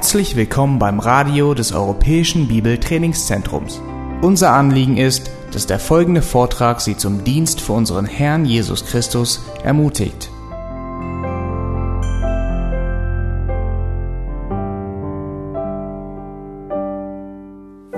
Herzlich 0.00 0.34
willkommen 0.34 0.78
beim 0.78 0.98
Radio 0.98 1.52
des 1.52 1.72
Europäischen 1.72 2.48
Bibeltrainingszentrums. 2.48 3.82
Unser 4.22 4.54
Anliegen 4.54 4.96
ist, 4.96 5.30
dass 5.52 5.66
der 5.66 5.78
folgende 5.78 6.22
Vortrag 6.22 6.80
Sie 6.80 6.96
zum 6.96 7.22
Dienst 7.22 7.60
für 7.60 7.74
unseren 7.74 8.06
Herrn 8.06 8.46
Jesus 8.46 8.86
Christus 8.86 9.42
ermutigt. 9.62 10.30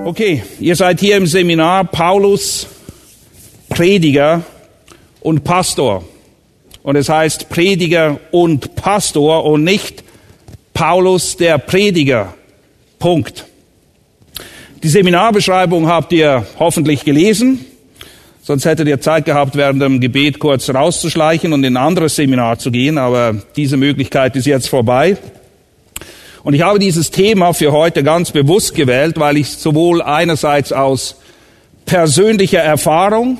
Okay, 0.03 0.43
ihr 0.59 0.75
seid 0.75 0.99
hier 0.99 1.15
im 1.15 1.25
Seminar 1.25 1.85
Paulus, 1.85 2.67
Prediger 3.69 4.43
und 5.21 5.45
Pastor. 5.45 6.03
Und 6.83 6.97
es 6.97 7.07
heißt 7.07 7.47
Prediger 7.47 8.19
und 8.31 8.75
Pastor 8.75 9.45
und 9.45 9.63
nicht 9.63 10.02
Paulus 10.85 11.37
der 11.37 11.59
Prediger. 11.59 12.33
Punkt. 12.99 13.45
Die 14.83 14.89
Seminarbeschreibung 14.89 15.87
habt 15.87 16.11
ihr 16.11 16.45
hoffentlich 16.59 17.05
gelesen. 17.05 17.63
Sonst 18.41 18.65
hättet 18.65 18.89
ihr 18.89 18.99
Zeit 18.99 19.23
gehabt, 19.23 19.55
während 19.55 19.81
dem 19.81 20.01
Gebet 20.01 20.39
kurz 20.39 20.69
rauszuschleichen 20.69 21.53
und 21.53 21.63
in 21.63 21.77
ein 21.77 21.81
anderes 21.81 22.17
Seminar 22.17 22.59
zu 22.59 22.69
gehen. 22.69 22.97
Aber 22.97 23.33
diese 23.55 23.77
Möglichkeit 23.77 24.35
ist 24.35 24.45
jetzt 24.45 24.67
vorbei. 24.67 25.15
Und 26.43 26.53
ich 26.53 26.63
habe 26.63 26.79
dieses 26.79 27.11
Thema 27.11 27.53
für 27.53 27.71
heute 27.71 28.03
ganz 28.03 28.31
bewusst 28.31 28.75
gewählt, 28.75 29.17
weil 29.17 29.37
ich 29.37 29.51
sowohl 29.51 30.01
einerseits 30.01 30.73
aus 30.73 31.15
persönlicher 31.85 32.59
Erfahrung, 32.59 33.37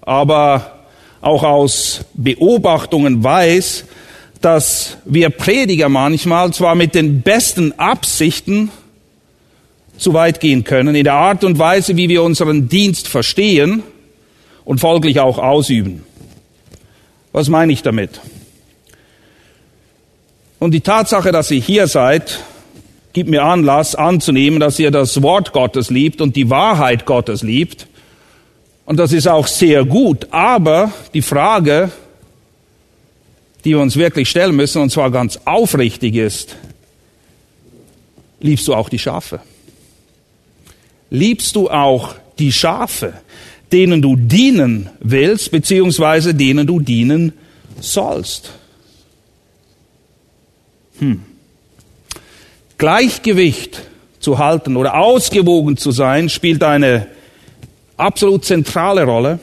aber 0.00 0.78
auch 1.20 1.42
aus 1.42 2.06
Beobachtungen 2.14 3.22
weiß, 3.22 3.84
dass 4.40 4.96
wir 5.04 5.30
Prediger 5.30 5.88
manchmal 5.88 6.52
zwar 6.52 6.74
mit 6.74 6.94
den 6.94 7.22
besten 7.22 7.72
Absichten 7.78 8.70
zu 9.98 10.14
weit 10.14 10.40
gehen 10.40 10.64
können, 10.64 10.94
in 10.94 11.04
der 11.04 11.14
Art 11.14 11.44
und 11.44 11.58
Weise, 11.58 11.96
wie 11.96 12.08
wir 12.08 12.22
unseren 12.22 12.68
Dienst 12.68 13.06
verstehen 13.06 13.82
und 14.64 14.80
folglich 14.80 15.20
auch 15.20 15.38
ausüben. 15.38 16.04
Was 17.32 17.48
meine 17.48 17.72
ich 17.72 17.82
damit? 17.82 18.20
Und 20.58 20.72
die 20.72 20.80
Tatsache, 20.80 21.32
dass 21.32 21.50
ihr 21.50 21.60
hier 21.60 21.86
seid, 21.86 22.40
gibt 23.12 23.28
mir 23.28 23.42
Anlass 23.42 23.94
anzunehmen, 23.94 24.60
dass 24.60 24.78
ihr 24.78 24.90
das 24.90 25.22
Wort 25.22 25.52
Gottes 25.52 25.90
liebt 25.90 26.20
und 26.20 26.36
die 26.36 26.50
Wahrheit 26.50 27.06
Gottes 27.06 27.42
liebt. 27.42 27.86
Und 28.84 28.98
das 28.98 29.12
ist 29.12 29.28
auch 29.28 29.46
sehr 29.46 29.84
gut. 29.84 30.28
Aber 30.30 30.92
die 31.14 31.22
Frage, 31.22 31.90
die 33.64 33.70
wir 33.70 33.80
uns 33.80 33.96
wirklich 33.96 34.28
stellen 34.28 34.56
müssen, 34.56 34.82
und 34.82 34.90
zwar 34.90 35.10
ganz 35.10 35.40
aufrichtig 35.44 36.14
ist, 36.14 36.56
liebst 38.40 38.66
du 38.68 38.74
auch 38.74 38.88
die 38.88 38.98
Schafe? 38.98 39.40
Liebst 41.10 41.56
du 41.56 41.70
auch 41.70 42.14
die 42.38 42.52
Schafe, 42.52 43.14
denen 43.72 44.02
du 44.02 44.16
dienen 44.16 44.90
willst, 45.00 45.50
beziehungsweise 45.50 46.34
denen 46.34 46.66
du 46.66 46.80
dienen 46.80 47.32
sollst? 47.80 48.52
Hm. 50.98 51.22
Gleichgewicht 52.78 53.82
zu 54.20 54.38
halten 54.38 54.76
oder 54.76 54.94
ausgewogen 54.94 55.76
zu 55.76 55.90
sein, 55.90 56.28
spielt 56.28 56.62
eine 56.62 57.08
absolut 57.96 58.44
zentrale 58.44 59.04
Rolle. 59.04 59.38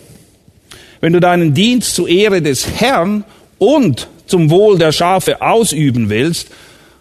Wenn 1.02 1.14
du 1.14 1.20
deinen 1.20 1.54
Dienst 1.54 1.96
zur 1.96 2.08
Ehre 2.08 2.42
des 2.42 2.80
Herrn 2.80 3.24
und 3.58 4.08
zum 4.26 4.50
Wohl 4.50 4.78
der 4.78 4.92
Schafe 4.92 5.42
ausüben 5.42 6.10
willst, 6.10 6.50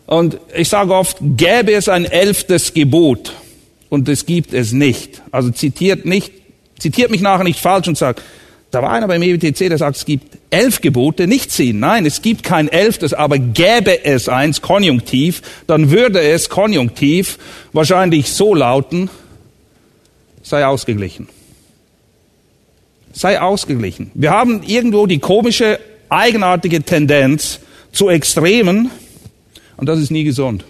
und 0.06 0.38
ich 0.54 0.68
sage 0.68 0.94
oft, 0.94 1.16
gäbe 1.20 1.72
es 1.72 1.88
ein 1.88 2.04
elftes 2.04 2.72
Gebot, 2.72 3.32
und 3.88 4.08
es 4.08 4.26
gibt 4.26 4.52
es 4.52 4.72
nicht. 4.72 5.22
Also 5.30 5.50
zitiert 5.50 6.04
nicht, 6.04 6.32
zitiert 6.78 7.10
mich 7.10 7.20
nachher 7.20 7.44
nicht 7.44 7.60
falsch 7.60 7.88
und 7.88 7.98
sagt, 7.98 8.22
da 8.70 8.82
war 8.82 8.90
einer 8.90 9.08
beim 9.08 9.22
EWTC, 9.22 9.68
der 9.68 9.78
sagt, 9.78 9.96
es 9.96 10.04
gibt 10.04 10.36
elf 10.50 10.80
Gebote, 10.80 11.26
nicht 11.26 11.50
zehn. 11.50 11.78
Nein, 11.78 12.04
es 12.04 12.20
gibt 12.20 12.42
kein 12.42 12.68
elftes, 12.68 13.14
aber 13.14 13.38
gäbe 13.38 14.04
es 14.04 14.28
eins, 14.28 14.60
Konjunktiv, 14.60 15.42
dann 15.66 15.90
würde 15.90 16.20
es 16.20 16.48
Konjunktiv 16.48 17.38
wahrscheinlich 17.72 18.30
so 18.30 18.54
lauten, 18.54 19.08
sei 20.42 20.66
ausgeglichen. 20.66 21.28
Sei 23.12 23.40
ausgeglichen. 23.40 24.10
Wir 24.14 24.32
haben 24.32 24.62
irgendwo 24.62 25.06
die 25.06 25.20
komische, 25.20 25.78
eigenartige 26.08 26.82
Tendenz 26.82 27.60
zu 27.92 28.08
Extremen 28.08 28.90
und 29.76 29.88
das 29.88 29.98
ist 29.98 30.10
nie 30.10 30.24
gesund. 30.24 30.64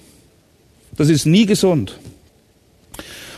Das 0.97 1.09
ist 1.09 1.27
nie 1.27 1.47
gesund. 1.47 1.99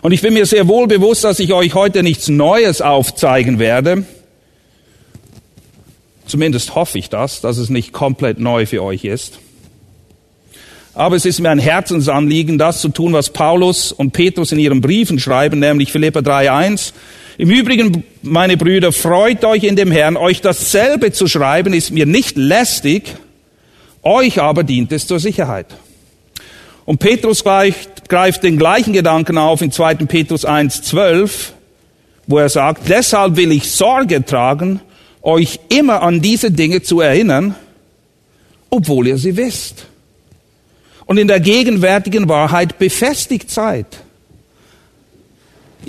Und 0.03 0.12
ich 0.12 0.22
bin 0.22 0.34
mir 0.34 0.47
sehr 0.47 0.69
wohl 0.69 0.87
bewusst, 0.87 1.25
dass 1.25 1.41
ich 1.41 1.53
euch 1.53 1.75
heute 1.75 2.03
nichts 2.03 2.28
Neues 2.28 2.81
aufzeigen 2.81 3.58
werde, 3.58 4.04
Zumindest 6.28 6.75
hoffe 6.75 6.98
ich 6.98 7.08
das, 7.08 7.41
dass 7.41 7.56
es 7.56 7.70
nicht 7.70 7.92
komplett 7.92 8.38
neu 8.38 8.66
für 8.66 8.82
euch 8.82 9.04
ist. 9.04 9.38
Aber 10.94 11.16
es 11.16 11.25
ist 11.25 11.41
mir 11.41 11.48
ein 11.48 11.58
Herzensanliegen, 11.58 12.58
das 12.58 12.82
zu 12.82 12.91
tun, 12.91 13.14
was 13.14 13.31
Paulus 13.31 13.92
und 13.92 14.12
Petrus 14.12 14.53
in 14.53 14.58
ihren 14.58 14.82
Briefen 14.82 15.19
schreiben, 15.19 15.58
nämlich 15.58 15.91
Philippa 15.91 16.20
3.1. 16.20 16.92
Im 17.38 17.50
Übrigen, 17.50 18.03
meine 18.22 18.56
Brüder, 18.56 18.91
freut 18.91 19.44
euch 19.44 19.62
in 19.62 19.76
dem 19.76 19.93
Herrn, 19.93 20.16
euch 20.16 20.41
dasselbe 20.41 21.12
zu 21.12 21.28
schreiben, 21.28 21.72
ist 21.72 21.93
mir 21.93 22.04
nicht 22.04 22.37
lästig, 22.37 23.15
euch 24.03 24.43
aber 24.43 24.65
dient 24.65 24.91
es 24.91 25.06
zur 25.06 25.21
Sicherheit. 25.21 25.66
Und 26.84 26.99
Petrus 26.99 27.44
greift, 27.44 28.09
greift 28.09 28.43
den 28.43 28.59
gleichen 28.59 28.93
Gedanken 28.93 29.38
auf 29.38 29.62
in 29.62 29.71
2. 29.71 29.94
Petrus 30.06 30.44
1.12, 30.44 31.50
wo 32.26 32.38
er 32.38 32.49
sagt, 32.49 32.88
deshalb 32.88 33.37
will 33.37 33.53
ich 33.53 33.70
Sorge 33.70 34.25
tragen, 34.25 34.81
euch 35.22 35.60
immer 35.69 36.03
an 36.03 36.20
diese 36.20 36.50
Dinge 36.50 36.82
zu 36.82 37.00
erinnern, 37.00 37.55
obwohl 38.69 39.06
ihr 39.06 39.16
sie 39.16 39.37
wisst. 39.37 39.87
Und 41.06 41.19
in 41.19 41.28
der 41.28 41.38
gegenwärtigen 41.38 42.28
Wahrheit 42.28 42.81
befestigt 42.81 43.49
seid. 43.49 43.87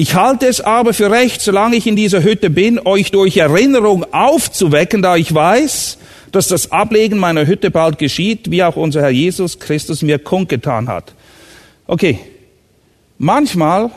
Ich 0.02 0.16
halte 0.16 0.48
es 0.48 0.62
aber 0.62 0.94
für 0.94 1.12
recht, 1.12 1.42
solange 1.42 1.76
ich 1.76 1.86
in 1.86 1.98
dieser 1.98 2.24
Hütte 2.24 2.50
bin, 2.50 2.80
euch 2.80 3.12
durch 3.12 3.36
Erinnerung 3.36 4.06
aufzuwecken, 4.14 5.02
da 5.02 5.18
ich 5.18 5.34
weiß, 5.34 5.98
dass 6.32 6.48
das 6.48 6.72
Ablegen 6.72 7.18
meiner 7.18 7.46
Hütte 7.46 7.70
bald 7.70 7.98
geschieht, 7.98 8.50
wie 8.50 8.64
auch 8.64 8.78
unser 8.78 9.02
Herr 9.02 9.10
Jesus 9.10 9.60
Christus 9.60 10.02
mir 10.02 10.18
kundgetan 10.18 10.88
hat. 10.88 11.14
Okay, 11.86 12.18
manchmal 13.18 13.92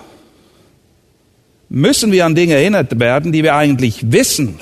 müssen 1.69 2.11
wir 2.11 2.27
an 2.27 2.35
Dinge 2.35 2.55
erinnert 2.55 2.99
werden, 2.99 3.31
die 3.31 3.45
wir 3.45 3.55
eigentlich 3.55 4.11
wissen, 4.11 4.59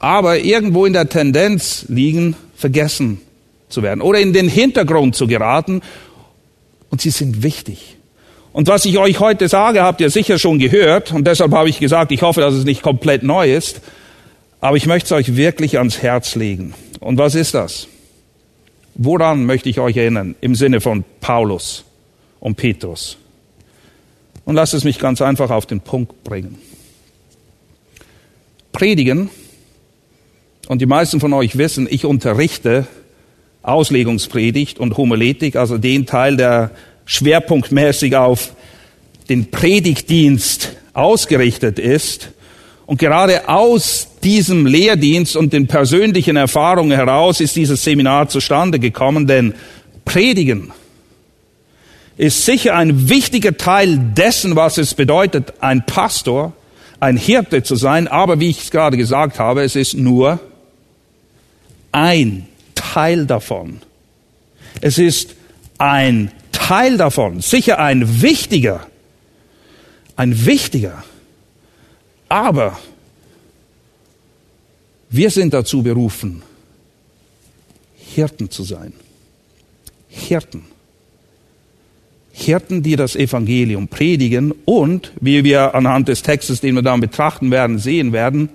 aber 0.00 0.40
irgendwo 0.40 0.86
in 0.86 0.92
der 0.92 1.08
Tendenz 1.08 1.84
liegen, 1.86 2.34
vergessen 2.56 3.20
zu 3.68 3.84
werden 3.84 4.00
oder 4.00 4.18
in 4.18 4.32
den 4.32 4.48
Hintergrund 4.48 5.14
zu 5.14 5.28
geraten. 5.28 5.82
Und 6.90 7.00
sie 7.00 7.10
sind 7.10 7.44
wichtig. 7.44 7.97
Und 8.58 8.66
was 8.66 8.84
ich 8.86 8.98
euch 8.98 9.20
heute 9.20 9.46
sage, 9.46 9.84
habt 9.84 10.00
ihr 10.00 10.10
sicher 10.10 10.36
schon 10.36 10.58
gehört. 10.58 11.12
Und 11.12 11.28
deshalb 11.28 11.52
habe 11.52 11.68
ich 11.68 11.78
gesagt, 11.78 12.10
ich 12.10 12.22
hoffe, 12.22 12.40
dass 12.40 12.54
es 12.54 12.64
nicht 12.64 12.82
komplett 12.82 13.22
neu 13.22 13.54
ist. 13.54 13.80
Aber 14.60 14.76
ich 14.76 14.86
möchte 14.86 15.06
es 15.06 15.12
euch 15.12 15.36
wirklich 15.36 15.78
ans 15.78 16.02
Herz 16.02 16.34
legen. 16.34 16.74
Und 16.98 17.18
was 17.18 17.36
ist 17.36 17.54
das? 17.54 17.86
Woran 18.96 19.46
möchte 19.46 19.68
ich 19.68 19.78
euch 19.78 19.96
erinnern 19.96 20.34
im 20.40 20.56
Sinne 20.56 20.80
von 20.80 21.04
Paulus 21.20 21.84
und 22.40 22.56
Petrus? 22.56 23.16
Und 24.44 24.56
lasst 24.56 24.74
es 24.74 24.82
mich 24.82 24.98
ganz 24.98 25.22
einfach 25.22 25.50
auf 25.50 25.66
den 25.66 25.80
Punkt 25.80 26.24
bringen. 26.24 26.58
Predigen 28.72 29.30
und 30.66 30.82
die 30.82 30.86
meisten 30.86 31.20
von 31.20 31.32
euch 31.32 31.58
wissen, 31.58 31.86
ich 31.88 32.04
unterrichte 32.04 32.88
Auslegungspredigt 33.62 34.80
und 34.80 34.96
Homiletik, 34.96 35.54
also 35.54 35.78
den 35.78 36.06
Teil, 36.06 36.36
der 36.36 36.72
schwerpunktmäßig 37.08 38.14
auf 38.14 38.52
den 39.30 39.50
Predigtdienst 39.50 40.76
ausgerichtet 40.92 41.78
ist. 41.78 42.30
Und 42.86 42.98
gerade 42.98 43.48
aus 43.48 44.08
diesem 44.22 44.66
Lehrdienst 44.66 45.36
und 45.36 45.52
den 45.52 45.66
persönlichen 45.66 46.36
Erfahrungen 46.36 46.96
heraus 46.96 47.40
ist 47.40 47.56
dieses 47.56 47.82
Seminar 47.82 48.28
zustande 48.28 48.78
gekommen, 48.78 49.26
denn 49.26 49.54
Predigen 50.04 50.70
ist 52.16 52.44
sicher 52.44 52.76
ein 52.76 53.08
wichtiger 53.08 53.56
Teil 53.56 53.98
dessen, 53.98 54.54
was 54.54 54.76
es 54.76 54.94
bedeutet, 54.94 55.54
ein 55.60 55.86
Pastor, 55.86 56.52
ein 57.00 57.16
Hirte 57.16 57.62
zu 57.62 57.76
sein, 57.76 58.06
aber 58.08 58.38
wie 58.40 58.50
ich 58.50 58.60
es 58.62 58.70
gerade 58.70 58.96
gesagt 58.96 59.38
habe, 59.38 59.62
es 59.62 59.76
ist 59.76 59.94
nur 59.94 60.40
ein 61.92 62.46
Teil 62.74 63.24
davon. 63.24 63.80
Es 64.80 64.98
ist 64.98 65.36
ein 65.78 66.32
Teil 66.68 66.98
davon, 66.98 67.40
sicher 67.40 67.78
ein 67.78 68.20
wichtiger, 68.20 68.86
ein 70.16 70.44
wichtiger. 70.44 71.02
Aber 72.28 72.78
wir 75.08 75.30
sind 75.30 75.54
dazu 75.54 75.82
berufen, 75.82 76.42
Hirten 77.96 78.50
zu 78.50 78.64
sein. 78.64 78.92
Hirten. 80.08 80.64
Hirten, 82.32 82.82
die 82.82 82.96
das 82.96 83.16
Evangelium 83.16 83.88
predigen 83.88 84.52
und, 84.66 85.12
wie 85.22 85.44
wir 85.44 85.74
anhand 85.74 86.08
des 86.08 86.22
Textes, 86.22 86.60
den 86.60 86.74
wir 86.74 86.82
dann 86.82 87.00
betrachten 87.00 87.50
werden, 87.50 87.78
sehen 87.78 88.12
werden, 88.12 88.50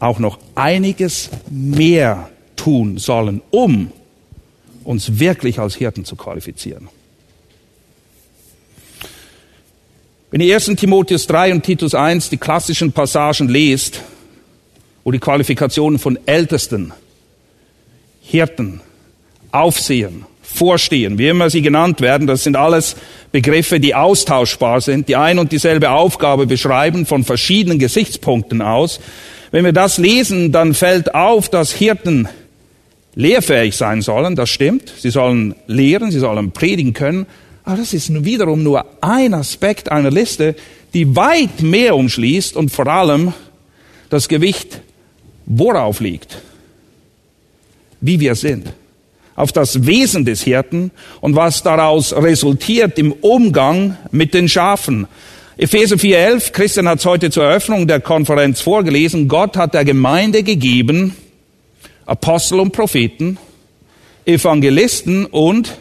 auch 0.00 0.18
noch 0.18 0.40
einiges 0.56 1.30
mehr 1.48 2.30
tun 2.56 2.98
sollen, 2.98 3.42
um 3.50 3.92
uns 4.82 5.20
wirklich 5.20 5.60
als 5.60 5.76
Hirten 5.76 6.04
zu 6.04 6.16
qualifizieren. 6.16 6.88
Wenn 10.30 10.42
ihr 10.42 10.54
1. 10.54 10.66
Timotheus 10.76 11.26
3 11.26 11.52
und 11.52 11.62
Titus 11.62 11.94
1 11.94 12.28
die 12.28 12.36
klassischen 12.36 12.92
Passagen 12.92 13.48
lest, 13.48 14.02
wo 15.02 15.10
die 15.10 15.20
Qualifikationen 15.20 15.98
von 15.98 16.18
Ältesten, 16.26 16.92
Hirten, 18.20 18.82
Aufsehern, 19.52 20.26
Vorstehen, 20.42 21.16
wie 21.16 21.28
immer 21.28 21.48
sie 21.48 21.62
genannt 21.62 22.02
werden, 22.02 22.26
das 22.26 22.44
sind 22.44 22.56
alles 22.56 22.96
Begriffe, 23.32 23.80
die 23.80 23.94
austauschbar 23.94 24.82
sind, 24.82 25.08
die 25.08 25.16
ein 25.16 25.38
und 25.38 25.50
dieselbe 25.50 25.90
Aufgabe 25.90 26.46
beschreiben 26.46 27.06
von 27.06 27.24
verschiedenen 27.24 27.78
Gesichtspunkten 27.78 28.60
aus. 28.60 29.00
Wenn 29.50 29.64
wir 29.64 29.72
das 29.72 29.96
lesen, 29.96 30.52
dann 30.52 30.74
fällt 30.74 31.14
auf, 31.14 31.48
dass 31.48 31.72
Hirten 31.72 32.28
lehrfähig 33.14 33.76
sein 33.76 34.02
sollen, 34.02 34.36
das 34.36 34.50
stimmt. 34.50 34.92
Sie 34.98 35.10
sollen 35.10 35.54
lehren, 35.66 36.10
sie 36.10 36.18
sollen 36.18 36.50
predigen 36.50 36.92
können, 36.92 37.24
aber 37.68 37.76
das 37.76 37.92
ist 37.92 38.24
wiederum 38.24 38.62
nur 38.62 38.86
ein 39.02 39.34
Aspekt 39.34 39.92
einer 39.92 40.10
Liste, 40.10 40.56
die 40.94 41.14
weit 41.14 41.60
mehr 41.60 41.96
umschließt 41.96 42.56
und 42.56 42.70
vor 42.70 42.86
allem 42.86 43.34
das 44.08 44.26
Gewicht 44.26 44.80
worauf 45.44 46.00
liegt, 46.00 46.38
wie 48.00 48.20
wir 48.20 48.36
sind, 48.36 48.72
auf 49.36 49.52
das 49.52 49.84
Wesen 49.84 50.24
des 50.24 50.44
Hirten 50.44 50.92
und 51.20 51.36
was 51.36 51.62
daraus 51.62 52.14
resultiert 52.14 52.98
im 52.98 53.12
Umgang 53.12 53.98
mit 54.12 54.32
den 54.32 54.48
Schafen. 54.48 55.06
Epheser 55.58 55.96
4.11, 55.96 56.52
Christian 56.52 56.88
hat 56.88 57.00
es 57.00 57.04
heute 57.04 57.30
zur 57.30 57.44
Eröffnung 57.44 57.86
der 57.86 58.00
Konferenz 58.00 58.62
vorgelesen, 58.62 59.28
Gott 59.28 59.58
hat 59.58 59.74
der 59.74 59.84
Gemeinde 59.84 60.42
gegeben 60.42 61.14
Apostel 62.06 62.60
und 62.60 62.72
Propheten, 62.72 63.36
Evangelisten 64.24 65.26
und 65.26 65.76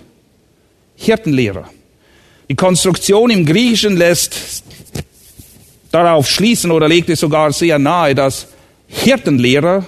Hirtenlehrer. 0.98 1.70
Die 2.50 2.56
Konstruktion 2.56 3.30
im 3.30 3.46
Griechischen 3.46 3.98
lässt 3.98 4.64
darauf 5.92 6.30
schließen 6.30 6.72
oder 6.72 6.88
legt 6.88 7.10
es 7.10 7.20
sogar 7.20 7.52
sehr 7.52 7.80
nahe, 7.80 8.16
dass 8.16 8.48
Hirtenlehrer 8.88 9.86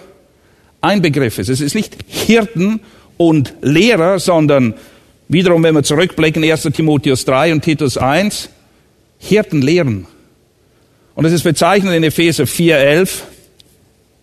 ein 0.82 1.02
Begriff 1.02 1.40
ist. 1.40 1.50
Es 1.50 1.62
ist 1.62 1.76
nicht 1.76 1.98
Hirten 2.08 2.82
und 3.18 3.54
Lehrer, 3.62 4.20
sondern 4.20 4.74
wiederum, 5.28 5.64
wenn 5.64 5.76
wir 5.76 5.84
zurückblicken, 5.84 6.44
1. 6.44 6.64
Timotheus 6.74 7.26
3 7.26 7.54
und 7.54 7.64
Titus 7.64 7.98
1, 7.98 8.50
Hirten 9.20 9.62
lehren. 9.62 10.08
Und 11.16 11.26
es 11.26 11.34
ist 11.34 11.44
bezeichnet 11.44 11.96
in 11.96 12.04
Epheser 12.04 12.46
4,11, 12.46 13.10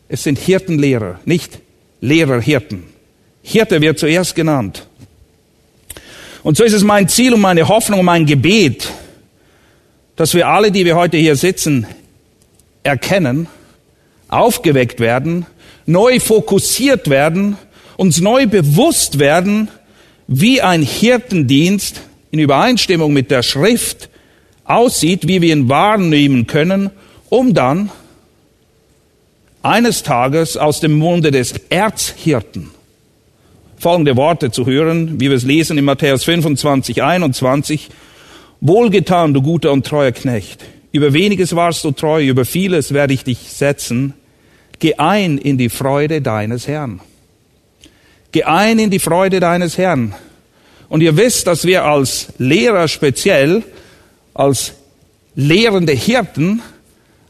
es 0.09 0.23
sind 0.23 0.39
Hirtenlehrer, 0.39 1.21
nicht 1.25 1.59
Lehrer, 2.01 2.41
Hirten. 2.41 2.85
Hirte 3.43 3.81
wird 3.81 3.99
zuerst 3.99 4.35
genannt. 4.35 4.87
Und 6.47 6.57
so 6.57 6.63
ist 6.63 6.75
es 6.75 6.85
mein 6.85 7.09
Ziel 7.09 7.35
und 7.35 7.41
meine 7.41 7.67
Hoffnung 7.67 7.99
und 7.99 8.07
mein 8.07 8.25
Gebet, 8.25 8.93
dass 10.15 10.33
wir 10.33 10.47
alle, 10.47 10.71
die 10.71 10.85
wir 10.85 10.95
heute 10.95 11.17
hier 11.17 11.35
sitzen, 11.35 11.89
erkennen, 12.85 13.49
aufgeweckt 14.29 15.01
werden, 15.01 15.47
neu 15.87 16.21
fokussiert 16.21 17.11
werden, 17.11 17.59
uns 17.97 18.21
neu 18.21 18.47
bewusst 18.47 19.19
werden, 19.19 19.67
wie 20.29 20.63
ein 20.63 20.83
Hirtendienst 20.83 22.03
in 22.31 22.39
Übereinstimmung 22.39 23.13
mit 23.13 23.33
der 23.33 23.43
Schrift 23.43 24.09
aussieht, 24.63 25.27
wie 25.27 25.43
wir 25.43 25.53
ihn 25.53 25.69
wahrnehmen 25.69 26.47
können, 26.47 26.91
um 27.29 27.55
dann 27.55 27.91
eines 29.63 30.05
Tages 30.05 30.57
aus 30.57 30.79
dem 30.79 30.97
Munde 30.97 31.33
des 31.33 31.55
Erzhirten 31.71 32.71
folgende 33.79 34.17
Worte 34.17 34.51
zu 34.51 34.67
hören, 34.67 35.21
wie 35.21 35.29
wir 35.29 35.37
es 35.37 35.45
lesen 35.45 35.79
in 35.79 35.85
Matthäus 35.85 36.25
25, 36.25 37.03
21. 37.03 37.89
Wohlgetan, 38.61 39.35
du 39.35 39.43
guter 39.43 39.73
und 39.73 39.87
treuer 39.87 40.13
Knecht. 40.13 40.65
Über 40.93 41.13
weniges 41.13 41.55
warst 41.55 41.85
du 41.85 41.91
treu, 41.91 42.25
über 42.25 42.45
vieles 42.45 42.95
werde 42.95 43.13
ich 43.13 43.25
dich 43.25 43.53
setzen. 43.53 44.15
Geh 44.79 44.95
ein 44.95 45.39
in 45.39 45.59
die 45.59 45.69
Freude 45.69 46.23
deines 46.23 46.67
Herrn. 46.67 47.01
Geh 48.33 48.45
ein 48.45 48.79
in 48.79 48.91
die 48.91 48.99
Freude 48.99 49.41
deines 49.41 49.77
Herrn. 49.79 50.15
Und 50.89 51.03
ihr 51.03 51.17
wisst, 51.17 51.47
dass 51.47 51.65
wir 51.65 51.85
als 51.85 52.29
Lehrer 52.39 52.89
speziell, 52.89 53.63
als 54.35 54.75
lehrende 55.35 55.93
Hirten, 55.93 56.63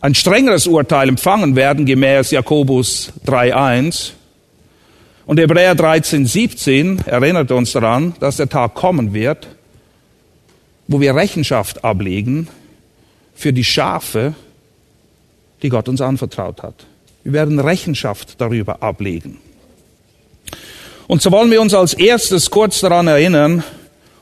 ein 0.01 0.15
strengeres 0.15 0.67
Urteil 0.67 1.09
empfangen 1.09 1.57
werden, 1.57 1.87
gemäß 1.87 2.31
Jakobus 2.31 3.13
3.1. 3.27 4.13
Und 5.27 5.41
Hebräer 5.41 5.75
13.17 5.75 7.09
erinnert 7.09 7.51
uns 7.51 7.73
daran, 7.73 8.15
dass 8.21 8.37
der 8.37 8.49
Tag 8.49 8.75
kommen 8.75 9.13
wird, 9.13 9.49
wo 10.87 11.01
wir 11.01 11.17
Rechenschaft 11.17 11.85
ablegen 11.85 12.47
für 13.35 13.53
die 13.53 13.65
Schafe, 13.65 14.35
die 15.63 15.69
Gott 15.69 15.89
uns 15.89 16.01
anvertraut 16.01 16.63
hat. 16.63 16.87
Wir 17.25 17.33
werden 17.33 17.59
Rechenschaft 17.59 18.41
darüber 18.41 18.85
ablegen. 18.85 19.39
Und 21.09 21.23
so 21.23 21.33
wollen 21.33 21.51
wir 21.51 21.61
uns 21.61 21.75
als 21.75 21.95
erstes 21.95 22.51
kurz 22.51 22.81
daran 22.81 23.09
erinnern, 23.09 23.65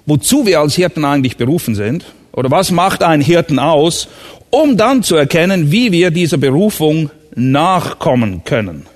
wozu 0.06 0.46
wir 0.46 0.60
als 0.60 0.74
Hirten 0.74 1.04
eigentlich 1.04 1.36
berufen 1.36 1.74
sind 1.74 2.06
oder 2.32 2.50
was 2.50 2.70
macht 2.70 3.02
ein 3.02 3.20
Hirten 3.20 3.58
aus, 3.58 4.08
um 4.48 4.78
dann 4.78 5.02
zu 5.02 5.16
erkennen, 5.16 5.70
wie 5.70 5.92
wir 5.92 6.10
dieser 6.10 6.38
Berufung 6.38 7.10
nachkommen 7.34 8.42
können. 8.44 8.86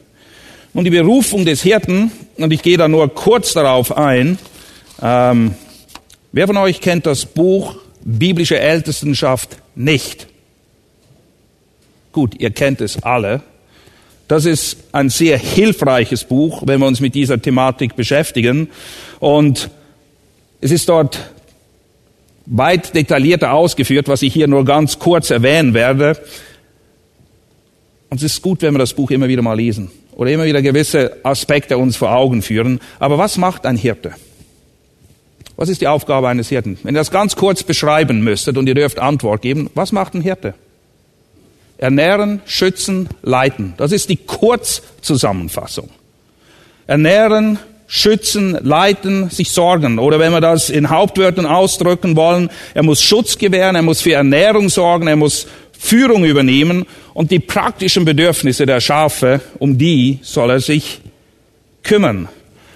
Und 0.75 0.85
die 0.85 0.91
Berufung 0.91 1.45
des 1.45 1.63
Hirten, 1.63 2.13
und 2.37 2.53
ich 2.53 2.63
gehe 2.63 2.77
da 2.77 2.89
nur 2.89 3.13
kurz 3.15 3.53
darauf 3.53 3.97
ein, 3.97 4.39
ähm, 5.03 5.55
wer 6.33 6.47
von 6.47 6.57
euch 6.59 6.81
kennt 6.81 7.07
das 7.07 7.27
Buch 7.27 7.77
Biblische 8.05 8.59
Ältestenschaft 8.59 9.59
nicht? 9.75 10.29
Gut, 12.13 12.35
ihr 12.39 12.51
kennt 12.51 12.81
es 12.81 13.03
alle. 13.03 13.43
Das 14.29 14.45
ist 14.45 14.77
ein 14.93 15.09
sehr 15.09 15.39
hilfreiches 15.39 16.25
Buch, 16.25 16.63
wenn 16.67 16.81
wir 16.81 16.87
uns 16.87 17.01
mit 17.01 17.15
dieser 17.15 17.41
Thematik 17.41 17.97
beschäftigen. 17.97 18.69
Und 19.21 19.71
es 20.61 20.71
ist 20.71 20.89
dort 20.89 21.31
weit 22.47 22.95
detaillierter 22.95 23.53
ausgeführt, 23.53 24.09
was 24.09 24.23
ich 24.23 24.33
hier 24.33 24.49
nur 24.49 24.65
ganz 24.65 24.99
kurz 24.99 25.31
erwähnen 25.31 25.75
werde. 25.75 26.19
Und 28.11 28.19
es 28.19 28.23
ist 28.23 28.43
gut, 28.43 28.63
wenn 28.63 28.75
wir 28.75 28.79
das 28.79 28.95
Buch 28.95 29.11
immer 29.11 29.29
wieder 29.29 29.43
mal 29.43 29.57
lesen 29.57 29.91
oder 30.19 30.33
immer 30.33 30.45
wieder 30.45 30.61
gewisse 30.61 31.17
Aspekte 31.23 31.79
uns 31.79 31.97
vor 31.97 32.11
Augen 32.15 32.43
führen. 32.43 32.81
Aber 32.99 33.17
was 33.17 33.39
macht 33.39 33.65
ein 33.65 33.77
Hirte? 33.77 34.13
Was 35.57 35.69
ist 35.69 35.81
die 35.81 35.87
Aufgabe 35.87 36.29
eines 36.29 36.49
Hirten? 36.49 36.77
Wenn 36.83 36.95
ihr 36.97 37.01
das 37.01 37.13
ganz 37.13 37.37
kurz 37.37 37.63
beschreiben 37.63 38.21
müsstet 38.23 38.59
und 38.59 38.67
ihr 38.67 38.75
dürft 38.75 38.99
Antwort 38.99 39.43
geben, 39.43 39.71
was 39.75 39.93
macht 39.93 40.15
ein 40.15 40.21
Hirte? 40.21 40.55
Ernähren, 41.79 42.43
schützen, 42.47 43.09
leiten. 43.23 43.75
Das 43.77 43.93
ist 43.93 44.09
die 44.09 44.17
Kurzzusammenfassung. 44.17 45.89
Ernähren, 46.89 47.61
schützen, 47.87 48.59
leiten, 48.61 49.31
sich 49.31 49.53
sorgen. 49.53 50.01
Oder 50.01 50.19
wenn 50.19 50.33
wir 50.33 50.41
das 50.41 50.69
in 50.69 50.91
Hauptwörtern 50.91 51.47
ausdrücken 51.47 52.17
wollen, 52.17 52.51
er 52.75 52.83
muss 52.83 53.03
Schutz 53.03 53.39
gewähren, 53.39 53.77
er 53.77 53.83
muss 53.83 54.01
für 54.01 54.15
Ernährung 54.15 54.69
sorgen, 54.69 55.07
er 55.07 55.17
muss 55.17 55.47
Führung 55.79 56.25
übernehmen 56.25 56.87
und 57.15 57.31
die 57.31 57.39
praktischen 57.39 58.05
Bedürfnisse 58.05 58.67
der 58.67 58.81
Schafe, 58.81 59.41
um 59.59 59.79
die 59.79 60.19
soll 60.23 60.51
er 60.51 60.61
sich 60.61 61.01
kümmern. 61.85 62.29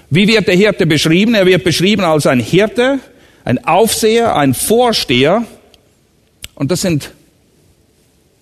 Wie 0.08 0.28
wird 0.28 0.46
der 0.46 0.54
Hirte 0.54 0.86
beschrieben? 0.86 1.34
Er 1.34 1.44
wird 1.44 1.64
beschrieben 1.64 2.04
als 2.04 2.26
ein 2.26 2.38
Hirte, 2.38 3.00
ein 3.44 3.64
Aufseher, 3.64 4.36
ein 4.36 4.54
Vorsteher. 4.54 5.44
Und 6.54 6.70
das 6.70 6.82
sind 6.82 7.12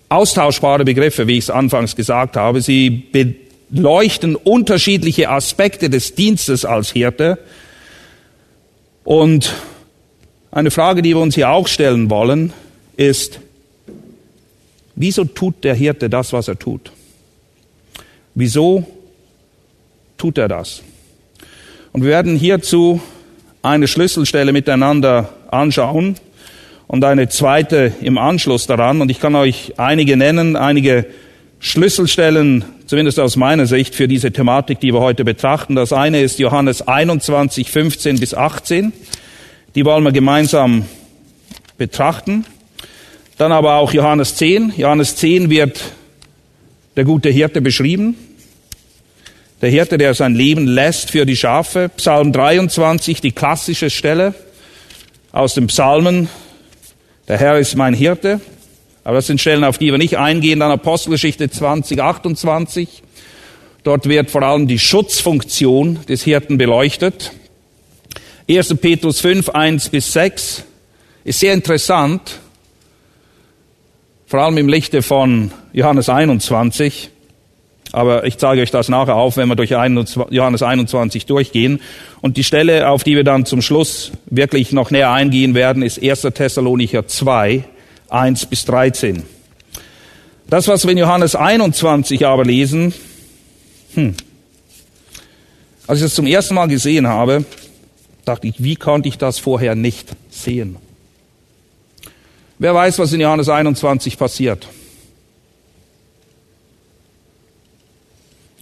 austauschbare 0.09 0.85
Begriffe, 0.85 1.27
wie 1.27 1.37
ich 1.37 1.45
es 1.45 1.49
anfangs 1.49 1.95
gesagt 1.95 2.37
habe. 2.37 2.61
Sie 2.61 3.07
leuchten 3.71 4.35
unterschiedliche 4.35 5.29
Aspekte 5.29 5.89
des 5.89 6.13
Dienstes 6.13 6.65
als 6.65 6.91
Hirte. 6.91 7.39
Und 9.03 9.53
eine 10.51 10.69
Frage, 10.69 11.01
die 11.01 11.15
wir 11.15 11.21
uns 11.21 11.35
hier 11.35 11.49
auch 11.49 11.67
stellen 11.67 12.09
wollen, 12.09 12.53
ist, 12.97 13.39
wieso 15.01 15.25
tut 15.25 15.63
der 15.63 15.73
Hirte 15.73 16.09
das, 16.09 16.31
was 16.31 16.47
er 16.47 16.57
tut? 16.57 16.91
Wieso 18.35 18.85
tut 20.17 20.37
er 20.37 20.47
das? 20.47 20.81
Und 21.91 22.03
wir 22.03 22.09
werden 22.09 22.37
hierzu 22.37 23.01
eine 23.61 23.87
Schlüsselstelle 23.87 24.53
miteinander 24.53 25.29
anschauen 25.49 26.15
und 26.87 27.03
eine 27.03 27.29
zweite 27.29 27.91
im 28.01 28.17
Anschluss 28.17 28.67
daran. 28.67 29.01
Und 29.01 29.11
ich 29.11 29.19
kann 29.19 29.35
euch 29.35 29.73
einige 29.77 30.17
nennen, 30.17 30.55
einige 30.55 31.05
Schlüsselstellen, 31.59 32.65
zumindest 32.85 33.19
aus 33.19 33.35
meiner 33.35 33.65
Sicht, 33.65 33.93
für 33.93 34.07
diese 34.07 34.31
Thematik, 34.31 34.79
die 34.79 34.93
wir 34.93 35.01
heute 35.01 35.23
betrachten. 35.23 35.75
Das 35.75 35.93
eine 35.93 36.21
ist 36.21 36.39
Johannes 36.39 36.87
21, 36.87 37.69
15 37.69 38.19
bis 38.19 38.33
18. 38.33 38.93
Die 39.75 39.85
wollen 39.85 40.03
wir 40.03 40.11
gemeinsam 40.11 40.85
betrachten. 41.77 42.45
Dann 43.41 43.53
aber 43.53 43.77
auch 43.77 43.91
Johannes 43.91 44.35
10. 44.35 44.73
Johannes 44.77 45.15
10 45.15 45.49
wird 45.49 45.81
der 46.95 47.05
gute 47.05 47.29
Hirte 47.29 47.59
beschrieben. 47.59 48.15
Der 49.63 49.71
Hirte, 49.71 49.97
der 49.97 50.13
sein 50.13 50.35
Leben 50.35 50.67
lässt 50.67 51.09
für 51.09 51.25
die 51.25 51.35
Schafe. 51.35 51.89
Psalm 51.97 52.33
23, 52.33 53.19
die 53.19 53.31
klassische 53.31 53.89
Stelle 53.89 54.35
aus 55.31 55.55
dem 55.55 55.65
Psalmen. 55.65 56.29
Der 57.27 57.39
Herr 57.39 57.57
ist 57.57 57.75
mein 57.75 57.95
Hirte. 57.95 58.41
Aber 59.03 59.15
das 59.15 59.25
sind 59.25 59.41
Stellen, 59.41 59.63
auf 59.63 59.79
die 59.79 59.89
wir 59.89 59.97
nicht 59.97 60.19
eingehen. 60.19 60.59
Dann 60.59 60.69
Apostelgeschichte 60.69 61.49
20, 61.49 61.99
28. 61.99 63.01
Dort 63.83 64.07
wird 64.07 64.29
vor 64.29 64.43
allem 64.43 64.67
die 64.67 64.77
Schutzfunktion 64.77 65.97
des 66.07 66.21
Hirten 66.21 66.59
beleuchtet. 66.59 67.31
1. 68.47 68.75
Petrus 68.75 69.19
5, 69.19 69.49
1 69.49 69.89
bis 69.89 70.13
6 70.13 70.63
ist 71.23 71.39
sehr 71.39 71.53
interessant, 71.53 72.39
vor 74.31 74.39
allem 74.39 74.57
im 74.57 74.69
Lichte 74.69 75.01
von 75.01 75.51
Johannes 75.73 76.07
21. 76.07 77.09
Aber 77.91 78.23
ich 78.25 78.37
zeige 78.37 78.61
euch 78.61 78.71
das 78.71 78.87
nachher 78.87 79.17
auf, 79.17 79.35
wenn 79.35 79.49
wir 79.49 79.57
durch 79.57 79.71
Johannes 79.71 80.63
21 80.63 81.25
durchgehen. 81.25 81.81
Und 82.21 82.37
die 82.37 82.45
Stelle, 82.45 82.87
auf 82.87 83.03
die 83.03 83.17
wir 83.17 83.25
dann 83.25 83.45
zum 83.45 83.61
Schluss 83.61 84.13
wirklich 84.27 84.71
noch 84.71 84.89
näher 84.89 85.11
eingehen 85.11 85.53
werden, 85.53 85.83
ist 85.83 86.01
1. 86.01 86.21
Thessalonicher 86.33 87.07
2, 87.07 87.65
1 88.07 88.45
bis 88.45 88.63
13. 88.63 89.23
Das, 90.47 90.69
was 90.69 90.85
wir 90.85 90.93
in 90.93 90.99
Johannes 90.99 91.35
21 91.35 92.25
aber 92.25 92.45
lesen, 92.45 92.93
hm, 93.95 94.15
als 95.87 95.99
ich 95.99 96.05
das 96.05 96.15
zum 96.15 96.25
ersten 96.25 96.55
Mal 96.55 96.67
gesehen 96.67 97.05
habe, 97.05 97.43
dachte 98.23 98.47
ich, 98.47 98.63
wie 98.63 98.77
konnte 98.77 99.09
ich 99.09 99.17
das 99.17 99.39
vorher 99.39 99.75
nicht 99.75 100.07
sehen? 100.29 100.77
Wer 102.61 102.75
weiß, 102.75 102.99
was 102.99 103.11
in 103.11 103.21
Johannes 103.21 103.49
21 103.49 104.19
passiert? 104.19 104.67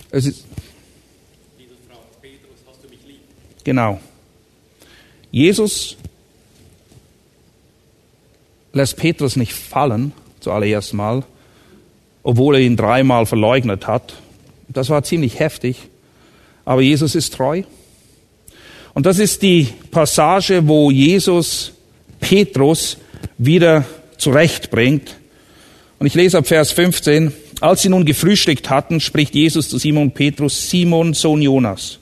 Es 0.10 0.25
ist 0.25 0.46
Genau. 3.65 4.00
Jesus 5.32 5.98
lässt 8.72 8.96
Petrus 8.96 9.36
nicht 9.36 9.51
fallen, 9.51 10.13
zuallererst 10.39 10.94
mal, 10.94 11.24
obwohl 12.24 12.56
er 12.56 12.62
ihn 12.62 12.77
dreimal 12.77 13.25
verleugnet 13.25 13.86
hat. 13.86 14.13
Das 14.70 14.89
war 14.89 15.03
ziemlich 15.03 15.39
heftig. 15.39 15.89
Aber 16.63 16.79
Jesus 16.79 17.15
ist 17.15 17.34
treu. 17.34 17.63
Und 18.94 19.06
das 19.06 19.20
ist 19.20 19.41
die 19.41 19.68
Passage, 19.91 20.65
wo 20.70 20.89
Jesus 20.89 21.74
Petrus 22.22 22.96
wieder 23.38 23.86
zurechtbringt. 24.18 25.16
Und 26.00 26.08
ich 26.08 26.16
lese 26.16 26.38
ab 26.38 26.48
Vers 26.48 26.72
15. 26.72 27.34
Als 27.62 27.82
sie 27.82 27.90
nun 27.90 28.06
gefrühstückt 28.06 28.70
hatten, 28.70 29.00
spricht 29.00 29.36
Jesus 29.36 29.70
zu 29.70 29.78
Simon 29.78 30.12
Petrus, 30.12 30.70
Simon, 30.70 31.14
Sohn 31.14 31.42
Jonas, 31.42 32.00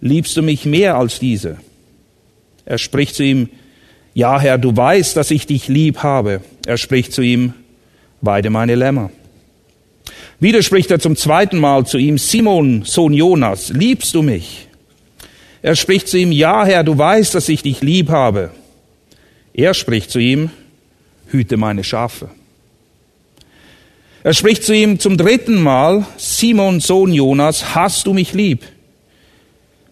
liebst 0.00 0.36
du 0.36 0.42
mich 0.42 0.64
mehr 0.64 0.96
als 0.96 1.20
diese? 1.20 1.58
Er 2.66 2.78
spricht 2.78 3.14
zu 3.14 3.22
ihm, 3.22 3.48
ja 4.12 4.40
Herr, 4.40 4.58
du 4.58 4.76
weißt, 4.76 5.16
dass 5.16 5.30
ich 5.30 5.46
dich 5.46 5.68
lieb 5.68 5.98
habe. 6.02 6.40
Er 6.66 6.78
spricht 6.78 7.12
zu 7.12 7.22
ihm, 7.22 7.54
weide 8.20 8.50
meine 8.50 8.74
Lämmer. 8.74 9.10
Wieder 10.40 10.62
spricht 10.62 10.90
er 10.90 10.98
zum 10.98 11.16
zweiten 11.16 11.58
Mal 11.58 11.86
zu 11.86 11.98
ihm, 11.98 12.18
Simon, 12.18 12.82
Sohn 12.84 13.12
Jonas, 13.12 13.68
liebst 13.68 14.14
du 14.14 14.22
mich? 14.22 14.68
Er 15.62 15.76
spricht 15.76 16.08
zu 16.08 16.18
ihm, 16.18 16.32
ja 16.32 16.64
Herr, 16.64 16.84
du 16.84 16.98
weißt, 16.98 17.34
dass 17.34 17.48
ich 17.48 17.62
dich 17.62 17.80
lieb 17.80 18.10
habe. 18.10 18.50
Er 19.54 19.72
spricht 19.72 20.10
zu 20.10 20.18
ihm, 20.18 20.50
hüte 21.28 21.56
meine 21.56 21.84
Schafe. 21.84 22.28
Er 24.24 24.34
spricht 24.34 24.64
zu 24.64 24.74
ihm 24.74 24.98
zum 24.98 25.16
dritten 25.16 25.62
Mal, 25.62 26.06
Simon, 26.16 26.80
Sohn 26.80 27.12
Jonas, 27.12 27.74
hast 27.74 28.06
du 28.06 28.12
mich 28.12 28.32
lieb? 28.32 28.64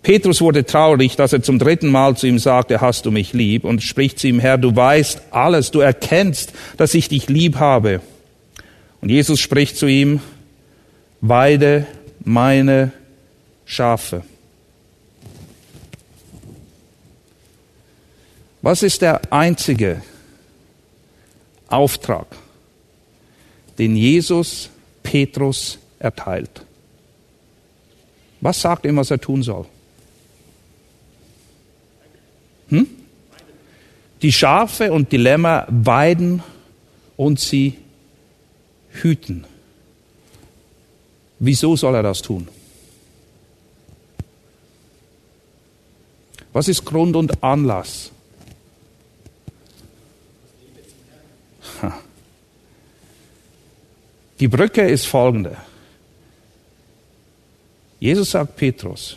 Petrus 0.02 0.40
wurde 0.40 0.64
traurig, 0.64 1.14
dass 1.14 1.33
er 1.33 1.42
zum 1.42 1.61
dritten 1.61 1.88
Mal 1.88 2.16
zu 2.16 2.26
ihm 2.26 2.40
sagte, 2.40 2.81
hast 2.81 3.07
du 3.07 3.12
mich 3.12 3.35
lieb? 3.35 3.62
Und 3.64 3.85
spricht 3.85 4.19
zu 4.19 4.26
ihm, 4.26 4.40
Herr, 4.40 4.59
du 4.59 4.75
weißt 4.75 5.23
alles, 5.31 5.71
du 5.71 5.78
erkennst, 5.78 6.52
dass 6.76 6.95
ich 6.95 7.09
dich 7.09 7.28
lieb 7.28 7.57
habe. 7.57 8.00
Und 9.00 9.11
Jesus 9.11 9.38
spricht 9.38 9.76
zu 9.76 9.87
ihm, 9.87 10.21
weide 11.21 11.87
meine 12.25 12.90
Schafe. 13.64 14.25
Was 18.62 18.83
ist 18.83 19.02
der 19.02 19.33
einzige 19.33 20.02
Auftrag, 21.69 22.26
den 23.78 23.97
Jesus 23.97 24.71
Petrus 25.02 25.78
erteilt. 25.99 26.64
Was 28.40 28.61
sagt 28.61 28.85
ihm, 28.85 28.97
was 28.97 29.11
er 29.11 29.21
tun 29.21 29.42
soll? 29.42 29.66
Hm? 32.69 32.87
Die 34.21 34.33
Schafe 34.33 34.92
und 34.92 35.12
die 35.12 35.16
Lämmer 35.16 35.66
weiden 35.69 36.42
und 37.16 37.40
sie 37.40 37.78
hüten. 38.90 39.45
Wieso 41.38 41.76
soll 41.76 41.95
er 41.95 42.02
das 42.02 42.23
tun? 42.23 42.49
Was 46.52 46.69
ist 46.69 46.85
Grund 46.85 47.16
und 47.16 47.42
Anlass? 47.42 48.12
Die 54.41 54.49
Brücke 54.49 54.83
ist 54.83 55.07
folgende. 55.07 55.57
Jesus 58.01 58.33
sagt 58.33 58.57
Petrus, 58.57 59.17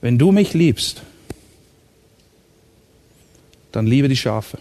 wenn 0.00 0.16
du 0.16 0.32
mich 0.32 0.54
liebst, 0.54 1.02
dann 3.72 3.86
liebe 3.86 4.08
die 4.08 4.16
Schafe. 4.16 4.58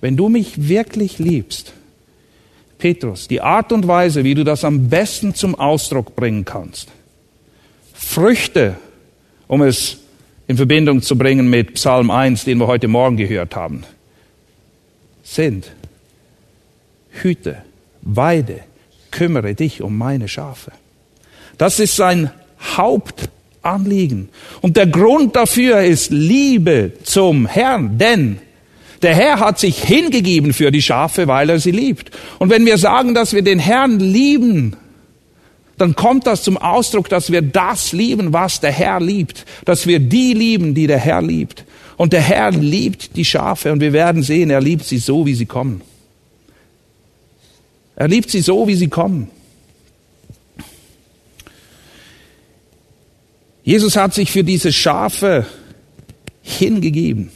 Wenn 0.00 0.16
du 0.16 0.28
mich 0.28 0.68
wirklich 0.68 1.18
liebst, 1.18 1.72
Petrus, 2.78 3.28
die 3.28 3.40
Art 3.40 3.72
und 3.72 3.88
Weise, 3.88 4.24
wie 4.24 4.34
du 4.34 4.44
das 4.44 4.64
am 4.64 4.88
besten 4.88 5.34
zum 5.34 5.54
Ausdruck 5.54 6.14
bringen 6.14 6.44
kannst, 6.44 6.88
Früchte, 7.92 8.76
um 9.48 9.62
es 9.62 9.98
in 10.46 10.56
Verbindung 10.56 11.02
zu 11.02 11.18
bringen 11.18 11.50
mit 11.50 11.74
Psalm 11.74 12.10
1, 12.10 12.44
den 12.44 12.58
wir 12.58 12.66
heute 12.66 12.88
Morgen 12.88 13.16
gehört 13.16 13.56
haben, 13.56 13.84
sind 15.22 15.72
Hüte 17.10 17.62
weide, 18.02 18.60
kümmere 19.10 19.54
dich 19.54 19.82
um 19.82 19.96
meine 19.96 20.28
Schafe. 20.28 20.72
Das 21.58 21.78
ist 21.78 21.96
sein 21.96 22.30
Hauptanliegen. 22.76 24.28
Und 24.60 24.76
der 24.76 24.86
Grund 24.86 25.36
dafür 25.36 25.82
ist 25.82 26.10
Liebe 26.10 26.92
zum 27.02 27.46
Herrn, 27.46 27.98
denn 27.98 28.38
der 29.02 29.14
Herr 29.14 29.40
hat 29.40 29.58
sich 29.58 29.82
hingegeben 29.82 30.52
für 30.52 30.70
die 30.70 30.82
Schafe, 30.82 31.26
weil 31.26 31.48
er 31.50 31.58
sie 31.58 31.70
liebt. 31.70 32.10
Und 32.38 32.50
wenn 32.50 32.66
wir 32.66 32.76
sagen, 32.76 33.14
dass 33.14 33.32
wir 33.32 33.42
den 33.42 33.58
Herrn 33.58 33.98
lieben, 33.98 34.76
dann 35.78 35.96
kommt 35.96 36.26
das 36.26 36.42
zum 36.42 36.58
Ausdruck, 36.58 37.08
dass 37.08 37.32
wir 37.32 37.40
das 37.40 37.92
lieben, 37.92 38.34
was 38.34 38.60
der 38.60 38.72
Herr 38.72 39.00
liebt, 39.00 39.46
dass 39.64 39.86
wir 39.86 39.98
die 39.98 40.34
lieben, 40.34 40.74
die 40.74 40.86
der 40.86 40.98
Herr 40.98 41.22
liebt. 41.22 41.64
Und 41.96 42.12
der 42.12 42.20
Herr 42.20 42.50
liebt 42.50 43.16
die 43.16 43.24
Schafe 43.24 43.72
und 43.72 43.80
wir 43.80 43.92
werden 43.92 44.22
sehen, 44.22 44.50
er 44.50 44.60
liebt 44.60 44.84
sie 44.84 44.98
so, 44.98 45.24
wie 45.24 45.34
sie 45.34 45.46
kommen. 45.46 45.80
Er 48.00 48.08
liebt 48.08 48.30
sie 48.30 48.40
so, 48.40 48.66
wie 48.66 48.76
sie 48.76 48.88
kommen. 48.88 49.28
Jesus 53.62 53.94
hat 53.94 54.14
sich 54.14 54.30
für 54.30 54.42
diese 54.42 54.72
Schafe 54.72 55.44
hingegeben. 56.40 57.30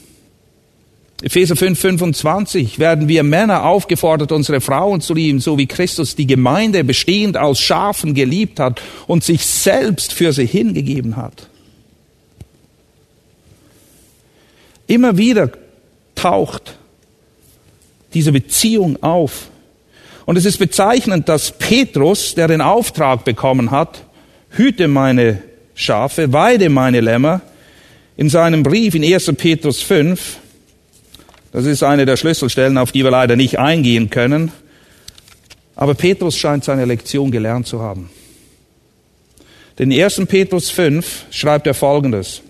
Epheser 1.21 1.55
5, 1.55 1.79
25 1.79 2.79
werden 2.79 3.09
wir 3.09 3.25
Männer 3.25 3.67
aufgefordert, 3.67 4.33
unsere 4.33 4.63
Frauen 4.63 5.03
zu 5.03 5.13
lieben, 5.13 5.39
so 5.39 5.59
wie 5.59 5.67
Christus 5.67 6.17
die 6.17 6.27
Gemeinde 6.27 6.83
bestehend 6.83 7.37
aus 7.37 7.61
Schafen 7.61 8.15
geliebt 8.15 8.59
hat 8.59 8.81
und 9.07 9.23
sich 9.23 9.45
selbst 9.45 10.15
für 10.15 10.33
sie 10.33 10.47
hingegeben 10.47 11.17
hat. 11.17 11.51
Immer 14.87 15.19
wieder 15.19 15.53
taucht 16.15 16.79
diese 18.15 18.33
Beziehung 18.33 19.03
auf. 19.03 19.51
Und 20.27 20.37
es 20.37 20.45
ist 20.45 20.59
bezeichnend, 20.59 21.29
dass 21.29 21.53
Petrus, 21.53 22.35
der 22.35 22.49
den 22.49 22.61
Auftrag 22.61 23.25
bekommen 23.25 23.71
hat, 23.71 24.05
hüte 24.51 24.89
meine 24.89 25.43
Schafe, 25.75 26.33
weide 26.33 26.69
meine 26.69 27.01
Lämmer, 27.01 27.43
in 28.17 28.29
seinem 28.29 28.63
Brief 28.63 28.95
in 28.95 29.05
1. 29.05 29.33
Petrus 29.37 29.83
5, 29.83 30.39
das 31.53 31.67
ist 31.67 31.83
eine 31.83 32.07
der 32.07 32.17
Schlüsselstellen, 32.17 32.79
auf 32.79 32.93
die 32.93 33.05
wir 33.05 33.11
leider 33.11 33.37
nicht 33.37 33.59
eingehen 33.59 34.11
können, 34.11 34.53
aber 35.77 35.95
Petrus 35.95 36.37
scheint 36.37 36.65
seine 36.65 36.85
Lektion 36.85 37.31
gelernt 37.31 37.67
zu 37.67 37.81
haben. 37.81 38.11
Denn 39.79 39.91
in 39.91 40.03
1. 40.03 40.23
Petrus 40.29 40.71
5 40.71 41.27
schreibt 41.31 41.67
er 41.67 41.75
folgendes, 41.75 42.43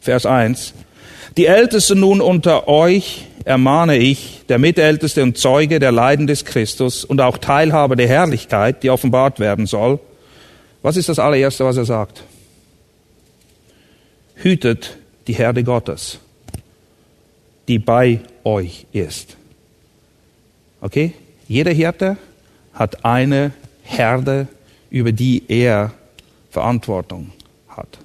Vers 0.00 0.26
1, 0.26 0.74
Die 1.38 1.46
Ältesten 1.46 2.00
nun 2.00 2.20
unter 2.20 2.68
euch 2.68 3.24
ermahne 3.44 3.96
ich, 3.98 4.42
der 4.48 4.58
Mitälteste 4.58 5.22
und 5.22 5.36
Zeuge 5.36 5.78
der 5.78 5.92
Leiden 5.92 6.26
des 6.26 6.44
Christus 6.44 7.04
und 7.04 7.20
auch 7.20 7.38
Teilhaber 7.38 7.96
der 7.96 8.08
Herrlichkeit, 8.08 8.82
die 8.82 8.90
offenbart 8.90 9.38
werden 9.38 9.66
soll. 9.66 10.00
Was 10.82 10.96
ist 10.96 11.08
das 11.08 11.18
allererste, 11.18 11.64
was 11.64 11.76
er 11.76 11.84
sagt? 11.84 12.24
Hütet 14.34 14.96
die 15.26 15.34
Herde 15.34 15.64
Gottes, 15.64 16.18
die 17.68 17.78
bei 17.78 18.20
euch 18.44 18.86
ist. 18.92 19.36
Okay? 20.80 21.12
Jeder 21.46 21.72
Hirte 21.72 22.16
hat 22.72 23.04
eine 23.04 23.52
Herde, 23.82 24.48
über 24.90 25.12
die 25.12 25.42
er 25.48 25.92
Verantwortung 26.50 27.32
hat. 27.68 27.98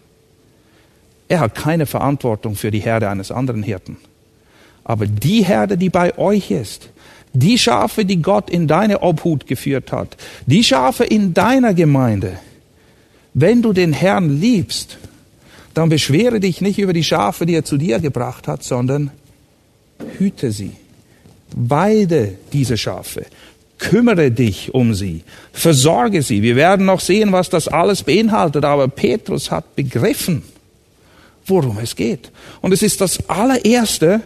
Er 1.27 1.39
hat 1.39 1.55
keine 1.55 1.85
Verantwortung 1.85 2.55
für 2.55 2.71
die 2.71 2.79
Herde 2.79 3.09
eines 3.09 3.31
anderen 3.31 3.63
Hirten. 3.63 3.97
Aber 4.89 5.05
die 5.05 5.45
Herde, 5.45 5.77
die 5.77 5.91
bei 5.91 6.17
euch 6.17 6.49
ist, 6.49 6.89
die 7.33 7.59
Schafe, 7.59 8.05
die 8.05 8.23
Gott 8.23 8.49
in 8.49 8.67
deine 8.67 9.03
Obhut 9.03 9.45
geführt 9.45 9.91
hat, 9.91 10.17
die 10.47 10.63
Schafe 10.63 11.03
in 11.03 11.35
deiner 11.35 11.75
Gemeinde, 11.75 12.39
wenn 13.35 13.61
du 13.61 13.71
den 13.71 13.93
Herrn 13.93 14.41
liebst, 14.41 14.97
dann 15.75 15.89
beschwere 15.89 16.39
dich 16.39 16.59
nicht 16.61 16.79
über 16.79 16.91
die 16.91 17.03
Schafe, 17.03 17.45
die 17.45 17.53
er 17.53 17.63
zu 17.63 17.77
dir 17.77 17.99
gebracht 17.99 18.47
hat, 18.47 18.63
sondern 18.63 19.11
hüte 20.17 20.51
sie, 20.51 20.71
weide 21.55 22.33
diese 22.51 22.75
Schafe, 22.75 23.27
kümmere 23.77 24.31
dich 24.31 24.73
um 24.73 24.95
sie, 24.95 25.21
versorge 25.53 26.23
sie. 26.23 26.41
Wir 26.41 26.55
werden 26.55 26.87
noch 26.87 26.99
sehen, 26.99 27.31
was 27.31 27.51
das 27.51 27.67
alles 27.67 28.01
beinhaltet, 28.01 28.65
aber 28.65 28.87
Petrus 28.87 29.51
hat 29.51 29.75
begriffen, 29.75 30.41
worum 31.45 31.77
es 31.77 31.95
geht. 31.95 32.31
Und 32.61 32.73
es 32.73 32.81
ist 32.81 33.01
das 33.01 33.29
allererste, 33.29 34.21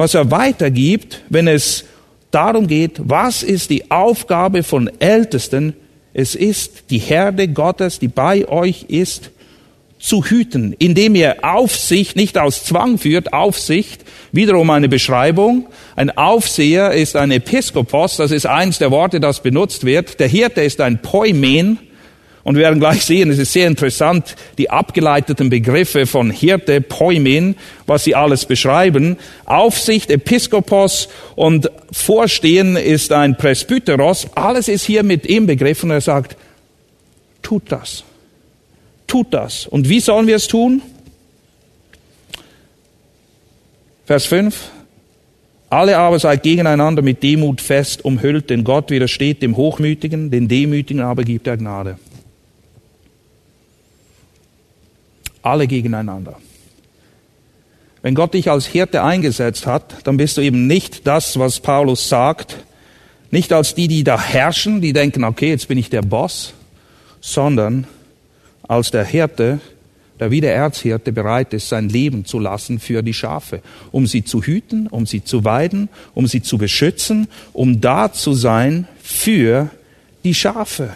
was 0.00 0.14
er 0.14 0.30
weitergibt, 0.30 1.20
wenn 1.28 1.46
es 1.46 1.84
darum 2.30 2.66
geht, 2.66 2.92
was 3.04 3.42
ist 3.42 3.68
die 3.68 3.90
Aufgabe 3.90 4.62
von 4.62 4.90
Ältesten? 4.98 5.74
Es 6.14 6.34
ist 6.34 6.84
die 6.88 6.98
Herde 6.98 7.48
Gottes, 7.48 7.98
die 7.98 8.08
bei 8.08 8.48
euch 8.48 8.86
ist, 8.88 9.30
zu 9.98 10.24
hüten, 10.24 10.74
indem 10.78 11.16
ihr 11.16 11.44
Aufsicht 11.44 12.16
nicht 12.16 12.38
aus 12.38 12.64
Zwang 12.64 12.96
führt, 12.96 13.34
Aufsicht, 13.34 14.06
wiederum 14.32 14.70
eine 14.70 14.88
Beschreibung. 14.88 15.66
Ein 15.96 16.16
Aufseher 16.16 16.92
ist 16.92 17.14
ein 17.14 17.30
Episkopos, 17.30 18.16
das 18.16 18.30
ist 18.30 18.46
eins 18.46 18.78
der 18.78 18.90
Worte, 18.90 19.20
das 19.20 19.42
benutzt 19.42 19.84
wird. 19.84 20.18
Der 20.18 20.28
Hirte 20.28 20.62
ist 20.62 20.80
ein 20.80 21.02
Poimen, 21.02 21.78
und 22.42 22.54
wir 22.54 22.62
werden 22.62 22.80
gleich 22.80 23.04
sehen, 23.04 23.30
es 23.30 23.38
ist 23.38 23.52
sehr 23.52 23.66
interessant, 23.66 24.34
die 24.56 24.70
abgeleiteten 24.70 25.50
Begriffe 25.50 26.06
von 26.06 26.30
Hirte, 26.30 26.80
Poimen, 26.80 27.54
was 27.86 28.04
sie 28.04 28.14
alles 28.14 28.46
beschreiben. 28.46 29.18
Aufsicht, 29.44 30.10
Episkopos 30.10 31.08
und 31.36 31.70
Vorstehen 31.92 32.76
ist 32.76 33.12
ein 33.12 33.36
Presbyteros. 33.36 34.28
Alles 34.34 34.68
ist 34.68 34.84
hier 34.84 35.02
mit 35.02 35.26
ihm 35.26 35.46
begriffen. 35.46 35.90
Er 35.90 36.00
sagt, 36.00 36.36
tut 37.42 37.64
das. 37.68 38.04
Tut 39.06 39.34
das. 39.34 39.66
Und 39.66 39.88
wie 39.88 40.00
sollen 40.00 40.26
wir 40.26 40.36
es 40.36 40.48
tun? 40.48 40.80
Vers 44.06 44.24
5. 44.26 44.70
Alle 45.68 45.98
aber 45.98 46.18
seid 46.18 46.42
gegeneinander 46.42 47.02
mit 47.02 47.22
Demut 47.22 47.60
fest 47.60 48.04
umhüllt, 48.04 48.50
denn 48.50 48.64
Gott 48.64 48.90
widersteht 48.90 49.42
dem 49.42 49.56
Hochmütigen, 49.56 50.30
den 50.30 50.48
Demütigen 50.48 51.00
aber 51.00 51.22
gibt 51.22 51.46
er 51.46 51.56
Gnade. 51.56 51.96
Alle 55.42 55.66
gegeneinander. 55.66 56.36
Wenn 58.02 58.14
Gott 58.14 58.34
dich 58.34 58.50
als 58.50 58.66
Hirte 58.66 59.02
eingesetzt 59.02 59.66
hat, 59.66 60.06
dann 60.06 60.16
bist 60.16 60.36
du 60.36 60.40
eben 60.40 60.66
nicht 60.66 61.06
das, 61.06 61.38
was 61.38 61.60
Paulus 61.60 62.08
sagt, 62.08 62.64
nicht 63.30 63.52
als 63.52 63.74
die, 63.74 63.88
die 63.88 64.04
da 64.04 64.20
herrschen, 64.20 64.80
die 64.80 64.92
denken, 64.92 65.24
okay, 65.24 65.50
jetzt 65.50 65.68
bin 65.68 65.78
ich 65.78 65.90
der 65.90 66.02
Boss, 66.02 66.54
sondern 67.20 67.86
als 68.66 68.90
der 68.90 69.04
Hirte, 69.04 69.60
der 70.18 70.30
wie 70.30 70.40
der 70.40 70.54
Erzhirte 70.54 71.12
bereit 71.12 71.52
ist, 71.52 71.68
sein 71.68 71.88
Leben 71.88 72.24
zu 72.24 72.38
lassen 72.38 72.78
für 72.78 73.02
die 73.02 73.14
Schafe, 73.14 73.60
um 73.92 74.06
sie 74.06 74.24
zu 74.24 74.42
hüten, 74.42 74.86
um 74.86 75.06
sie 75.06 75.22
zu 75.22 75.44
weiden, 75.44 75.88
um 76.14 76.26
sie 76.26 76.42
zu 76.42 76.58
beschützen, 76.58 77.28
um 77.52 77.80
da 77.80 78.12
zu 78.12 78.32
sein 78.32 78.88
für 79.02 79.70
die 80.24 80.34
Schafe. 80.34 80.90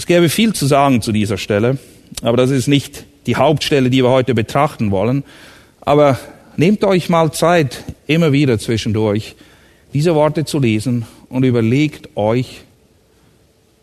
Es 0.00 0.06
gäbe 0.06 0.30
viel 0.30 0.54
zu 0.54 0.64
sagen 0.64 1.02
zu 1.02 1.12
dieser 1.12 1.36
Stelle, 1.36 1.76
aber 2.22 2.38
das 2.38 2.50
ist 2.50 2.68
nicht 2.68 3.04
die 3.26 3.36
Hauptstelle, 3.36 3.90
die 3.90 4.02
wir 4.02 4.08
heute 4.08 4.32
betrachten 4.34 4.90
wollen. 4.90 5.24
Aber 5.82 6.18
nehmt 6.56 6.84
euch 6.84 7.10
mal 7.10 7.32
Zeit, 7.32 7.84
immer 8.06 8.32
wieder 8.32 8.58
zwischendurch, 8.58 9.36
diese 9.92 10.14
Worte 10.14 10.46
zu 10.46 10.58
lesen 10.58 11.04
und 11.28 11.44
überlegt 11.44 12.16
euch, 12.16 12.62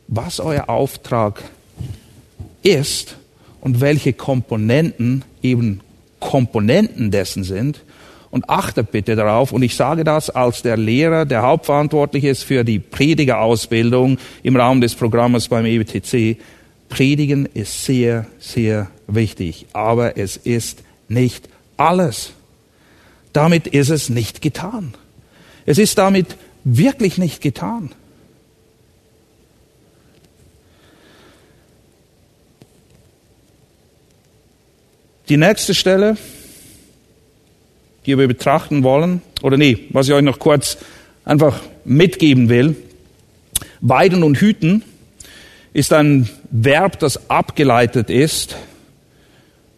was 0.07 0.39
euer 0.39 0.71
Auftrag 0.71 1.43
ist 2.63 3.17
und 3.61 3.79
welche 3.79 4.13
Komponenten 4.13 5.23
eben 5.43 5.81
Komponenten 6.19 7.11
dessen 7.11 7.43
sind 7.43 7.83
und 8.29 8.49
achtet 8.49 8.91
bitte 8.91 9.15
darauf, 9.15 9.51
und 9.51 9.61
ich 9.61 9.75
sage 9.75 10.03
das 10.03 10.29
als 10.29 10.61
der 10.61 10.77
Lehrer, 10.77 11.25
der 11.25 11.43
hauptverantwortlich 11.43 12.23
ist 12.23 12.43
für 12.43 12.63
die 12.63 12.79
Predigerausbildung 12.79 14.17
im 14.43 14.55
Rahmen 14.55 14.81
des 14.81 14.95
Programmes 14.95 15.47
beim 15.47 15.65
EBTC. 15.65 16.37
Predigen 16.89 17.45
ist 17.45 17.85
sehr, 17.85 18.27
sehr 18.39 18.87
wichtig, 19.07 19.67
aber 19.73 20.17
es 20.17 20.37
ist 20.37 20.83
nicht 21.07 21.49
alles. 21.77 22.31
Damit 23.33 23.67
ist 23.67 23.89
es 23.89 24.09
nicht 24.09 24.41
getan. 24.41 24.93
Es 25.65 25.77
ist 25.77 25.97
damit 25.97 26.37
wirklich 26.63 27.17
nicht 27.17 27.41
getan. 27.41 27.91
Die 35.29 35.37
nächste 35.37 35.73
Stelle, 35.73 36.15
die 38.07 38.17
wir 38.17 38.27
betrachten 38.27 38.83
wollen, 38.83 39.21
oder 39.43 39.57
nee, 39.57 39.77
was 39.89 40.07
ich 40.07 40.13
euch 40.13 40.23
noch 40.23 40.39
kurz 40.39 40.77
einfach 41.25 41.59
mitgeben 41.85 42.49
will. 42.49 42.75
Weiden 43.81 44.23
und 44.23 44.39
hüten 44.39 44.81
ist 45.73 45.93
ein 45.93 46.27
Verb, 46.49 46.99
das 46.99 47.29
abgeleitet 47.29 48.09
ist 48.09 48.55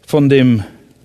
von 0.05 0.29
dem 0.29 0.63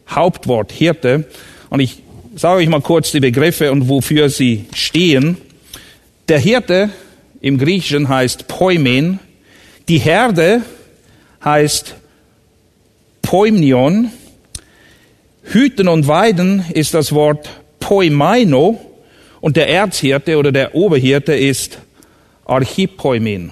Hauptwort 0.09 0.71
Hirte. 0.71 1.25
Und 1.71 1.81
ich 1.81 2.03
sage 2.37 2.59
euch 2.59 2.69
mal 2.69 2.81
kurz 2.81 3.11
die 3.11 3.21
Begriffe 3.21 3.73
und 3.73 3.89
wofür 3.89 4.29
sie 4.29 4.67
stehen. 4.75 5.39
Der 6.29 6.39
Hirte 6.39 6.91
im 7.41 7.59
Griechischen 7.59 8.09
heißt 8.09 8.49
Poimen. 8.49 9.19
Die 9.89 9.99
Herde 9.99 10.63
heißt 11.45 11.97
Poimnion. 13.23 14.11
Hüten 15.45 15.89
und 15.89 16.09
Weiden 16.09 16.65
ist 16.73 16.95
das 16.95 17.13
Wort 17.13 17.49
Poimaino 17.79 18.81
und 19.41 19.57
der 19.57 19.69
Erzhirte 19.69 20.39
oder 20.39 20.53
der 20.53 20.75
Oberhirte 20.75 21.35
ist 21.35 21.79
Archipoimen. 22.47 23.51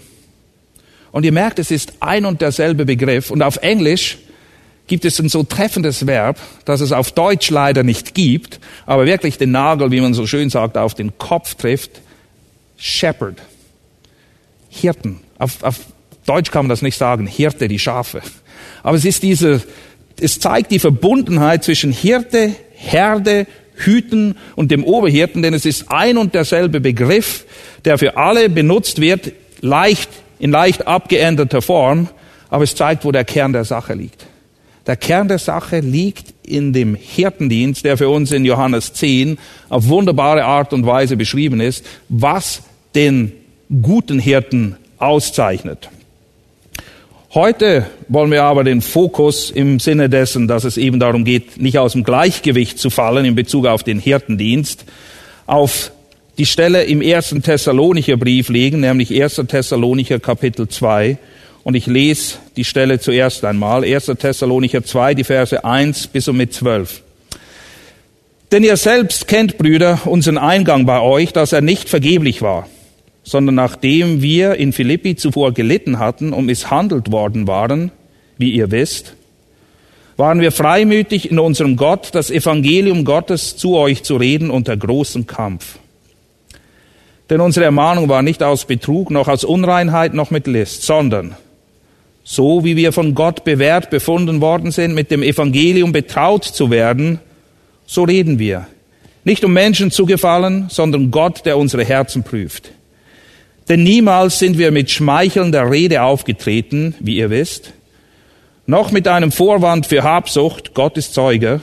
Und 1.12 1.24
ihr 1.24 1.32
merkt, 1.32 1.58
es 1.58 1.70
ist 1.70 1.92
ein 2.00 2.24
und 2.24 2.40
derselbe 2.40 2.86
Begriff. 2.86 3.30
Und 3.30 3.42
auf 3.42 3.58
Englisch 3.58 4.18
gibt 4.86 5.04
es 5.04 5.18
ein 5.18 5.28
so 5.28 5.42
treffendes 5.42 6.06
Verb, 6.06 6.38
das 6.64 6.80
es 6.80 6.92
auf 6.92 7.12
Deutsch 7.12 7.50
leider 7.50 7.82
nicht 7.82 8.14
gibt, 8.14 8.58
aber 8.86 9.04
wirklich 9.04 9.36
den 9.36 9.50
Nagel, 9.50 9.90
wie 9.90 10.00
man 10.00 10.14
so 10.14 10.26
schön 10.26 10.48
sagt, 10.48 10.78
auf 10.78 10.94
den 10.94 11.16
Kopf 11.18 11.54
trifft. 11.54 12.00
Shepherd. 12.78 13.36
Hirten. 14.70 15.20
Auf, 15.38 15.62
auf 15.62 15.80
Deutsch 16.24 16.50
kann 16.50 16.64
man 16.64 16.70
das 16.70 16.82
nicht 16.82 16.96
sagen. 16.96 17.26
Hirte, 17.26 17.68
die 17.68 17.78
Schafe. 17.78 18.22
Aber 18.82 18.96
es 18.96 19.04
ist 19.04 19.22
diese, 19.22 19.62
es 20.20 20.38
zeigt 20.38 20.70
die 20.70 20.78
Verbundenheit 20.78 21.64
zwischen 21.64 21.92
Hirte, 21.92 22.54
Herde, 22.72 23.46
Hüten 23.74 24.36
und 24.56 24.70
dem 24.70 24.84
Oberhirten, 24.84 25.42
denn 25.42 25.54
es 25.54 25.64
ist 25.64 25.90
ein 25.90 26.18
und 26.18 26.34
derselbe 26.34 26.80
Begriff, 26.80 27.44
der 27.84 27.98
für 27.98 28.16
alle 28.16 28.48
benutzt 28.48 29.00
wird, 29.00 29.32
leicht, 29.60 30.10
in 30.38 30.50
leicht 30.50 30.86
abgeänderter 30.86 31.62
Form, 31.62 32.08
aber 32.50 32.64
es 32.64 32.74
zeigt, 32.74 33.04
wo 33.04 33.12
der 33.12 33.24
Kern 33.24 33.52
der 33.52 33.64
Sache 33.64 33.94
liegt. 33.94 34.26
Der 34.86 34.96
Kern 34.96 35.28
der 35.28 35.38
Sache 35.38 35.78
liegt 35.78 36.34
in 36.42 36.72
dem 36.72 36.96
Hirtendienst, 36.96 37.84
der 37.84 37.96
für 37.96 38.08
uns 38.08 38.32
in 38.32 38.44
Johannes 38.44 38.92
10 38.94 39.38
auf 39.68 39.88
wunderbare 39.88 40.44
Art 40.44 40.72
und 40.72 40.84
Weise 40.84 41.16
beschrieben 41.16 41.60
ist, 41.60 41.86
was 42.08 42.62
den 42.94 43.32
guten 43.80 44.18
Hirten 44.18 44.76
auszeichnet. 44.98 45.88
Heute 47.34 47.86
wollen 48.08 48.30
wir 48.30 48.42
aber 48.42 48.62
den 48.62 48.82
Fokus 48.82 49.50
im 49.50 49.80
Sinne 49.80 50.10
dessen, 50.10 50.48
dass 50.48 50.64
es 50.64 50.76
eben 50.76 51.00
darum 51.00 51.24
geht, 51.24 51.58
nicht 51.58 51.78
aus 51.78 51.92
dem 51.92 52.04
Gleichgewicht 52.04 52.78
zu 52.78 52.90
fallen 52.90 53.24
in 53.24 53.34
Bezug 53.34 53.66
auf 53.66 53.82
den 53.82 53.98
Hirtendienst, 53.98 54.84
auf 55.46 55.92
die 56.36 56.44
Stelle 56.44 56.84
im 56.84 57.00
ersten 57.00 57.42
Thessalonicher 57.42 58.18
Brief 58.18 58.50
legen, 58.50 58.80
nämlich 58.80 59.18
1. 59.18 59.44
Thessalonicher 59.48 60.20
Kapitel 60.20 60.68
2. 60.68 61.16
Und 61.64 61.74
ich 61.74 61.86
lese 61.86 62.34
die 62.56 62.66
Stelle 62.66 63.00
zuerst 63.00 63.46
einmal. 63.46 63.82
1. 63.82 64.12
Thessalonicher 64.18 64.84
2, 64.84 65.14
die 65.14 65.24
Verse 65.24 65.64
1 65.64 66.08
bis 66.08 66.28
und 66.28 66.36
mit 66.36 66.52
12. 66.52 67.00
Denn 68.50 68.62
ihr 68.62 68.76
selbst 68.76 69.26
kennt, 69.26 69.56
Brüder, 69.56 70.00
unseren 70.04 70.36
Eingang 70.36 70.84
bei 70.84 71.00
euch, 71.00 71.32
dass 71.32 71.54
er 71.54 71.62
nicht 71.62 71.88
vergeblich 71.88 72.42
war, 72.42 72.68
sondern 73.22 73.54
nachdem 73.54 74.22
wir 74.22 74.56
in 74.56 74.72
Philippi 74.72 75.16
zuvor 75.16 75.52
gelitten 75.52 75.98
hatten 75.98 76.32
und 76.32 76.46
misshandelt 76.46 77.12
worden 77.12 77.46
waren, 77.46 77.92
wie 78.38 78.50
ihr 78.50 78.70
wisst, 78.70 79.14
waren 80.16 80.40
wir 80.40 80.52
freimütig 80.52 81.30
in 81.30 81.38
unserem 81.38 81.76
Gott, 81.76 82.10
das 82.12 82.30
Evangelium 82.30 83.04
Gottes 83.04 83.56
zu 83.56 83.76
euch 83.76 84.02
zu 84.02 84.16
reden 84.16 84.50
unter 84.50 84.76
großem 84.76 85.26
Kampf. 85.26 85.78
Denn 87.30 87.40
unsere 87.40 87.64
Ermahnung 87.64 88.08
war 88.08 88.22
nicht 88.22 88.42
aus 88.42 88.66
Betrug, 88.66 89.10
noch 89.10 89.28
aus 89.28 89.44
Unreinheit, 89.44 90.12
noch 90.12 90.30
mit 90.30 90.46
List, 90.46 90.82
sondern 90.82 91.36
so 92.24 92.64
wie 92.64 92.76
wir 92.76 92.92
von 92.92 93.14
Gott 93.14 93.44
bewährt 93.44 93.90
befunden 93.90 94.40
worden 94.40 94.70
sind, 94.70 94.94
mit 94.94 95.10
dem 95.10 95.22
Evangelium 95.22 95.92
betraut 95.92 96.44
zu 96.44 96.70
werden, 96.70 97.18
so 97.86 98.04
reden 98.04 98.38
wir. 98.38 98.66
Nicht 99.24 99.44
um 99.44 99.52
Menschen 99.52 99.90
zu 99.90 100.06
gefallen, 100.06 100.66
sondern 100.68 101.10
Gott, 101.10 101.44
der 101.46 101.58
unsere 101.58 101.84
Herzen 101.84 102.22
prüft. 102.22 102.72
Denn 103.68 103.82
niemals 103.82 104.38
sind 104.38 104.58
wir 104.58 104.70
mit 104.70 104.90
schmeichelnder 104.90 105.70
Rede 105.70 106.02
aufgetreten, 106.02 106.94
wie 107.00 107.16
ihr 107.16 107.30
wisst, 107.30 107.72
noch 108.66 108.92
mit 108.92 109.08
einem 109.08 109.32
Vorwand 109.32 109.86
für 109.86 110.02
Habsucht, 110.02 110.74
Gott 110.74 110.96
ist 110.96 111.14
Zeuge, 111.14 111.60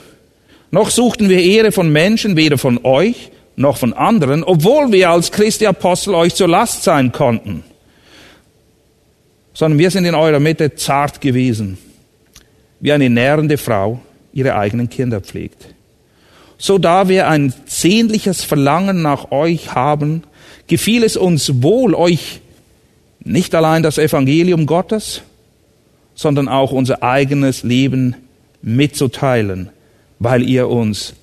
noch 0.71 0.89
suchten 0.89 1.29
wir 1.29 1.41
Ehre 1.41 1.71
von 1.71 1.91
Menschen, 1.91 2.35
weder 2.35 2.57
von 2.57 2.79
euch 2.83 3.31
noch 3.55 3.77
von 3.77 3.93
anderen, 3.93 4.43
obwohl 4.43 4.91
wir 4.91 5.09
als 5.09 5.31
Christi 5.31 5.65
Apostel 5.65 6.15
euch 6.15 6.35
zur 6.35 6.47
Last 6.47 6.83
sein 6.83 7.11
konnten 7.11 7.63
sondern 9.59 9.77
wir 9.77 9.91
sind 9.91 10.05
in 10.05 10.15
eurer 10.15 10.39
Mitte 10.39 10.75
zart 10.75 11.19
gewesen, 11.19 11.77
wie 12.79 12.93
eine 12.93 13.09
nährende 13.09 13.57
Frau 13.57 13.99
ihre 14.31 14.55
eigenen 14.55 14.89
Kinder 14.89 15.19
pflegt. 15.19 15.75
So 16.57 16.77
da 16.77 17.09
wir 17.09 17.27
ein 17.27 17.53
sehnliches 17.65 18.41
Verlangen 18.41 19.01
nach 19.01 19.31
euch 19.31 19.75
haben, 19.75 20.23
gefiel 20.69 21.03
es 21.03 21.17
uns 21.17 21.61
wohl, 21.61 21.93
euch 21.93 22.39
nicht 23.21 23.53
allein 23.53 23.83
das 23.83 23.97
Evangelium 23.97 24.65
Gottes, 24.65 25.21
sondern 26.15 26.47
auch 26.47 26.71
unser 26.71 27.03
eigenes 27.03 27.63
Leben 27.63 28.15
mitzuteilen, 28.61 29.69
weil 30.19 30.43
ihr 30.43 30.69
uns 30.69 31.13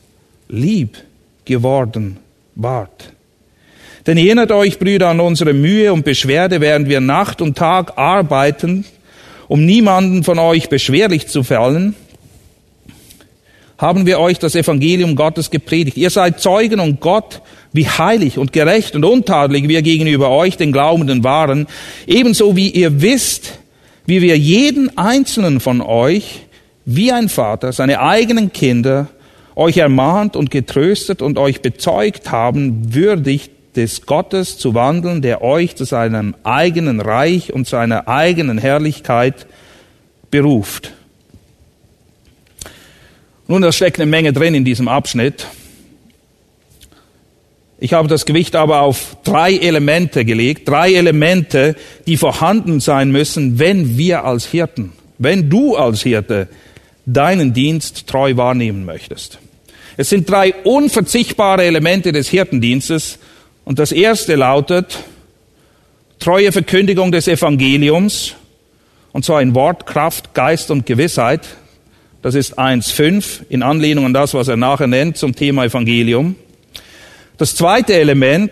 lieb 0.49 0.99
geworden 1.45 2.19
wart. 2.55 3.13
Denn 4.07 4.19
erinnert 4.19 4.53
euch, 4.53 4.79
Brüder, 4.79 5.09
an 5.09 5.21
unsere 5.21 5.53
Mühe 5.53 5.93
und 5.93 6.05
Beschwerde, 6.05 6.61
während 6.61 6.89
wir 6.89 7.01
Nacht 7.01 7.41
und 7.41 7.57
Tag 7.57 7.99
arbeiten, 7.99 8.85
um 9.49 9.65
niemanden 9.65 10.23
von 10.23 10.39
euch 10.39 10.69
beschwerlich 10.69 11.27
zu 11.29 11.43
fallen, 11.43 11.95
haben 13.79 14.07
wir 14.07 14.19
euch 14.19 14.39
das 14.39 14.55
Evangelium 14.55 15.17
Gottes 15.17 15.51
gepredigt. 15.51 15.97
Ihr 15.97 16.11
seid 16.11 16.41
Zeugen 16.41 16.81
und 16.81 17.01
Gott, 17.01 17.43
wie 17.73 17.87
heilig 17.87 18.39
und 18.39 18.53
gerecht 18.53 18.95
und 18.97 19.05
untadelig 19.05 19.69
wir 19.69 19.83
gegenüber 19.83 20.31
euch, 20.31 20.57
den 20.57 20.73
Glaubenden, 20.73 21.25
waren, 21.25 21.67
ebenso 22.07 22.57
wie 22.57 22.71
ihr 22.71 23.03
wisst, 23.03 23.59
wie 24.07 24.23
wir 24.23 24.39
jeden 24.39 24.97
einzelnen 24.97 25.61
von 25.61 25.81
euch, 25.81 26.47
wie 26.85 27.13
ein 27.13 27.29
Vater, 27.29 27.73
seine 27.73 28.01
eigenen 28.01 28.53
Kinder, 28.53 29.09
euch 29.57 29.79
ermahnt 29.79 30.37
und 30.37 30.51
getröstet 30.51 31.21
und 31.23 31.39
euch 31.39 31.61
bezeugt 31.61 32.31
haben, 32.31 32.95
würdig 32.95 33.51
des 33.75 34.07
Gottes 34.07 34.59
zu 34.59 34.75
wandeln, 34.75 35.21
der 35.21 35.43
euch 35.43 35.77
zu 35.77 35.85
seinem 35.85 36.35
eigenen 36.45 37.01
Reich 37.01 37.53
und 37.53 37.67
seiner 37.67 38.09
eigenen 38.09 38.59
Herrlichkeit 38.59 39.47
beruft. 40.31 40.93
Nun, 43.49 43.63
da 43.63 43.71
steckt 43.71 44.01
eine 44.01 44.11
Menge 44.11 44.33
drin 44.33 44.55
in 44.55 44.65
diesem 44.65 44.89
Abschnitt. 44.89 45.47
Ich 47.79 47.93
habe 47.93 48.09
das 48.09 48.25
Gewicht 48.27 48.57
aber 48.57 48.81
auf 48.81 49.17
drei 49.23 49.55
Elemente 49.55 50.25
gelegt, 50.25 50.69
drei 50.69 50.95
Elemente, 50.95 51.77
die 52.07 52.17
vorhanden 52.17 52.81
sein 52.81 53.11
müssen, 53.11 53.59
wenn 53.59 53.99
wir 53.99 54.25
als 54.25 54.47
Hirten, 54.47 54.93
wenn 55.19 55.51
du 55.51 55.77
als 55.77 56.03
Hirte 56.03 56.49
deinen 57.05 57.53
Dienst 57.53 58.07
treu 58.07 58.37
wahrnehmen 58.37 58.85
möchtest. 58.85 59.39
Es 59.97 60.11
sind 60.11 60.29
drei 60.29 60.55
unverzichtbare 60.65 61.65
Elemente 61.65 62.13
des 62.13 62.29
Hirtendienstes 62.29 63.19
und 63.65 63.79
das 63.79 63.93
erste 63.93 64.35
lautet 64.35 64.99
treue 66.19 66.51
Verkündigung 66.51 67.13
des 67.13 67.29
Evangeliums, 67.29 68.35
und 69.13 69.25
zwar 69.25 69.43
in 69.43 69.55
Wort, 69.55 69.87
Kraft, 69.87 70.35
Geist 70.35 70.71
und 70.71 70.87
Gewissheit. 70.87 71.47
Das 72.27 72.35
ist 72.35 72.59
1.5 72.59 73.43
in 73.51 73.63
Anlehnung 73.63 74.07
an 74.07 74.13
das, 74.13 74.35
was 74.35 74.49
er 74.49 74.57
nachher 74.57 74.89
nennt 74.89 75.17
zum 75.17 75.37
Thema 75.37 75.65
Evangelium. 75.65 76.35
Das 77.39 77.55
zweite 77.55 77.95
Element, 77.95 78.51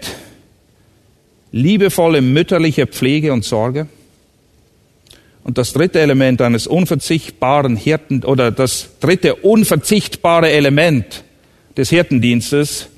liebevolle 1.50 2.20
mütterliche 2.20 2.86
Pflege 2.86 3.32
und 3.32 3.44
Sorge. 3.44 3.88
Und 5.42 5.58
das 5.58 5.72
dritte 5.72 5.98
Element 5.98 6.40
eines 6.40 6.68
unverzichtbaren 6.68 7.74
Hirten 7.74 8.22
oder 8.22 8.52
das 8.52 8.90
dritte 9.00 9.34
unverzichtbare 9.34 10.52
Element 10.52 11.24
des 11.76 11.90
Hirtendienstes 11.90 12.90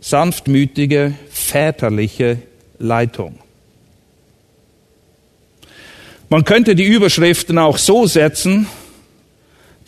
sanftmütige, 0.00 1.14
väterliche 1.30 2.38
Leitung. 2.80 3.38
Man 6.28 6.44
könnte 6.44 6.74
die 6.74 6.86
Überschriften 6.86 7.56
auch 7.56 7.78
so 7.78 8.08
setzen, 8.08 8.66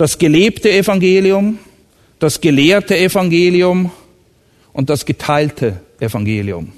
das 0.00 0.16
gelebte 0.16 0.72
Evangelium, 0.72 1.58
das 2.20 2.40
gelehrte 2.40 2.96
Evangelium 2.96 3.90
und 4.72 4.88
das 4.88 5.04
geteilte 5.04 5.82
Evangelium. 6.00 6.72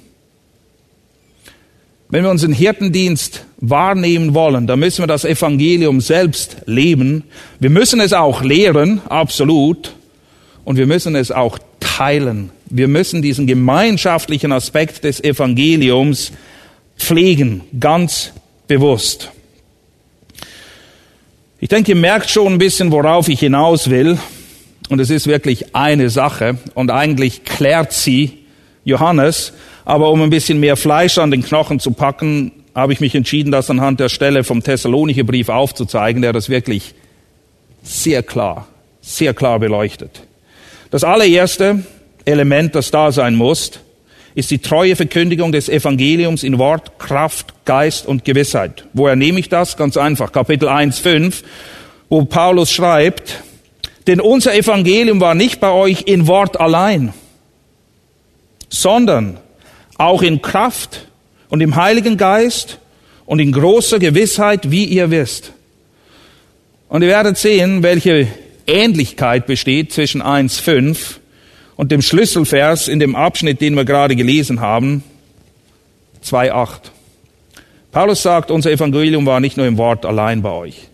Wenn 2.09 2.25
wir 2.25 2.31
unseren 2.31 2.51
Hirtendienst 2.51 3.45
wahrnehmen 3.61 4.33
wollen, 4.33 4.67
dann 4.67 4.77
müssen 4.79 5.03
wir 5.03 5.07
das 5.07 5.23
Evangelium 5.23 6.01
selbst 6.01 6.57
leben. 6.65 7.23
Wir 7.61 7.69
müssen 7.69 8.01
es 8.01 8.11
auch 8.11 8.43
lehren, 8.43 9.01
absolut. 9.07 9.95
Und 10.65 10.75
wir 10.75 10.85
müssen 10.85 11.15
es 11.15 11.31
auch 11.31 11.59
teilen. 11.79 12.49
Wir 12.65 12.89
müssen 12.89 13.21
diesen 13.21 13.47
gemeinschaftlichen 13.47 14.51
Aspekt 14.51 15.05
des 15.05 15.23
Evangeliums 15.23 16.33
pflegen, 16.97 17.61
ganz 17.79 18.33
bewusst. 18.67 19.31
Ich 21.63 21.69
denke, 21.69 21.93
ihr 21.93 21.95
merkt 21.95 22.29
schon 22.29 22.51
ein 22.51 22.57
bisschen, 22.57 22.91
worauf 22.91 23.29
ich 23.29 23.39
hinaus 23.39 23.89
will. 23.89 24.17
Und 24.89 24.99
es 24.99 25.09
ist 25.09 25.27
wirklich 25.27 25.73
eine 25.73 26.09
Sache. 26.09 26.57
Und 26.73 26.91
eigentlich 26.91 27.45
klärt 27.45 27.93
sie 27.93 28.39
Johannes. 28.83 29.53
Aber 29.85 30.11
um 30.11 30.21
ein 30.21 30.29
bisschen 30.29 30.59
mehr 30.59 30.75
Fleisch 30.75 31.17
an 31.17 31.31
den 31.31 31.41
Knochen 31.41 31.79
zu 31.79 31.91
packen, 31.91 32.51
habe 32.75 32.91
ich 32.91 32.99
mich 32.99 33.15
entschieden, 33.15 33.49
das 33.53 33.69
anhand 33.69 34.01
der 34.01 34.09
Stelle 34.09 34.43
vom 34.43 34.61
Thessalonicher 34.61 35.23
Brief 35.23 35.47
aufzuzeigen, 35.47 36.21
der 36.21 36.33
das 36.33 36.49
wirklich 36.49 36.95
sehr 37.81 38.23
klar, 38.23 38.67
sehr 38.99 39.33
klar 39.33 39.57
beleuchtet. 39.57 40.23
Das 40.91 41.05
allererste 41.05 41.85
Element, 42.25 42.75
das 42.75 42.91
da 42.91 43.13
sein 43.13 43.35
muss, 43.35 43.71
ist 44.35 44.51
die 44.51 44.59
treue 44.59 44.95
Verkündigung 44.95 45.51
des 45.51 45.69
Evangeliums 45.69 46.43
in 46.43 46.57
Wort, 46.57 46.97
Kraft, 46.99 47.53
Geist 47.65 48.07
und 48.07 48.25
Gewissheit. 48.25 48.85
Woher 48.93 49.15
nehme 49.15 49.39
ich 49.39 49.49
das? 49.49 49.77
Ganz 49.77 49.97
einfach. 49.97 50.31
Kapitel 50.31 50.67
1, 50.67 50.99
5, 50.99 51.43
wo 52.09 52.25
Paulus 52.25 52.71
schreibt, 52.71 53.43
denn 54.07 54.19
unser 54.19 54.55
Evangelium 54.55 55.21
war 55.21 55.35
nicht 55.35 55.59
bei 55.59 55.71
euch 55.71 56.03
in 56.03 56.27
Wort 56.27 56.59
allein, 56.59 57.13
sondern 58.69 59.37
auch 59.97 60.21
in 60.21 60.41
Kraft 60.41 61.07
und 61.49 61.61
im 61.61 61.75
Heiligen 61.75 62.17
Geist 62.17 62.79
und 63.25 63.39
in 63.39 63.51
großer 63.51 63.99
Gewissheit, 63.99 64.71
wie 64.71 64.85
ihr 64.85 65.11
wisst. 65.11 65.53
Und 66.89 67.01
ihr 67.01 67.07
werdet 67.07 67.37
sehen, 67.37 67.83
welche 67.83 68.27
Ähnlichkeit 68.67 69.45
besteht 69.45 69.93
zwischen 69.93 70.21
1.5 70.21 71.17
und 71.75 71.91
dem 71.91 72.01
Schlüsselvers 72.01 72.87
in 72.87 72.99
dem 72.99 73.15
Abschnitt, 73.15 73.61
den 73.61 73.75
wir 73.75 73.85
gerade 73.85 74.15
gelesen 74.15 74.61
haben, 74.61 75.03
2.8. 76.23 76.91
Paulus 77.91 78.21
sagt, 78.21 78.51
unser 78.51 78.71
Evangelium 78.71 79.25
war 79.25 79.39
nicht 79.39 79.57
nur 79.57 79.67
im 79.67 79.77
Wort 79.77 80.05
allein 80.05 80.41
bei 80.41 80.51
euch. 80.51 80.87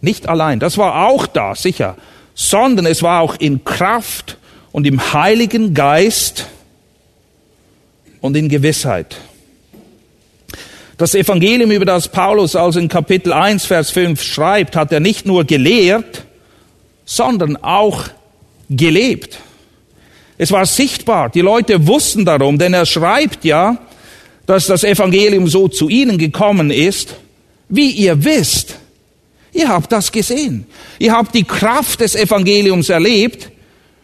Nicht 0.00 0.28
allein, 0.28 0.60
das 0.60 0.78
war 0.78 1.08
auch 1.08 1.26
da, 1.26 1.54
sicher, 1.54 1.96
sondern 2.34 2.86
es 2.86 3.02
war 3.02 3.20
auch 3.20 3.36
in 3.36 3.64
Kraft 3.64 4.38
und 4.72 4.86
im 4.86 5.12
Heiligen 5.12 5.74
Geist 5.74 6.46
und 8.20 8.36
in 8.36 8.48
Gewissheit. 8.48 9.16
Das 10.96 11.14
Evangelium, 11.14 11.70
über 11.70 11.84
das 11.84 12.08
Paulus 12.08 12.56
also 12.56 12.78
in 12.78 12.88
Kapitel 12.88 13.32
1, 13.32 13.64
Vers 13.66 13.90
5 13.90 14.22
schreibt, 14.22 14.76
hat 14.76 14.92
er 14.92 15.00
nicht 15.00 15.26
nur 15.26 15.44
gelehrt, 15.44 16.24
sondern 17.04 17.56
auch 17.56 18.04
gelebt. 18.68 19.38
Es 20.42 20.50
war 20.50 20.64
sichtbar, 20.64 21.28
die 21.28 21.42
Leute 21.42 21.86
wussten 21.86 22.24
darum, 22.24 22.56
denn 22.56 22.72
er 22.72 22.86
schreibt 22.86 23.44
ja, 23.44 23.76
dass 24.46 24.68
das 24.68 24.84
Evangelium 24.84 25.46
so 25.48 25.68
zu 25.68 25.90
ihnen 25.90 26.16
gekommen 26.16 26.70
ist, 26.70 27.14
wie 27.68 27.90
ihr 27.90 28.24
wisst. 28.24 28.78
Ihr 29.52 29.68
habt 29.68 29.92
das 29.92 30.10
gesehen. 30.10 30.64
Ihr 30.98 31.12
habt 31.12 31.34
die 31.34 31.44
Kraft 31.44 32.00
des 32.00 32.14
Evangeliums 32.14 32.88
erlebt. 32.88 33.50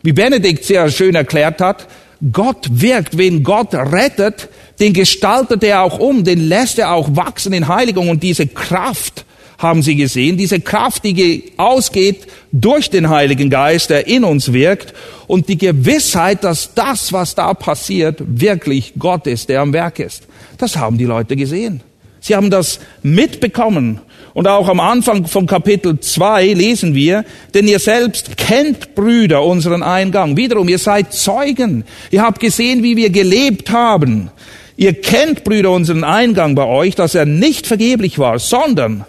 Wie 0.02 0.12
Benedikt 0.12 0.64
sehr 0.64 0.90
schön 0.90 1.14
erklärt 1.14 1.62
hat, 1.62 1.88
Gott 2.30 2.66
wirkt, 2.70 3.16
wen 3.16 3.42
Gott 3.42 3.72
rettet, 3.72 4.50
den 4.78 4.92
gestaltet 4.92 5.64
er 5.64 5.80
auch 5.80 5.98
um, 5.98 6.22
den 6.22 6.50
lässt 6.50 6.78
er 6.78 6.92
auch 6.92 7.16
wachsen 7.16 7.54
in 7.54 7.66
Heiligung 7.66 8.10
und 8.10 8.22
diese 8.22 8.46
Kraft 8.46 9.24
haben 9.58 9.82
sie 9.82 9.96
gesehen, 9.96 10.36
diese 10.36 10.60
Kraft, 10.60 11.04
die 11.04 11.52
ausgeht 11.56 12.26
durch 12.52 12.90
den 12.90 13.08
Heiligen 13.08 13.50
Geist, 13.50 13.90
der 13.90 14.06
in 14.06 14.24
uns 14.24 14.52
wirkt 14.52 14.94
und 15.26 15.48
die 15.48 15.58
Gewissheit, 15.58 16.44
dass 16.44 16.74
das, 16.74 17.12
was 17.12 17.34
da 17.34 17.54
passiert, 17.54 18.22
wirklich 18.26 18.92
Gott 18.98 19.26
ist, 19.26 19.48
der 19.48 19.60
am 19.60 19.72
Werk 19.72 19.98
ist. 19.98 20.24
Das 20.58 20.76
haben 20.76 20.98
die 20.98 21.04
Leute 21.04 21.36
gesehen. 21.36 21.82
Sie 22.20 22.34
haben 22.34 22.50
das 22.50 22.80
mitbekommen. 23.02 24.00
Und 24.34 24.48
auch 24.48 24.68
am 24.68 24.80
Anfang 24.80 25.26
von 25.26 25.46
Kapitel 25.46 25.98
2 25.98 26.52
lesen 26.52 26.94
wir, 26.94 27.24
denn 27.54 27.66
ihr 27.68 27.78
selbst 27.78 28.36
kennt, 28.36 28.94
Brüder, 28.94 29.42
unseren 29.42 29.82
Eingang. 29.82 30.36
Wiederum, 30.36 30.68
ihr 30.68 30.78
seid 30.78 31.14
Zeugen. 31.14 31.84
Ihr 32.10 32.22
habt 32.22 32.40
gesehen, 32.40 32.82
wie 32.82 32.96
wir 32.96 33.10
gelebt 33.10 33.70
haben. 33.70 34.30
Ihr 34.76 34.92
kennt, 35.00 35.44
Brüder, 35.44 35.70
unseren 35.70 36.04
Eingang 36.04 36.54
bei 36.54 36.66
euch, 36.66 36.94
dass 36.94 37.14
er 37.14 37.24
nicht 37.24 37.66
vergeblich 37.66 38.18
war, 38.18 38.38
sondern 38.38 39.06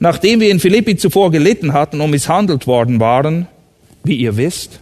nachdem 0.00 0.40
wir 0.40 0.50
in 0.50 0.58
Philippi 0.58 0.96
zuvor 0.96 1.30
gelitten 1.30 1.72
hatten 1.72 2.00
und 2.00 2.10
misshandelt 2.10 2.66
worden 2.66 2.98
waren, 2.98 3.46
wie 4.02 4.16
ihr 4.16 4.36
wisst, 4.36 4.80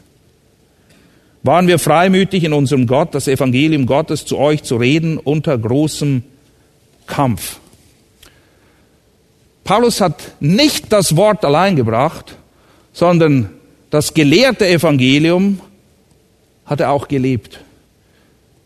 waren 1.42 1.66
wir 1.66 1.78
freimütig 1.78 2.44
in 2.44 2.52
unserem 2.52 2.86
Gott, 2.86 3.14
das 3.14 3.28
Evangelium 3.28 3.86
Gottes 3.86 4.24
zu 4.24 4.38
euch 4.38 4.62
zu 4.62 4.76
reden 4.76 5.18
unter 5.18 5.58
großem 5.58 6.22
Kampf. 7.06 7.58
Paulus 9.64 10.00
hat 10.00 10.32
nicht 10.40 10.92
das 10.92 11.16
Wort 11.16 11.44
allein 11.44 11.76
gebracht, 11.76 12.36
sondern 12.92 13.50
das 13.90 14.14
gelehrte 14.14 14.66
Evangelium 14.66 15.60
hat 16.64 16.80
er 16.80 16.90
auch 16.90 17.08
gelebt. 17.08 17.60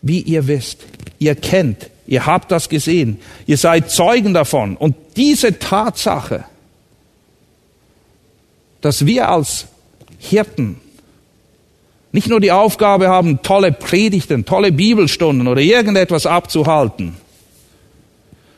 Wie 0.01 0.19
ihr 0.19 0.47
wisst, 0.47 0.83
ihr 1.19 1.35
kennt, 1.35 1.89
ihr 2.13 2.27
habt 2.27 2.51
das 2.51 2.69
gesehen, 2.69 3.19
ihr 3.47 3.57
seid 3.57 3.89
Zeugen 3.89 4.35
davon. 4.35 4.77
Und 4.77 4.95
diese 5.17 5.57
Tatsache, 5.57 6.45
dass 8.81 9.07
wir 9.07 9.29
als 9.29 9.65
Hirten 10.19 10.79
nicht 12.11 12.27
nur 12.27 12.39
die 12.39 12.51
Aufgabe 12.51 13.07
haben, 13.07 13.41
tolle 13.41 13.71
Predigten, 13.71 14.45
tolle 14.45 14.71
Bibelstunden 14.71 15.47
oder 15.47 15.61
irgendetwas 15.61 16.27
abzuhalten, 16.27 17.17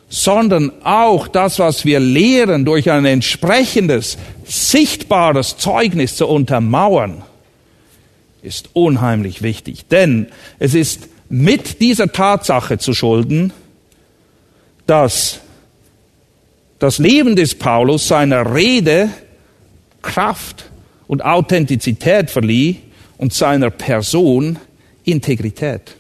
sondern 0.10 0.74
auch 0.84 1.30
das, 1.30 1.58
was 1.58 1.86
wir 1.86 2.02
lehren, 2.02 2.66
durch 2.66 2.92
ein 2.92 3.06
entsprechendes, 3.06 4.18
sichtbares 4.44 5.58
Zeugnis 5.58 6.18
zu 6.18 6.28
untermauern, 6.28 7.24
ist 8.42 8.72
unheimlich 8.74 9.42
wichtig. 9.42 9.88
Denn 9.88 10.28
es 10.60 10.74
ist 10.74 11.08
mit 11.30 11.82
dieser 11.82 12.12
Tatsache 12.12 12.78
zu 12.78 12.94
schulden, 12.94 13.52
dass 14.86 15.40
das 16.80 17.00
Leben 17.00 17.36
des 17.36 17.56
Paulus 17.56 18.08
seiner 18.08 18.54
Rede 18.54 19.10
Kraft 20.02 20.70
und 21.08 21.24
Authentizität 21.24 22.30
verlieh 22.30 22.78
und 23.18 23.34
seiner 23.34 23.70
Person 23.70 24.60
Integrität. 25.04 25.96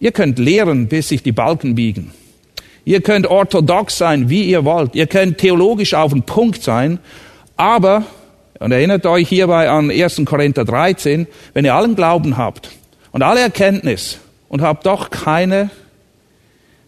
Ihr 0.00 0.10
könnt 0.10 0.38
lehren, 0.38 0.88
bis 0.88 1.10
sich 1.10 1.22
die 1.22 1.32
Balken 1.32 1.76
biegen. 1.76 2.12
Ihr 2.84 3.00
könnt 3.00 3.26
orthodox 3.26 3.98
sein, 3.98 4.28
wie 4.28 4.44
ihr 4.44 4.64
wollt. 4.64 4.96
Ihr 4.96 5.06
könnt 5.06 5.38
theologisch 5.38 5.94
auf 5.94 6.12
den 6.12 6.24
Punkt 6.24 6.62
sein. 6.62 6.98
Aber, 7.56 8.04
und 8.58 8.72
erinnert 8.72 9.06
euch 9.06 9.28
hierbei 9.28 9.68
an 9.68 9.90
1. 9.90 10.22
Korinther 10.24 10.64
13, 10.64 11.26
wenn 11.54 11.64
ihr 11.64 11.74
allen 11.74 11.96
Glauben 11.96 12.36
habt 12.36 12.70
und 13.10 13.22
alle 13.22 13.40
Erkenntnis 13.40 14.18
und 14.48 14.62
habt 14.62 14.86
doch 14.86 15.10
keine 15.10 15.70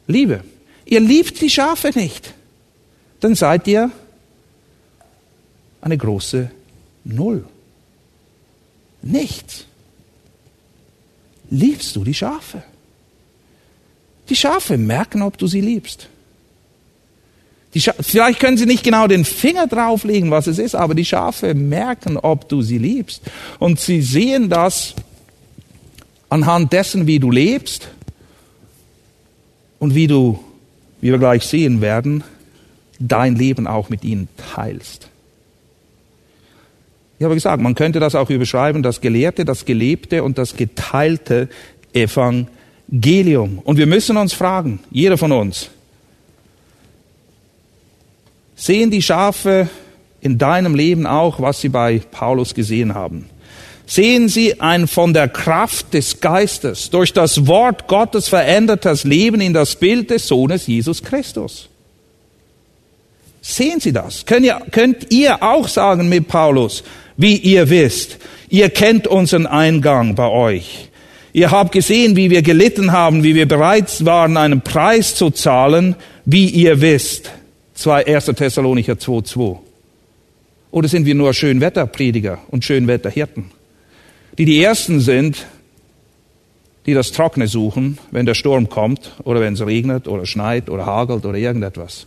Liebe. 0.06 0.44
Ihr 0.84 1.00
liebt 1.00 1.40
die 1.40 1.50
Schafe 1.50 1.90
nicht. 1.94 2.34
Dann 3.20 3.34
seid 3.34 3.66
ihr 3.66 3.90
eine 5.80 5.96
große 5.96 6.50
Null. 7.04 7.44
Nichts. 9.02 9.66
Liebst 11.50 11.94
du 11.96 12.04
die 12.04 12.14
Schafe? 12.14 12.62
Die 14.28 14.36
Schafe 14.36 14.78
merken, 14.78 15.22
ob 15.22 15.36
du 15.36 15.46
sie 15.46 15.60
liebst. 15.60 16.08
Vielleicht 17.82 18.40
können 18.40 18.56
sie 18.56 18.66
nicht 18.66 18.84
genau 18.84 19.06
den 19.06 19.24
Finger 19.24 19.66
drauflegen, 19.66 20.30
was 20.30 20.46
es 20.46 20.58
ist, 20.58 20.74
aber 20.74 20.94
die 20.94 21.04
Schafe 21.04 21.54
merken, 21.54 22.16
ob 22.16 22.48
du 22.48 22.62
sie 22.62 22.78
liebst. 22.78 23.22
Und 23.58 23.80
sie 23.80 24.00
sehen 24.02 24.48
das 24.48 24.94
anhand 26.28 26.72
dessen, 26.72 27.06
wie 27.06 27.18
du 27.18 27.30
lebst 27.30 27.88
und 29.78 29.94
wie 29.94 30.06
du, 30.06 30.38
wie 31.00 31.10
wir 31.10 31.18
gleich 31.18 31.44
sehen 31.44 31.80
werden, 31.80 32.22
dein 32.98 33.36
Leben 33.36 33.66
auch 33.66 33.88
mit 33.88 34.04
ihnen 34.04 34.28
teilst. 34.54 35.08
Ich 37.18 37.24
habe 37.24 37.34
gesagt, 37.34 37.62
man 37.62 37.74
könnte 37.74 38.00
das 38.00 38.14
auch 38.14 38.30
überschreiben, 38.30 38.82
das 38.82 39.00
Gelehrte, 39.00 39.44
das 39.44 39.64
Gelebte 39.64 40.22
und 40.22 40.36
das 40.36 40.56
geteilte 40.56 41.48
Evangelium. 41.92 43.60
Und 43.64 43.78
wir 43.78 43.86
müssen 43.86 44.16
uns 44.16 44.32
fragen, 44.32 44.80
jeder 44.90 45.16
von 45.16 45.32
uns, 45.32 45.70
sehen 48.56 48.90
die 48.90 49.02
Schafe 49.02 49.68
in 50.20 50.38
deinem 50.38 50.74
Leben 50.74 51.06
auch, 51.06 51.40
was 51.40 51.60
sie 51.60 51.68
bei 51.68 52.00
Paulus 52.10 52.54
gesehen 52.54 52.94
haben? 52.94 53.28
Sehen 53.86 54.28
sie 54.28 54.60
ein 54.60 54.88
von 54.88 55.12
der 55.12 55.28
Kraft 55.28 55.92
des 55.92 56.20
Geistes 56.20 56.88
durch 56.88 57.12
das 57.12 57.46
Wort 57.46 57.86
Gottes 57.86 58.28
verändertes 58.28 59.04
Leben 59.04 59.40
in 59.40 59.52
das 59.52 59.76
Bild 59.76 60.10
des 60.10 60.26
Sohnes 60.26 60.66
Jesus 60.66 61.02
Christus? 61.02 61.68
Sehen 63.42 63.78
Sie 63.78 63.92
das? 63.92 64.24
Könnt 64.24 64.46
ihr, 64.46 64.58
könnt 64.70 65.12
ihr 65.12 65.42
auch 65.42 65.68
sagen 65.68 66.08
mit 66.08 66.28
Paulus, 66.28 66.82
wie 67.18 67.36
ihr 67.36 67.68
wisst, 67.68 68.16
ihr 68.48 68.70
kennt 68.70 69.06
unseren 69.06 69.46
Eingang 69.46 70.14
bei 70.14 70.28
euch. 70.28 70.88
Ihr 71.34 71.50
habt 71.50 71.72
gesehen, 71.72 72.16
wie 72.16 72.30
wir 72.30 72.40
gelitten 72.40 72.92
haben, 72.92 73.22
wie 73.22 73.34
wir 73.34 73.46
bereit 73.46 74.02
waren, 74.06 74.38
einen 74.38 74.62
Preis 74.62 75.14
zu 75.14 75.30
zahlen, 75.30 75.94
wie 76.24 76.48
ihr 76.48 76.80
wisst. 76.80 77.32
2, 77.74 78.06
1. 78.06 78.26
Thessalonicher 78.26 78.94
2,2. 78.94 79.58
Oder 80.70 80.88
sind 80.88 81.06
wir 81.06 81.14
nur 81.14 81.32
Schönwetterprediger 81.34 82.38
und 82.48 82.64
Schönwetterhirten? 82.64 83.50
Die 84.38 84.44
die 84.44 84.62
Ersten 84.62 85.00
sind, 85.00 85.46
die 86.86 86.94
das 86.94 87.12
Trockene 87.12 87.46
suchen, 87.48 87.98
wenn 88.10 88.26
der 88.26 88.34
Sturm 88.34 88.68
kommt 88.68 89.12
oder 89.24 89.40
wenn 89.40 89.54
es 89.54 89.64
regnet 89.64 90.08
oder 90.08 90.26
schneit 90.26 90.68
oder 90.68 90.86
hagelt 90.86 91.24
oder 91.24 91.38
irgendetwas. 91.38 92.06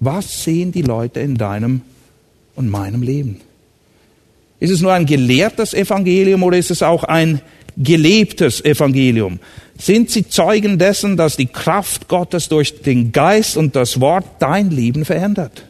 Was 0.00 0.42
sehen 0.42 0.72
die 0.72 0.82
Leute 0.82 1.20
in 1.20 1.36
deinem 1.36 1.82
und 2.56 2.68
meinem 2.68 3.02
Leben? 3.02 3.40
Ist 4.58 4.70
es 4.70 4.80
nur 4.80 4.92
ein 4.92 5.06
gelehrtes 5.06 5.74
Evangelium 5.74 6.42
oder 6.42 6.58
ist 6.58 6.70
es 6.70 6.82
auch 6.82 7.04
ein 7.04 7.40
gelebtes 7.76 8.64
Evangelium? 8.64 9.40
Sind 9.78 10.10
sie 10.10 10.28
Zeugen 10.28 10.78
dessen, 10.78 11.16
dass 11.16 11.36
die 11.36 11.46
Kraft 11.46 12.08
Gottes 12.08 12.48
durch 12.48 12.82
den 12.82 13.12
Geist 13.12 13.56
und 13.56 13.74
das 13.74 14.00
Wort 14.00 14.24
dein 14.38 14.70
Leben 14.70 15.04
verändert? 15.04 15.64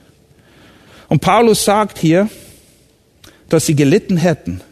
Und 1.09 1.21
Paulus 1.21 1.65
sagt 1.65 1.99
hier, 1.99 2.29
dass 3.49 3.67
sie 3.67 3.75
gelitten 3.75 4.17
hätten 4.17 4.63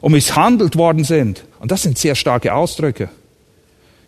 und 0.00 0.12
misshandelt 0.12 0.76
worden 0.76 1.04
sind. 1.04 1.44
Und 1.58 1.72
das 1.72 1.82
sind 1.82 1.98
sehr 1.98 2.14
starke 2.14 2.54
Ausdrücke. 2.54 3.08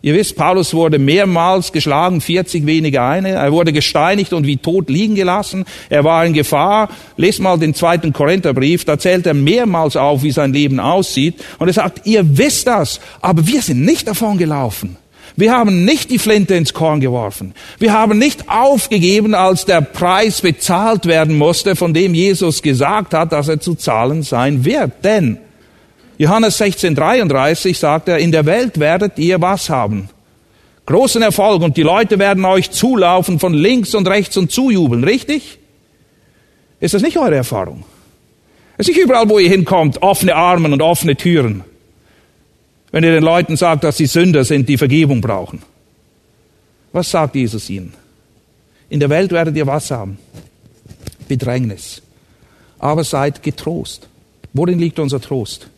Ihr 0.01 0.13
wisst, 0.13 0.37
Paulus 0.37 0.73
wurde 0.73 0.97
mehrmals 0.97 1.73
geschlagen, 1.73 2.21
40 2.21 2.65
weniger 2.65 3.05
eine. 3.05 3.31
Er 3.31 3.51
wurde 3.51 3.73
gesteinigt 3.73 4.31
und 4.31 4.47
wie 4.47 4.55
tot 4.55 4.89
liegen 4.89 5.15
gelassen. 5.15 5.65
Er 5.89 6.05
war 6.05 6.25
in 6.25 6.33
Gefahr. 6.33 6.89
Lest 7.17 7.41
mal 7.41 7.59
den 7.59 7.73
zweiten 7.73 8.13
Korintherbrief. 8.13 8.85
Da 8.85 8.97
zählt 8.97 9.27
er 9.27 9.33
mehrmals 9.33 9.97
auf, 9.97 10.23
wie 10.23 10.31
sein 10.31 10.53
Leben 10.53 10.79
aussieht. 10.79 11.43
Und 11.57 11.67
er 11.67 11.73
sagt, 11.73 12.05
ihr 12.05 12.37
wisst 12.37 12.67
das, 12.67 13.01
aber 13.19 13.45
wir 13.45 13.61
sind 13.61 13.83
nicht 13.83 14.07
davon 14.07 14.37
gelaufen. 14.37 14.95
Wir 15.35 15.53
haben 15.53 15.85
nicht 15.85 16.11
die 16.11 16.19
Flinte 16.19 16.55
ins 16.55 16.73
Korn 16.73 17.01
geworfen. 17.01 17.53
Wir 17.77 17.93
haben 17.93 18.17
nicht 18.17 18.49
aufgegeben, 18.49 19.33
als 19.35 19.65
der 19.65 19.81
Preis 19.81 20.41
bezahlt 20.41 21.05
werden 21.05 21.37
musste, 21.37 21.75
von 21.75 21.93
dem 21.93 22.13
Jesus 22.13 22.61
gesagt 22.61 23.13
hat, 23.13 23.31
dass 23.31 23.47
er 23.47 23.59
zu 23.59 23.75
zahlen 23.75 24.23
sein 24.23 24.65
wird. 24.65 24.91
Denn 25.03 25.39
Johannes 26.19 26.57
16, 26.57 26.95
33 26.95 27.79
sagt 27.79 28.09
er, 28.09 28.17
in 28.17 28.33
der 28.33 28.45
Welt 28.45 28.77
werdet 28.77 29.17
ihr 29.17 29.39
was 29.39 29.69
haben? 29.69 30.09
Großen 30.85 31.21
Erfolg 31.21 31.61
und 31.61 31.77
die 31.77 31.81
Leute 31.81 32.19
werden 32.19 32.43
euch 32.43 32.71
zulaufen 32.71 33.39
von 33.39 33.53
links 33.53 33.95
und 33.95 34.05
rechts 34.05 34.35
und 34.35 34.51
zujubeln, 34.51 35.05
richtig? 35.05 35.59
Ist 36.81 36.93
das 36.93 37.03
nicht 37.03 37.17
eure 37.17 37.35
Erfahrung? 37.35 37.85
Es 38.77 38.89
ist 38.89 38.95
nicht 38.95 39.05
überall, 39.05 39.29
wo 39.29 39.39
ihr 39.39 39.49
hinkommt, 39.49 40.01
offene 40.01 40.35
Armen 40.35 40.73
und 40.73 40.81
offene 40.81 41.15
Türen. 41.15 41.63
Wenn 42.91 43.05
ihr 43.05 43.11
den 43.11 43.23
Leuten 43.23 43.55
sagt, 43.55 43.85
dass 43.85 43.95
sie 43.95 44.07
Sünder 44.07 44.43
sind, 44.43 44.67
die 44.67 44.77
Vergebung 44.77 45.21
brauchen. 45.21 45.61
Was 46.91 47.11
sagt 47.11 47.35
Jesus 47.35 47.69
ihnen? 47.69 47.93
In 48.89 48.99
der 48.99 49.09
Welt 49.09 49.31
werdet 49.31 49.55
ihr 49.55 49.67
was 49.67 49.89
haben? 49.89 50.17
Bedrängnis. 51.29 52.01
Aber 52.77 53.05
seid 53.05 53.41
getrost. 53.41 54.09
Worin 54.51 54.79
liegt 54.79 54.99
unser 54.99 55.21
Trost? 55.21 55.69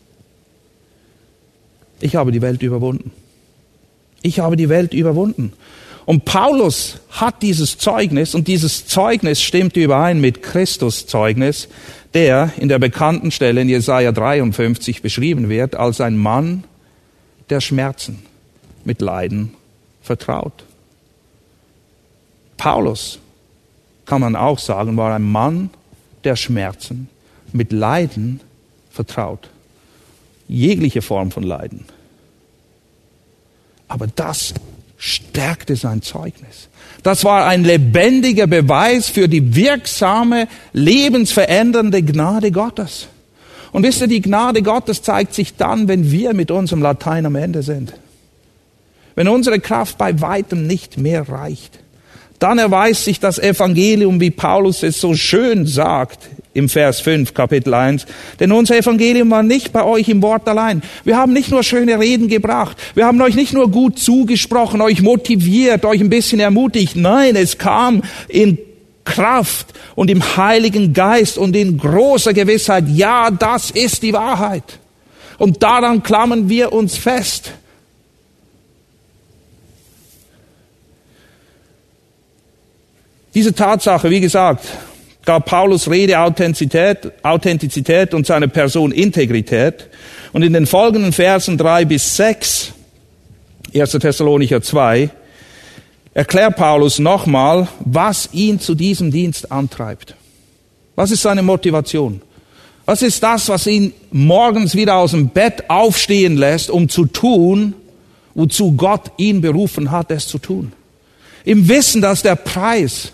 Ich 2.02 2.16
habe 2.16 2.32
die 2.32 2.42
Welt 2.42 2.62
überwunden. 2.62 3.12
Ich 4.22 4.40
habe 4.40 4.56
die 4.56 4.70
Welt 4.70 4.94
überwunden. 4.94 5.54
Und 6.06 6.26
Paulus 6.26 7.00
hat 7.10 7.42
dieses 7.42 7.78
Zeugnis 7.78 8.36
und 8.36 8.48
dieses 8.48 8.88
Zeugnis 8.88 9.42
stimmt 9.42 9.78
überein 9.78 10.20
mit 10.20 10.42
Christus 10.42 11.06
Zeugnis, 11.08 11.70
der 12.14 12.52
in 12.58 12.70
der 12.70 12.80
bekannten 12.80 13.32
Stelle 13.32 13.62
in 13.62 13.70
Jesaja 13.70 14.12
53 14.12 15.02
beschrieben 15.02 15.48
wird 15.48 15.76
als 15.76 16.02
ein 16.02 16.18
Mann 16.18 16.64
der 17.50 17.62
Schmerzen 17.62 18.20
mit 18.84 19.00
Leiden 19.02 19.54
vertraut. 20.02 20.64
Paulus, 22.58 23.20
kann 24.06 24.22
man 24.22 24.36
auch 24.36 24.60
sagen, 24.60 24.98
war 24.98 25.16
ein 25.16 25.24
Mann 25.24 25.70
der 26.24 26.36
Schmerzen 26.36 27.08
mit 27.54 27.72
Leiden 27.72 28.42
vertraut. 28.90 29.50
Jegliche 30.52 31.02
Form 31.02 31.32
von 31.32 31.44
Leiden. 31.44 31.86
Aber 33.88 34.08
das 34.08 34.54
stärkte 34.98 35.78
sein 35.78 36.02
Zeugnis. 36.02 36.68
Das 37.04 37.24
war 37.24 37.48
ein 37.48 37.64
lebendiger 37.64 38.48
Beweis 38.48 39.08
für 39.08 39.30
die 39.30 39.56
wirksame, 39.56 40.50
lebensverändernde 40.74 42.04
Gnade 42.04 42.52
Gottes. 42.52 43.08
Und 43.72 43.84
wisst 43.84 44.02
ihr, 44.02 44.08
die 44.08 44.22
Gnade 44.22 44.62
Gottes 44.62 45.02
zeigt 45.02 45.34
sich 45.34 45.56
dann, 45.56 45.88
wenn 45.88 46.12
wir 46.12 46.34
mit 46.34 46.52
unserem 46.52 46.82
Latein 46.82 47.26
am 47.26 47.36
Ende 47.36 47.64
sind. 47.64 47.94
Wenn 49.16 49.30
unsere 49.30 49.62
Kraft 49.62 49.98
bei 49.98 50.20
weitem 50.20 50.68
nicht 50.68 50.98
mehr 50.98 51.30
reicht. 51.30 51.80
Dann 52.40 52.58
erweist 52.58 53.06
sich 53.06 53.22
das 53.22 53.40
Evangelium, 53.40 54.20
wie 54.20 54.32
Paulus 54.32 54.84
es 54.84 55.00
so 55.00 55.16
schön 55.16 55.66
sagt 55.66 56.30
im 56.54 56.68
Vers 56.68 57.00
5, 57.00 57.34
Kapitel 57.34 57.74
1. 57.74 58.06
Denn 58.40 58.52
unser 58.52 58.78
Evangelium 58.78 59.32
war 59.32 59.44
nicht 59.44 59.72
bei 59.72 59.84
euch 59.84 60.10
im 60.10 60.22
Wort 60.22 60.48
allein. 60.48 60.82
Wir 61.04 61.18
haben 61.18 61.34
nicht 61.34 61.50
nur 61.50 61.64
schöne 61.64 62.00
Reden 62.00 62.28
gebracht. 62.28 62.78
Wir 62.94 63.06
haben 63.06 63.22
euch 63.22 63.36
nicht 63.36 63.54
nur 63.54 63.72
gut 63.72 64.00
zugesprochen, 64.00 64.82
euch 64.82 65.02
motiviert, 65.02 65.86
euch 65.86 66.02
ein 66.02 66.10
bisschen 66.10 66.40
ermutigt. 66.40 66.96
Nein, 66.96 67.36
es 67.36 67.58
kam 67.58 68.02
in 68.28 68.58
Kraft 69.06 69.68
und 69.96 70.10
im 70.10 70.22
Heiligen 70.38 70.94
Geist 70.94 71.38
und 71.38 71.56
in 71.56 71.78
großer 71.78 72.34
Gewissheit. 72.34 72.86
Ja, 72.90 73.32
das 73.32 73.72
ist 73.72 74.04
die 74.04 74.14
Wahrheit. 74.14 74.64
Und 75.38 75.64
daran 75.64 76.04
klammern 76.04 76.50
wir 76.50 76.72
uns 76.74 76.98
fest. 76.98 77.54
Diese 83.34 83.56
Tatsache, 83.56 84.10
wie 84.10 84.20
gesagt, 84.20 84.68
gab 85.32 85.46
Paulus 85.46 85.90
Rede 85.90 86.20
Authentizität, 86.20 87.10
Authentizität 87.24 88.14
und 88.14 88.28
seiner 88.28 88.50
Person 88.50 88.92
Integrität. 88.92 89.88
Und 90.34 90.44
in 90.44 90.52
den 90.52 90.66
folgenden 90.66 91.14
Versen 91.14 91.58
drei 91.58 91.86
bis 91.86 92.18
sechs, 92.18 92.74
1. 93.74 93.92
Thessalonicher 93.92 94.62
2, 94.62 95.10
erklärt 96.14 96.58
Paulus 96.58 97.00
nochmal, 97.00 97.70
was 97.80 98.28
ihn 98.34 98.60
zu 98.60 98.76
diesem 98.76 99.10
Dienst 99.10 99.54
antreibt. 99.54 100.16
Was 100.98 101.12
ist 101.12 101.22
seine 101.22 101.44
Motivation? 101.44 102.22
Was 102.86 103.02
ist 103.02 103.24
das, 103.24 103.48
was 103.48 103.68
ihn 103.68 103.94
morgens 104.12 104.76
wieder 104.76 104.96
aus 104.96 105.12
dem 105.12 105.30
Bett 105.30 105.70
aufstehen 105.70 106.36
lässt, 106.36 106.70
um 106.70 106.90
zu 106.90 107.06
tun, 107.06 107.74
wozu 108.34 108.74
Gott 108.74 109.14
ihn 109.16 109.40
berufen 109.40 109.92
hat, 109.92 110.12
es 110.12 110.28
zu 110.28 110.40
tun? 110.40 110.74
Im 111.46 111.70
Wissen, 111.70 112.02
dass 112.02 112.22
der 112.22 112.36
Preis 112.36 113.14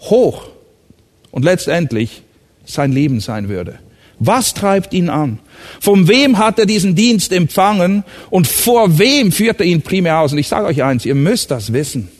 hoch 0.00 0.48
und 1.30 1.44
letztendlich 1.44 2.22
sein 2.64 2.92
Leben 2.92 3.20
sein 3.20 3.48
würde. 3.48 3.78
Was 4.18 4.52
treibt 4.52 4.92
ihn 4.92 5.08
an? 5.08 5.38
Von 5.80 6.06
wem 6.06 6.36
hat 6.36 6.58
er 6.58 6.66
diesen 6.66 6.94
Dienst 6.94 7.32
empfangen 7.32 8.04
und 8.28 8.46
vor 8.46 8.98
wem 8.98 9.32
führt 9.32 9.60
er 9.60 9.66
ihn 9.66 9.80
primär 9.80 10.18
aus? 10.18 10.32
Und 10.32 10.38
ich 10.38 10.48
sage 10.48 10.66
euch 10.66 10.82
eins, 10.82 11.06
ihr 11.06 11.14
müsst 11.14 11.50
das 11.50 11.72
wissen. 11.72 12.10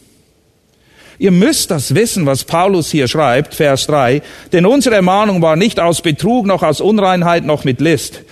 Ihr 1.18 1.30
müsst 1.30 1.70
das 1.70 1.94
wissen, 1.94 2.24
was 2.24 2.44
Paulus 2.44 2.90
hier 2.90 3.06
schreibt, 3.06 3.54
Vers 3.54 3.86
3, 3.86 4.22
denn 4.54 4.64
unsere 4.64 4.94
Ermahnung 4.94 5.42
war 5.42 5.54
nicht 5.54 5.78
aus 5.78 6.00
Betrug, 6.00 6.46
noch 6.46 6.62
aus 6.62 6.80
Unreinheit, 6.80 7.44
noch 7.44 7.64
mit 7.64 7.82
List. 7.82 8.22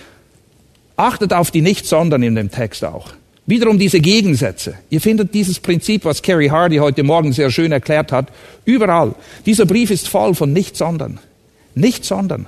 Achtet 0.97 1.31
auf 1.31 1.51
die 1.51 1.61
Nicht-Sondern 1.61 2.23
in 2.23 2.33
dem 2.33 2.49
Text 2.49 2.83
auch. 2.83 3.11
Wiederum 3.49 3.79
diese 3.79 3.99
Gegensätze. 3.99 4.75
Ihr 4.91 5.01
findet 5.01 5.33
dieses 5.33 5.59
Prinzip, 5.59 6.05
was 6.05 6.21
Kerry 6.21 6.49
Hardy 6.49 6.77
heute 6.77 7.01
Morgen 7.01 7.33
sehr 7.33 7.49
schön 7.49 7.71
erklärt 7.71 8.11
hat, 8.11 8.27
überall. 8.63 9.15
Dieser 9.47 9.65
Brief 9.65 9.89
ist 9.89 10.07
voll 10.07 10.35
von 10.35 10.53
nicht 10.53 10.77
sondern. 10.77 11.17
Nicht 11.73 12.05
sondern. 12.05 12.47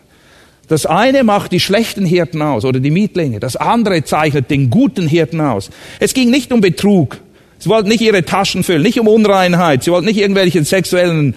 Das 0.68 0.86
eine 0.86 1.24
macht 1.24 1.54
die 1.54 1.60
schlechten 1.60 2.06
Hirten 2.06 2.44
aus 2.44 2.66
oder 2.66 2.80
die 2.80 2.92
Mietlinge. 2.92 3.40
Das 3.40 3.56
andere 3.56 4.04
zeichnet 4.04 4.52
den 4.52 4.70
guten 4.70 5.08
Hirten 5.08 5.42
aus. 5.42 5.72
Es 6.00 6.14
ging 6.14 6.30
nicht 6.30 6.54
um 6.54 6.62
Betrug. 6.62 7.18
Sie 7.58 7.70
wollten 7.70 7.90
nicht 7.90 8.02
ihre 8.02 8.24
Taschen 8.24 8.64
füllen, 8.64 8.84
nicht 8.84 9.00
um 9.00 9.08
Unreinheit. 9.08 9.84
Sie 9.84 9.92
wollten 9.92 10.06
nicht 10.06 10.20
irgendwelche 10.20 10.64
sexuellen 10.64 11.34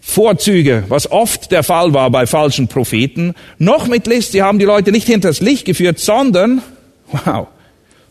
Vorzüge, 0.00 0.82
was 0.88 1.08
oft 1.08 1.52
der 1.52 1.62
Fall 1.62 1.94
war 1.94 2.10
bei 2.10 2.26
falschen 2.26 2.66
Propheten. 2.66 3.34
Noch 3.58 3.86
mit 3.86 4.08
List. 4.08 4.32
Sie 4.32 4.42
haben 4.42 4.58
die 4.58 4.64
Leute 4.64 4.90
nicht 4.90 5.06
hinters 5.06 5.40
Licht 5.40 5.66
geführt, 5.66 6.00
sondern, 6.00 6.62
wow, 7.12 7.46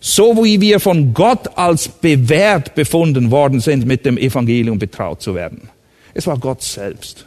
so 0.07 0.41
wie 0.41 0.61
wir 0.61 0.79
von 0.79 1.13
Gott 1.13 1.57
als 1.57 1.89
bewährt 1.89 2.75
befunden 2.75 3.29
worden 3.29 3.59
sind, 3.59 3.85
mit 3.85 4.05
dem 4.05 4.17
Evangelium 4.17 4.79
betraut 4.79 5.21
zu 5.21 5.35
werden. 5.35 5.69
Es 6.13 6.25
war 6.27 6.37
Gott 6.37 6.63
selbst. 6.63 7.25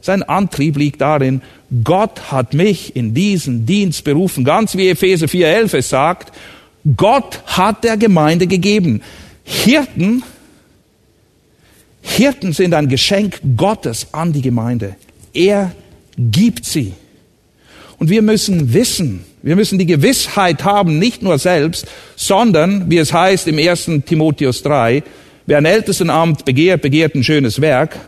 Sein 0.00 0.22
Antrieb 0.22 0.78
liegt 0.78 1.02
darin, 1.02 1.42
Gott 1.84 2.32
hat 2.32 2.54
mich 2.54 2.96
in 2.96 3.12
diesen 3.12 3.66
Dienst 3.66 4.02
berufen, 4.02 4.44
ganz 4.44 4.76
wie 4.76 4.88
Epheser 4.88 5.26
4.11 5.26 5.76
es 5.76 5.90
sagt, 5.90 6.32
Gott 6.96 7.42
hat 7.44 7.84
der 7.84 7.98
Gemeinde 7.98 8.46
gegeben. 8.46 9.02
Hirten, 9.44 10.22
Hirten 12.00 12.54
sind 12.54 12.72
ein 12.72 12.88
Geschenk 12.88 13.40
Gottes 13.58 14.06
an 14.12 14.32
die 14.32 14.42
Gemeinde. 14.42 14.96
Er 15.34 15.72
gibt 16.16 16.64
sie. 16.64 16.94
Und 17.98 18.10
wir 18.10 18.22
müssen 18.22 18.72
wissen, 18.72 19.24
wir 19.42 19.56
müssen 19.56 19.78
die 19.78 19.86
Gewissheit 19.86 20.64
haben, 20.64 20.98
nicht 20.98 21.22
nur 21.22 21.38
selbst, 21.38 21.86
sondern, 22.16 22.90
wie 22.90 22.98
es 22.98 23.12
heißt 23.12 23.48
im 23.48 23.58
1. 23.58 23.90
Timotheus 24.06 24.62
3, 24.62 25.02
wer 25.46 25.58
ein 25.58 25.64
Ältestenamt 25.64 26.44
begehrt, 26.44 26.82
begehrt 26.82 27.14
ein 27.14 27.24
schönes 27.24 27.60
Werk. 27.60 27.98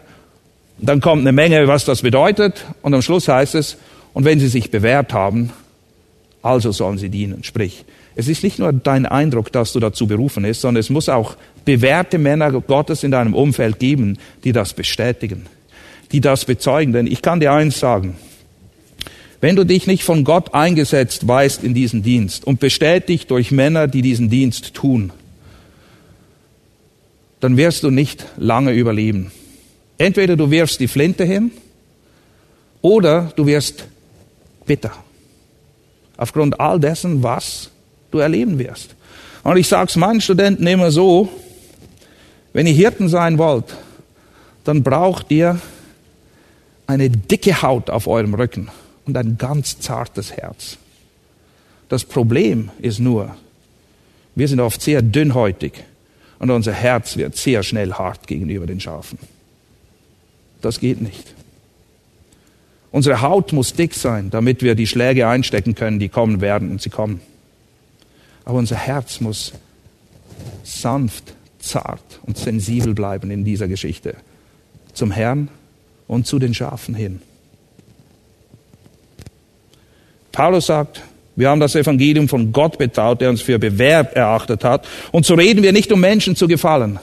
Dann 0.79 1.01
kommt 1.01 1.23
eine 1.23 1.33
Menge, 1.33 1.67
was 1.69 1.85
das 1.85 2.03
bedeutet. 2.03 2.65
Und 2.83 2.95
am 2.95 3.03
Schluss 3.03 3.29
heißt 3.29 3.55
es, 3.55 3.77
und 4.13 4.25
wenn 4.25 4.39
sie 4.39 4.49
sich 4.49 4.71
bewährt 4.71 5.13
haben, 5.13 5.51
also 6.43 6.73
sollen 6.73 6.99
sie 6.99 7.09
dienen. 7.09 7.43
Sprich, 7.43 7.85
es 8.17 8.29
ist 8.29 8.45
nicht 8.45 8.59
nur 8.59 8.73
dein 8.73 9.07
Eindruck, 9.07 9.51
dass 9.51 9.73
du 9.73 9.81
dazu 9.81 10.07
berufen 10.07 10.45
bist, 10.45 10.61
sondern 10.61 10.81
es 10.81 10.91
muss 10.91 11.09
auch 11.09 11.37
bewährte 11.65 12.19
Männer 12.19 12.53
Gottes 12.53 13.03
in 13.03 13.11
deinem 13.11 13.35
Umfeld 13.35 13.79
geben, 13.79 14.19
die 14.45 14.53
das 14.53 14.73
bestätigen, 14.73 15.47
die 16.13 16.21
das 16.21 16.45
bezeugen. 16.45 16.93
Denn 16.93 17.07
ich 17.07 17.23
kann 17.23 17.41
dir 17.41 17.53
eins 17.53 17.81
sagen, 17.81 18.17
wenn 19.45 19.57
du 19.57 19.67
dich 19.67 19.87
nicht 19.87 20.05
von 20.05 20.25
Gott 20.25 20.55
eingesetzt 20.55 21.29
weißt 21.29 21.65
in 21.65 21.75
diesen 21.75 22.03
Dienst 22.03 22.47
und 22.47 22.61
bestätigt 22.61 23.31
durch 23.31 23.51
Männer, 23.51 23.89
die 23.89 24.01
diesen 24.01 24.31
Dienst 24.31 24.73
tun, 24.73 25.13
dann 27.41 27.59
wirst 27.59 27.83
du 27.83 27.91
nicht 27.91 28.25
lange 28.39 28.73
überleben. 28.73 29.33
Entweder 29.99 30.37
du 30.37 30.51
wirfst 30.51 30.81
die 30.81 30.89
Flinte 30.89 31.25
hin 31.25 31.51
oder 32.81 33.35
du 33.37 33.45
wirst 33.45 33.85
bitter. 34.65 34.93
Aufgrund 36.17 36.59
all 36.59 36.81
dessen, 36.81 37.23
was 37.23 37.69
du 38.13 38.21
erleben 38.21 38.59
wirst. 38.59 38.95
Und 39.43 39.59
ich 39.59 39.69
sage 39.69 39.91
es 39.91 39.97
meinen 39.97 40.23
Studenten 40.23 40.67
immer 40.67 40.91
so, 40.91 41.29
wenn 42.55 42.67
ihr 42.67 42.73
Hirten 42.73 43.11
sein 43.11 43.37
wollt, 43.37 43.77
dann 44.65 44.83
braucht 44.83 45.31
ihr 45.31 45.61
eine 46.87 47.11
dicke 47.11 47.61
Haut 47.61 47.91
auf 47.91 48.07
eurem 48.07 48.33
Rücken 48.33 48.71
und 49.07 49.17
ein 49.17 49.39
ganz 49.39 49.79
zartes 49.81 50.33
Herz. 50.37 50.79
Das 51.89 52.05
Problem 52.05 52.71
ist 52.81 52.99
nur, 52.99 53.37
wir 54.35 54.49
sind 54.49 54.61
oft 54.61 54.81
sehr 54.83 55.03
dünnhäutig 55.03 55.85
und 56.39 56.51
unser 56.51 56.73
Herz 56.73 57.17
wird 57.17 57.37
sehr 57.37 57.63
schnell 57.63 57.93
hart 57.93 58.27
gegenüber 58.27 58.67
den 58.67 58.81
Schafen. 58.81 59.19
Das 60.61 60.81
geht 60.81 61.01
nicht. 61.01 61.35
Unsere 62.91 63.21
Haut 63.21 63.53
muss 63.53 63.75
dick 63.75 63.95
sein, 63.95 64.31
damit 64.31 64.63
wir 64.63 64.75
die 64.75 64.87
Schläge 64.87 65.27
einstecken 65.29 65.75
können, 65.75 65.99
die 65.99 66.09
kommen 66.09 66.41
werden 66.41 66.71
und 66.71 66.81
sie 66.81 66.91
kommen. 66.91 67.21
Aber 68.45 68.59
unser 68.59 68.77
Herz 68.77 69.21
muss 69.21 69.53
sanft, 70.63 71.35
zart 71.59 72.21
und 72.23 72.39
sensibel 72.39 72.95
bleiben 72.95 73.31
in 73.31 73.45
dieser 73.45 73.69
Geschichte. 73.69 74.17
Zum 74.93 75.11
Herrn 75.11 75.49
und 76.07 76.27
zu 76.27 76.39
den 76.39 76.55
Schafen 76.55 76.95
hin. 76.95 77.21
Paulus 80.35 80.67
sagt, 80.67 81.01
wir 81.37 81.49
haben 81.49 81.61
das 81.61 81.77
Evangelium 81.77 82.29
von 82.29 82.53
Gott 82.53 82.77
betraut, 82.77 83.21
der 83.21 83.31
uns 83.31 83.41
für 83.41 83.57
bewährt 83.61 84.15
erachtet 84.15 84.65
hat. 84.65 84.87
Und 85.13 85.25
so 85.25 85.35
reden 85.35 85.63
wir 85.63 85.73
nicht, 85.73 85.93
um 85.93 86.01
Menschen 86.01 86.35
zu 86.35 86.49
gefallen. 86.49 86.99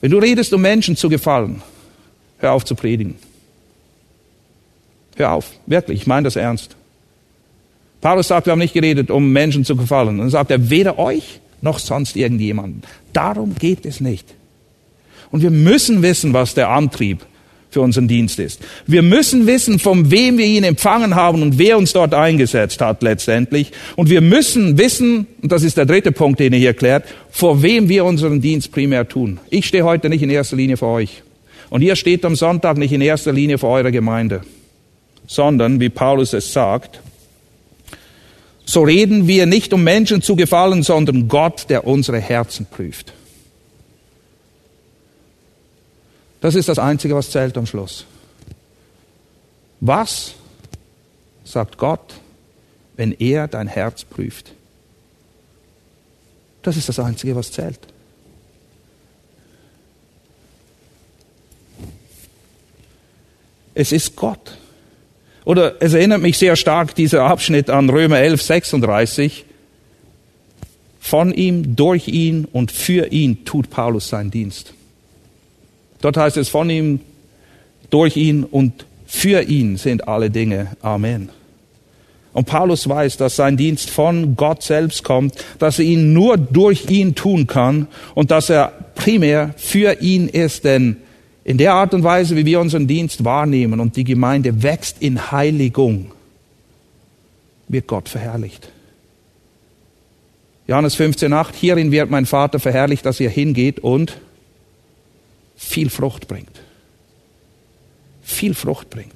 Wenn 0.00 0.12
du 0.12 0.18
redest, 0.18 0.52
um 0.52 0.62
Menschen 0.62 0.96
zu 0.96 1.08
gefallen, 1.08 1.60
hör 2.38 2.52
auf 2.52 2.64
zu 2.64 2.76
predigen. 2.76 3.16
Hör 5.16 5.32
auf, 5.32 5.50
wirklich, 5.66 6.02
ich 6.02 6.06
meine 6.06 6.24
das 6.24 6.36
ernst. 6.36 6.76
Paulus 8.00 8.28
sagt, 8.28 8.46
wir 8.46 8.52
haben 8.52 8.60
nicht 8.60 8.74
geredet, 8.74 9.10
um 9.10 9.32
Menschen 9.32 9.64
zu 9.64 9.74
gefallen. 9.74 10.18
Dann 10.18 10.30
sagt 10.30 10.52
er, 10.52 10.70
weder 10.70 10.96
euch 11.00 11.40
noch 11.60 11.80
sonst 11.80 12.14
irgendjemanden. 12.14 12.82
Darum 13.12 13.56
geht 13.56 13.84
es 13.84 14.00
nicht. 14.00 14.26
Und 15.32 15.42
wir 15.42 15.50
müssen 15.50 16.02
wissen, 16.02 16.32
was 16.34 16.54
der 16.54 16.68
Antrieb 16.68 17.26
für 17.72 17.80
unseren 17.80 18.06
Dienst 18.06 18.38
ist. 18.38 18.60
Wir 18.86 19.00
müssen 19.00 19.46
wissen, 19.46 19.78
von 19.78 20.10
wem 20.10 20.36
wir 20.36 20.44
ihn 20.44 20.62
empfangen 20.62 21.14
haben 21.14 21.40
und 21.40 21.58
wer 21.58 21.78
uns 21.78 21.94
dort 21.94 22.12
eingesetzt 22.12 22.82
hat 22.82 23.02
letztendlich. 23.02 23.72
Und 23.96 24.10
wir 24.10 24.20
müssen 24.20 24.76
wissen, 24.76 25.26
und 25.40 25.50
das 25.50 25.62
ist 25.62 25.78
der 25.78 25.86
dritte 25.86 26.12
Punkt, 26.12 26.38
den 26.38 26.52
er 26.52 26.58
hier 26.58 26.68
erklärt, 26.68 27.06
vor 27.30 27.62
wem 27.62 27.88
wir 27.88 28.04
unseren 28.04 28.42
Dienst 28.42 28.72
primär 28.72 29.08
tun. 29.08 29.40
Ich 29.48 29.66
stehe 29.66 29.84
heute 29.84 30.10
nicht 30.10 30.22
in 30.22 30.28
erster 30.28 30.54
Linie 30.54 30.76
für 30.76 30.86
euch. 30.86 31.22
Und 31.70 31.80
ihr 31.80 31.96
steht 31.96 32.26
am 32.26 32.36
Sonntag 32.36 32.76
nicht 32.76 32.92
in 32.92 33.00
erster 33.00 33.32
Linie 33.32 33.56
für 33.56 33.68
eure 33.68 33.90
Gemeinde, 33.90 34.42
sondern, 35.26 35.80
wie 35.80 35.88
Paulus 35.88 36.34
es 36.34 36.52
sagt, 36.52 37.00
so 38.66 38.82
reden 38.82 39.26
wir 39.26 39.46
nicht, 39.46 39.72
um 39.72 39.82
Menschen 39.82 40.20
zu 40.20 40.36
gefallen, 40.36 40.82
sondern 40.82 41.26
Gott, 41.26 41.70
der 41.70 41.86
unsere 41.86 42.20
Herzen 42.20 42.66
prüft. 42.70 43.14
Das 46.42 46.56
ist 46.56 46.68
das 46.68 46.80
Einzige, 46.80 47.14
was 47.14 47.30
zählt 47.30 47.56
am 47.56 47.66
Schluss. 47.66 48.04
Was 49.80 50.34
sagt 51.44 51.78
Gott, 51.78 52.14
wenn 52.96 53.12
er 53.12 53.46
dein 53.46 53.68
Herz 53.68 54.04
prüft? 54.04 54.52
Das 56.62 56.76
ist 56.76 56.88
das 56.88 56.98
Einzige, 56.98 57.36
was 57.36 57.52
zählt. 57.52 57.78
Es 63.74 63.92
ist 63.92 64.16
Gott. 64.16 64.58
Oder 65.44 65.80
es 65.80 65.94
erinnert 65.94 66.22
mich 66.22 66.38
sehr 66.38 66.56
stark, 66.56 66.96
dieser 66.96 67.22
Abschnitt 67.22 67.70
an 67.70 67.88
Römer 67.88 68.18
11, 68.18 68.42
36. 68.42 69.44
Von 70.98 71.32
ihm, 71.32 71.76
durch 71.76 72.08
ihn 72.08 72.46
und 72.46 72.72
für 72.72 73.12
ihn 73.12 73.44
tut 73.44 73.70
Paulus 73.70 74.08
seinen 74.08 74.32
Dienst. 74.32 74.74
Dort 76.02 76.18
heißt 76.18 76.36
es 76.36 76.50
von 76.50 76.68
ihm, 76.68 77.00
durch 77.88 78.16
ihn 78.16 78.44
und 78.44 78.84
für 79.06 79.42
ihn 79.42 79.76
sind 79.76 80.08
alle 80.08 80.30
Dinge. 80.30 80.68
Amen. 80.82 81.30
Und 82.32 82.46
Paulus 82.46 82.88
weiß, 82.88 83.18
dass 83.18 83.36
sein 83.36 83.56
Dienst 83.56 83.90
von 83.90 84.36
Gott 84.36 84.62
selbst 84.62 85.04
kommt, 85.04 85.34
dass 85.58 85.78
er 85.78 85.84
ihn 85.84 86.12
nur 86.12 86.38
durch 86.38 86.90
ihn 86.90 87.14
tun 87.14 87.46
kann 87.46 87.88
und 88.14 88.30
dass 88.30 88.48
er 88.50 88.72
primär 88.94 89.54
für 89.56 90.00
ihn 90.00 90.28
ist, 90.28 90.64
denn 90.64 90.96
in 91.44 91.58
der 91.58 91.74
Art 91.74 91.92
und 91.92 92.04
Weise, 92.04 92.36
wie 92.36 92.46
wir 92.46 92.60
unseren 92.60 92.86
Dienst 92.86 93.24
wahrnehmen 93.24 93.80
und 93.80 93.96
die 93.96 94.04
Gemeinde 94.04 94.62
wächst 94.62 94.96
in 95.00 95.30
Heiligung, 95.30 96.12
wird 97.68 97.86
Gott 97.86 98.08
verherrlicht. 98.08 98.70
Johannes 100.66 100.96
15,8, 100.98 101.48
hierin 101.54 101.90
wird 101.90 102.10
mein 102.10 102.24
Vater 102.24 102.60
verherrlicht, 102.60 103.04
dass 103.04 103.20
ihr 103.20 103.30
hingeht 103.30 103.80
und 103.80 104.18
viel 105.62 105.90
Frucht 105.90 106.28
bringt. 106.28 106.60
Viel 108.22 108.54
Frucht 108.54 108.90
bringt. 108.90 109.14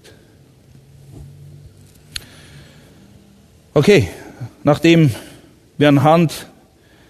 Okay, 3.74 4.08
nachdem 4.62 5.10
wir 5.76 5.88
anhand 5.88 6.46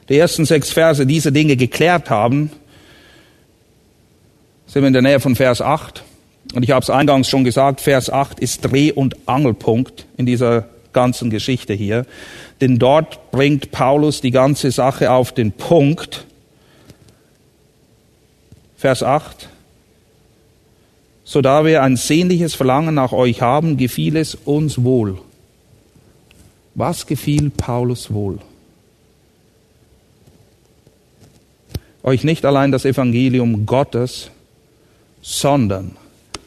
der 0.09 0.19
ersten 0.19 0.45
sechs 0.45 0.73
Verse 0.73 1.07
diese 1.07 1.31
Dinge 1.31 1.57
geklärt 1.57 2.11
haben, 2.11 2.51
sind 4.67 4.83
wir 4.83 4.89
in 4.89 4.93
der 4.93 5.03
Nähe 5.03 5.21
von 5.21 5.37
Vers 5.37 5.61
8. 5.61 6.03
Und 6.55 6.63
ich 6.63 6.71
habe 6.71 6.83
es 6.83 6.91
eingangs 6.91 7.29
schon 7.29 7.45
gesagt, 7.45 7.81
Vers 7.81 8.11
8 8.11 8.41
ist 8.41 8.63
Dreh- 8.63 8.93
und 8.93 9.29
Angelpunkt 9.29 10.07
in 10.17 10.27
dieser 10.27 10.67
ganzen 10.93 11.31
Geschichte 11.31 11.75
hier. 11.75 12.07
Denn 12.61 12.79
dort 12.79 13.31
bringt 13.31 13.71
Paulus 13.71 14.21
die 14.21 14.31
ganze 14.31 14.71
Sache 14.71 15.11
auf 15.11 15.33
den 15.33 15.53
Punkt, 15.53 16.27
Vers 18.87 19.03
8. 19.03 19.49
So 21.25 21.43
da 21.43 21.65
wir 21.65 21.83
ein 21.83 21.97
sehnliches 21.97 22.55
Verlangen 22.55 22.95
nach 22.95 23.11
euch 23.11 23.43
haben, 23.43 23.77
gefiel 23.77 24.17
es 24.17 24.37
uns 24.37 24.85
wohl. 24.85 25.19
Was 26.77 27.09
gefiel 27.09 27.51
Paulus 27.51 28.13
wohl? 28.13 28.39
Euch 32.05 32.23
nicht 32.23 32.45
allein 32.45 32.71
das 32.71 32.85
Evangelium 32.85 33.67
Gottes, 33.67 34.31
sondern, 35.21 35.97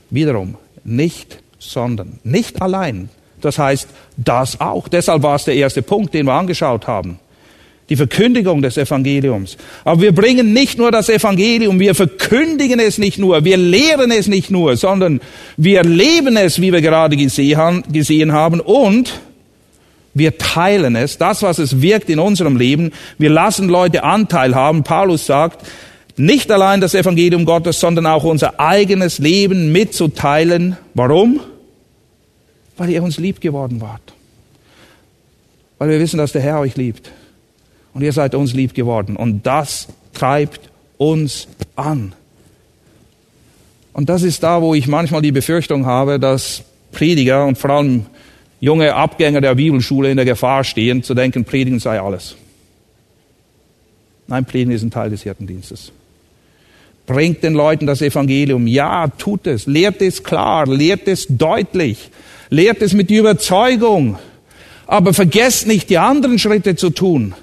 wiederum, 0.10 0.56
nicht, 0.86 1.44
sondern, 1.58 2.22
nicht 2.24 2.62
allein. 2.62 3.10
Das 3.42 3.60
heißt, 3.60 3.90
das 4.16 4.62
auch. 4.62 4.88
Deshalb 4.88 5.24
war 5.24 5.36
es 5.36 5.44
der 5.44 5.56
erste 5.56 5.82
Punkt, 5.82 6.14
den 6.14 6.26
wir 6.26 6.36
angeschaut 6.36 6.88
haben 6.88 7.20
die 7.90 7.96
Verkündigung 7.96 8.62
des 8.62 8.78
Evangeliums. 8.78 9.58
Aber 9.84 10.02
wir 10.02 10.14
bringen 10.14 10.54
nicht 10.54 10.78
nur 10.78 10.92
das 10.92 11.10
Evangelium, 11.10 11.80
wir 11.80 11.96
verkündigen 11.96 12.80
es 12.80 12.98
nicht 12.98 13.18
nur, 13.18 13.44
wir 13.44 13.58
lehren 13.58 14.12
es 14.12 14.28
nicht 14.28 14.52
nur, 14.52 14.78
sondern 14.78 15.20
wir 15.58 15.84
leben 15.84 16.38
es, 16.38 16.62
wie 16.62 16.72
wir 16.72 16.82
gerade 16.82 17.18
gesehen 17.18 18.32
haben, 18.32 18.60
und 18.60 19.20
wir 20.14 20.38
teilen 20.38 20.96
es, 20.96 21.18
das, 21.18 21.44
was 21.44 21.60
es 21.60 21.82
wirkt 21.82 22.10
in 22.10 22.20
unserem 22.20 22.58
Leben. 22.58 22.92
Wir 23.18 23.30
lassen 23.30 23.70
Leute 23.70 24.04
Anteil 24.04 24.56
haben. 24.56 24.84
Paulus 24.84 25.26
sagt, 25.26 25.66
nicht 26.18 26.52
allein 26.52 26.82
das 26.82 26.96
Evangelium 26.96 27.46
Gottes, 27.46 27.80
sondern 27.80 28.06
auch 28.06 28.24
unser 28.24 28.60
eigenes 28.60 29.20
Leben 29.20 29.72
mitzuteilen. 29.72 30.78
Warum? 30.94 31.40
Weil 32.78 32.90
ihr 32.90 33.04
uns 33.04 33.18
lieb 33.18 33.40
geworden 33.40 33.80
wart. 33.82 34.02
Weil 35.78 35.90
wir 35.90 36.00
wissen, 36.00 36.18
dass 36.18 36.34
der 36.34 36.42
Herr 36.42 36.60
euch 36.60 36.76
liebt. 36.76 37.12
Und 37.94 38.02
ihr 38.02 38.14
seid 38.14 38.36
uns 38.36 38.54
lieb 38.54 38.74
geworden. 38.74 39.16
Und 39.16 39.46
das 39.46 39.88
treibt 40.14 40.70
uns 40.98 41.48
an. 41.76 42.14
Und 43.94 44.10
das 44.10 44.24
ist 44.24 44.44
da, 44.44 44.62
wo 44.62 44.76
ich 44.76 44.88
manchmal 44.88 45.22
die 45.22 45.32
Befürchtung 45.32 45.86
habe, 45.86 46.20
dass 46.20 46.64
Prediger 46.92 47.46
und 47.46 47.58
vor 47.58 47.72
allem 47.72 48.06
junge 48.60 48.94
Abgänger 48.94 49.42
der 49.42 49.56
Bibelschule 49.56 50.12
in 50.12 50.18
der 50.18 50.26
Gefahr 50.26 50.64
stehen, 50.64 51.04
zu 51.04 51.14
denken, 51.14 51.46
Predigen 51.46 51.80
sei 51.80 52.00
alles. 52.00 52.36
Nein, 54.28 54.46
Predigen 54.46 54.72
ist 54.72 54.84
ein 54.84 54.92
Teil 54.92 55.10
des 55.10 55.24
Hirtendienstes. 55.24 55.92
Bringt 57.08 57.42
den 57.42 57.54
Leuten 57.54 57.88
das 57.88 58.02
Evangelium. 58.04 58.68
Ja, 58.68 59.08
tut 59.08 59.48
es. 59.48 59.66
Lehrt 59.66 60.02
es 60.02 60.24
klar. 60.24 60.68
Lehrt 60.68 61.08
es 61.08 61.26
deutlich. 61.28 62.12
Lehrt 62.52 62.84
es 62.84 62.94
mit 62.94 63.10
Überzeugung. 63.10 64.20
Aber 64.86 65.14
vergesst 65.16 65.66
nicht, 65.66 65.90
die 65.90 65.98
anderen 65.98 66.38
Schritte 66.38 66.76
zu 66.76 66.92
tun 66.92 67.34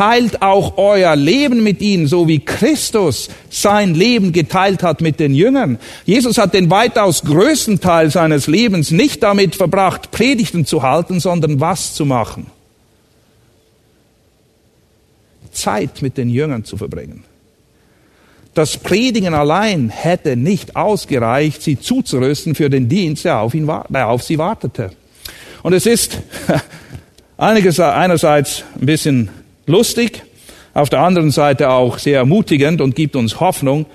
teilt 0.00 0.40
auch 0.40 0.78
euer 0.78 1.14
Leben 1.14 1.62
mit 1.62 1.82
ihnen, 1.82 2.06
so 2.06 2.26
wie 2.26 2.38
Christus 2.38 3.28
sein 3.50 3.94
Leben 3.94 4.32
geteilt 4.32 4.82
hat 4.82 5.02
mit 5.02 5.20
den 5.20 5.34
Jüngern. 5.34 5.78
Jesus 6.06 6.38
hat 6.38 6.54
den 6.54 6.70
weitaus 6.70 7.22
größten 7.22 7.80
Teil 7.80 8.10
seines 8.10 8.46
Lebens 8.46 8.92
nicht 8.92 9.22
damit 9.22 9.56
verbracht, 9.56 10.10
Predigten 10.10 10.64
zu 10.64 10.82
halten, 10.82 11.20
sondern 11.20 11.60
was 11.60 11.92
zu 11.92 12.06
machen? 12.06 12.46
Zeit 15.52 16.00
mit 16.00 16.16
den 16.16 16.30
Jüngern 16.30 16.64
zu 16.64 16.78
verbringen. 16.78 17.24
Das 18.54 18.78
Predigen 18.78 19.34
allein 19.34 19.90
hätte 19.90 20.34
nicht 20.34 20.76
ausgereicht, 20.76 21.60
sie 21.60 21.78
zuzurüsten 21.78 22.54
für 22.54 22.70
den 22.70 22.88
Dienst, 22.88 23.26
der 23.26 23.40
auf, 23.40 23.52
ihn, 23.52 23.70
der 23.90 24.08
auf 24.08 24.22
sie 24.22 24.38
wartete. 24.38 24.92
Und 25.62 25.74
es 25.74 25.84
ist 25.84 26.22
einerseits 27.36 28.64
ein 28.80 28.86
bisschen 28.86 29.28
lustig, 29.70 30.22
auf 30.74 30.90
der 30.90 31.00
anderen 31.00 31.30
Seite 31.30 31.70
auch 31.70 31.98
sehr 31.98 32.18
ermutigend 32.18 32.80
und 32.80 32.94
gibt 32.94 33.16
uns 33.16 33.40
Hoffnung. 33.40 33.86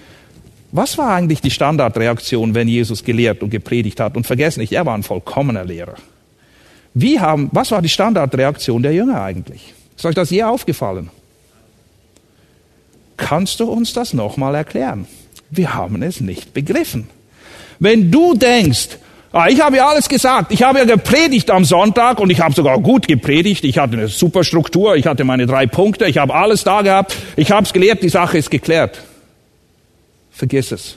Was 0.72 0.98
war 0.98 1.14
eigentlich 1.14 1.42
die 1.42 1.52
Standardreaktion, 1.52 2.54
wenn 2.54 2.68
Jesus 2.68 3.04
gelehrt 3.04 3.44
und 3.44 3.50
gepredigt 3.50 4.00
hat? 4.00 4.18
Und 4.18 4.26
vergessen 4.26 4.60
nicht, 4.60 4.74
er 4.74 4.86
war 4.86 4.96
ein 4.96 5.04
vollkommener 5.04 5.64
Lehrer. 5.64 5.96
Wie 6.94 7.20
haben, 7.20 7.50
was 7.52 7.72
war 7.72 7.82
die 7.82 7.90
Standardreaktion 7.90 8.82
der 8.82 8.94
Jünger 8.94 9.22
eigentlich? 9.22 9.74
Ist 9.96 10.06
euch 10.06 10.16
das 10.16 10.30
je 10.30 10.44
aufgefallen? 10.44 11.10
Kannst 13.18 13.60
du 13.60 13.66
uns 13.66 13.94
das 13.94 14.14
nochmal 14.14 14.56
erklären? 14.56 15.08
Wir 15.50 15.74
haben 15.74 16.02
es 16.04 16.20
nicht 16.20 16.54
begriffen. 16.54 17.08
Wenn 17.80 18.12
du 18.12 18.34
denkst, 18.34 18.98
Ah, 19.38 19.50
ich 19.50 19.60
habe 19.60 19.76
ja 19.76 19.90
alles 19.90 20.08
gesagt. 20.08 20.54
Ich 20.54 20.64
habe 20.64 20.80
ja 20.80 20.86
gepredigt 20.86 21.52
am 21.52 21.66
Sonntag 21.66 22.22
und 22.22 22.30
ich 22.30 22.40
habe 22.40 22.56
sogar 22.56 22.80
gut 22.80 23.06
gepredigt. 23.06 23.66
Ich 23.66 23.78
hatte 23.78 23.98
eine 23.98 24.08
super 24.08 24.46
Struktur, 24.46 24.96
ich 24.96 25.08
hatte 25.08 25.26
meine 25.26 25.46
drei 25.46 25.68
Punkte, 25.68 26.06
ich 26.06 26.20
habe 26.20 26.34
alles 26.34 26.64
da 26.64 26.84
gehabt. 26.84 27.18
Ich 27.36 27.52
habe 27.52 27.66
es 27.66 27.74
gelehrt, 27.74 28.02
die 28.02 28.08
Sache 28.08 28.38
ist 28.38 28.50
geklärt. 28.50 29.02
Vergiss 30.32 30.72
es. 30.72 30.96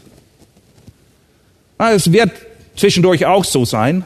Ah, 1.79 1.91
es 1.91 2.13
wird 2.13 2.31
zwischendurch 2.77 3.27
auch 3.27 3.45
so 3.45 3.65
sein, 3.65 4.05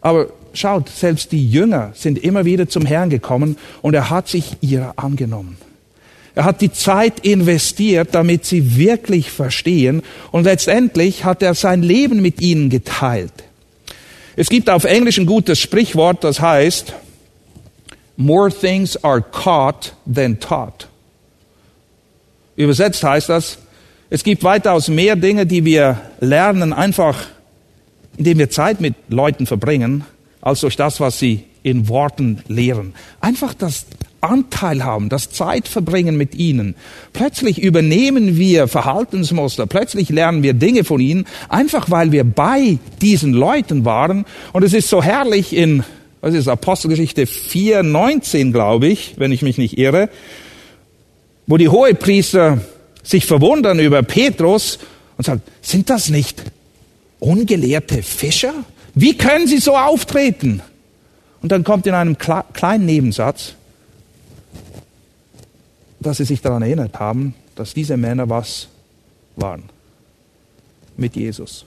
aber 0.00 0.28
schaut, 0.54 0.88
selbst 0.88 1.32
die 1.32 1.44
Jünger 1.44 1.90
sind 1.94 2.22
immer 2.22 2.44
wieder 2.44 2.68
zum 2.68 2.86
Herrn 2.86 3.10
gekommen 3.10 3.56
und 3.80 3.94
er 3.94 4.10
hat 4.10 4.28
sich 4.28 4.58
ihrer 4.60 4.92
angenommen. 4.94 5.56
Er 6.36 6.44
hat 6.44 6.60
die 6.60 6.70
Zeit 6.70 7.26
investiert, 7.26 8.10
damit 8.12 8.44
sie 8.44 8.76
wirklich 8.76 9.32
verstehen. 9.32 10.04
Und 10.30 10.44
letztendlich 10.44 11.24
hat 11.24 11.42
er 11.42 11.56
sein 11.56 11.82
Leben 11.82 12.22
mit 12.22 12.40
ihnen 12.40 12.70
geteilt. 12.70 13.32
Es 14.36 14.48
gibt 14.48 14.70
auf 14.70 14.84
Englisch 14.84 15.18
ein 15.18 15.26
gutes 15.26 15.58
Sprichwort, 15.58 16.24
das 16.24 16.40
heißt, 16.40 16.94
more 18.16 18.50
things 18.50 19.02
are 19.04 19.22
caught 19.22 19.94
than 20.12 20.38
taught. 20.40 20.88
Übersetzt 22.56 23.02
heißt 23.02 23.28
das, 23.28 23.58
es 24.10 24.24
gibt 24.24 24.44
weitaus 24.44 24.88
mehr 24.88 25.16
Dinge, 25.16 25.46
die 25.46 25.64
wir 25.64 26.00
lernen, 26.20 26.72
einfach 26.72 27.26
indem 28.16 28.38
wir 28.38 28.50
Zeit 28.50 28.80
mit 28.80 28.94
Leuten 29.08 29.46
verbringen, 29.46 30.04
als 30.40 30.60
durch 30.60 30.76
das, 30.76 31.00
was 31.00 31.18
sie 31.18 31.44
in 31.62 31.88
Worten 31.88 32.42
lehren. 32.48 32.94
Einfach 33.20 33.54
das 33.54 33.86
Anteil 34.22 34.84
haben, 34.84 35.08
das 35.08 35.30
Zeit 35.30 35.68
verbringen 35.68 36.16
mit 36.16 36.34
ihnen. 36.34 36.76
Plötzlich 37.12 37.60
übernehmen 37.60 38.38
wir 38.38 38.68
Verhaltensmuster, 38.68 39.66
plötzlich 39.66 40.08
lernen 40.08 40.42
wir 40.42 40.54
Dinge 40.54 40.84
von 40.84 41.00
ihnen, 41.00 41.26
einfach 41.48 41.90
weil 41.90 42.12
wir 42.12 42.24
bei 42.24 42.78
diesen 43.00 43.32
Leuten 43.32 43.84
waren. 43.84 44.24
Und 44.52 44.62
es 44.62 44.72
ist 44.72 44.88
so 44.88 45.02
herrlich 45.02 45.54
in, 45.54 45.82
was 46.20 46.34
ist 46.34 46.46
Apostelgeschichte 46.48 47.26
4, 47.26 47.82
19, 47.82 48.52
glaube 48.52 48.86
ich, 48.86 49.14
wenn 49.16 49.32
ich 49.32 49.42
mich 49.42 49.58
nicht 49.58 49.76
irre, 49.76 50.08
wo 51.46 51.56
die 51.56 51.68
Hohepriester 51.68 52.60
sich 53.02 53.26
verwundern 53.26 53.80
über 53.80 54.02
Petrus 54.04 54.78
und 55.16 55.24
sagen, 55.24 55.42
sind 55.60 55.90
das 55.90 56.08
nicht 56.08 56.42
ungelehrte 57.18 58.02
Fischer? 58.02 58.54
Wie 58.94 59.18
können 59.18 59.48
sie 59.48 59.58
so 59.58 59.76
auftreten? 59.76 60.62
Und 61.42 61.50
dann 61.50 61.64
kommt 61.64 61.88
in 61.88 61.94
einem 61.94 62.16
kleinen 62.18 62.86
Nebensatz, 62.86 63.54
dass 66.02 66.18
sie 66.18 66.24
sich 66.24 66.40
daran 66.40 66.62
erinnert 66.62 66.98
haben, 66.98 67.34
dass 67.54 67.74
diese 67.74 67.96
Männer 67.96 68.28
was 68.28 68.68
waren. 69.36 69.64
Mit 70.96 71.16
Jesus. 71.16 71.64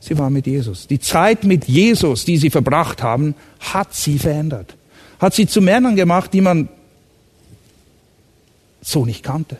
Sie 0.00 0.18
waren 0.18 0.32
mit 0.32 0.46
Jesus. 0.46 0.88
Die 0.88 0.98
Zeit 0.98 1.44
mit 1.44 1.66
Jesus, 1.66 2.24
die 2.24 2.36
sie 2.36 2.50
verbracht 2.50 3.02
haben, 3.02 3.36
hat 3.60 3.94
sie 3.94 4.18
verändert. 4.18 4.74
Hat 5.20 5.34
sie 5.34 5.46
zu 5.46 5.60
Männern 5.60 5.94
gemacht, 5.94 6.32
die 6.32 6.40
man 6.40 6.68
so 8.80 9.06
nicht 9.06 9.22
kannte. 9.22 9.58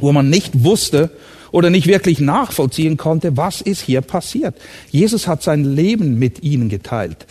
Wo 0.00 0.10
man 0.10 0.28
nicht 0.28 0.64
wusste 0.64 1.10
oder 1.52 1.70
nicht 1.70 1.86
wirklich 1.86 2.18
nachvollziehen 2.18 2.96
konnte, 2.96 3.36
was 3.36 3.60
ist 3.60 3.82
hier 3.82 4.00
passiert. 4.00 4.56
Jesus 4.90 5.28
hat 5.28 5.44
sein 5.44 5.64
Leben 5.64 6.18
mit 6.18 6.42
ihnen 6.42 6.68
geteilt. 6.68 7.26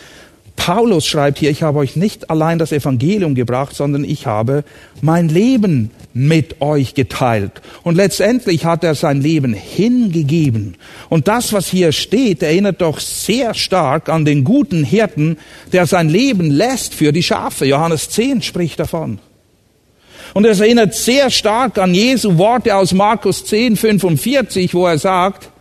Paulus 0.59 1.07
schreibt 1.07 1.39
hier, 1.39 1.49
ich 1.49 1.63
habe 1.63 1.79
euch 1.79 1.95
nicht 1.95 2.29
allein 2.29 2.59
das 2.59 2.73
Evangelium 2.73 3.33
gebracht, 3.33 3.73
sondern 3.73 4.03
ich 4.03 4.25
habe 4.27 4.65
mein 5.01 5.29
Leben 5.29 5.89
mit 6.13 6.59
euch 6.59 6.95
geteilt. 6.95 7.53
Und 7.83 7.95
letztendlich 7.95 8.65
hat 8.65 8.83
er 8.83 8.93
sein 8.93 9.21
Leben 9.21 9.53
hingegeben. 9.53 10.75
Und 11.07 11.29
das, 11.29 11.53
was 11.53 11.67
hier 11.69 11.93
steht, 11.93 12.43
erinnert 12.43 12.81
doch 12.81 12.99
sehr 12.99 13.53
stark 13.53 14.09
an 14.09 14.25
den 14.25 14.43
guten 14.43 14.83
Hirten, 14.83 15.37
der 15.71 15.87
sein 15.87 16.09
Leben 16.09 16.51
lässt 16.51 16.93
für 16.93 17.13
die 17.13 17.23
Schafe. 17.23 17.65
Johannes 17.65 18.09
10 18.09 18.41
spricht 18.41 18.81
davon. 18.81 19.19
Und 20.33 20.45
es 20.45 20.59
erinnert 20.59 20.93
sehr 20.93 21.29
stark 21.29 21.77
an 21.77 21.95
Jesu 21.95 22.37
Worte 22.37 22.75
aus 22.75 22.93
Markus 22.93 23.45
10, 23.45 23.77
45, 23.77 24.73
wo 24.73 24.85
er 24.87 24.97
sagt, 24.97 25.51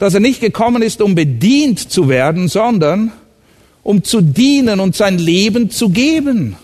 dass 0.00 0.12
er 0.12 0.20
nicht 0.20 0.40
gekommen 0.40 0.82
ist, 0.82 1.00
um 1.00 1.14
bedient 1.14 1.78
zu 1.78 2.08
werden, 2.08 2.48
sondern 2.48 3.12
um 3.84 4.02
zu 4.02 4.20
dienen 4.20 4.80
und 4.80 4.96
sein 4.96 5.18
Leben 5.18 5.70
zu 5.70 5.90
geben. 5.90 6.56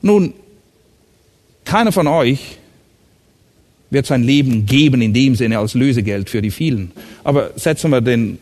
Nun, 0.00 0.32
keiner 1.64 1.92
von 1.92 2.06
euch 2.06 2.56
wird 3.90 4.06
sein 4.06 4.22
Leben 4.22 4.64
geben 4.64 5.02
in 5.02 5.12
dem 5.12 5.34
Sinne 5.34 5.58
als 5.58 5.74
Lösegeld 5.74 6.30
für 6.30 6.40
die 6.40 6.50
vielen. 6.50 6.92
Aber 7.24 7.50
setzen 7.56 7.90
wir 7.90 8.00
den 8.00 8.38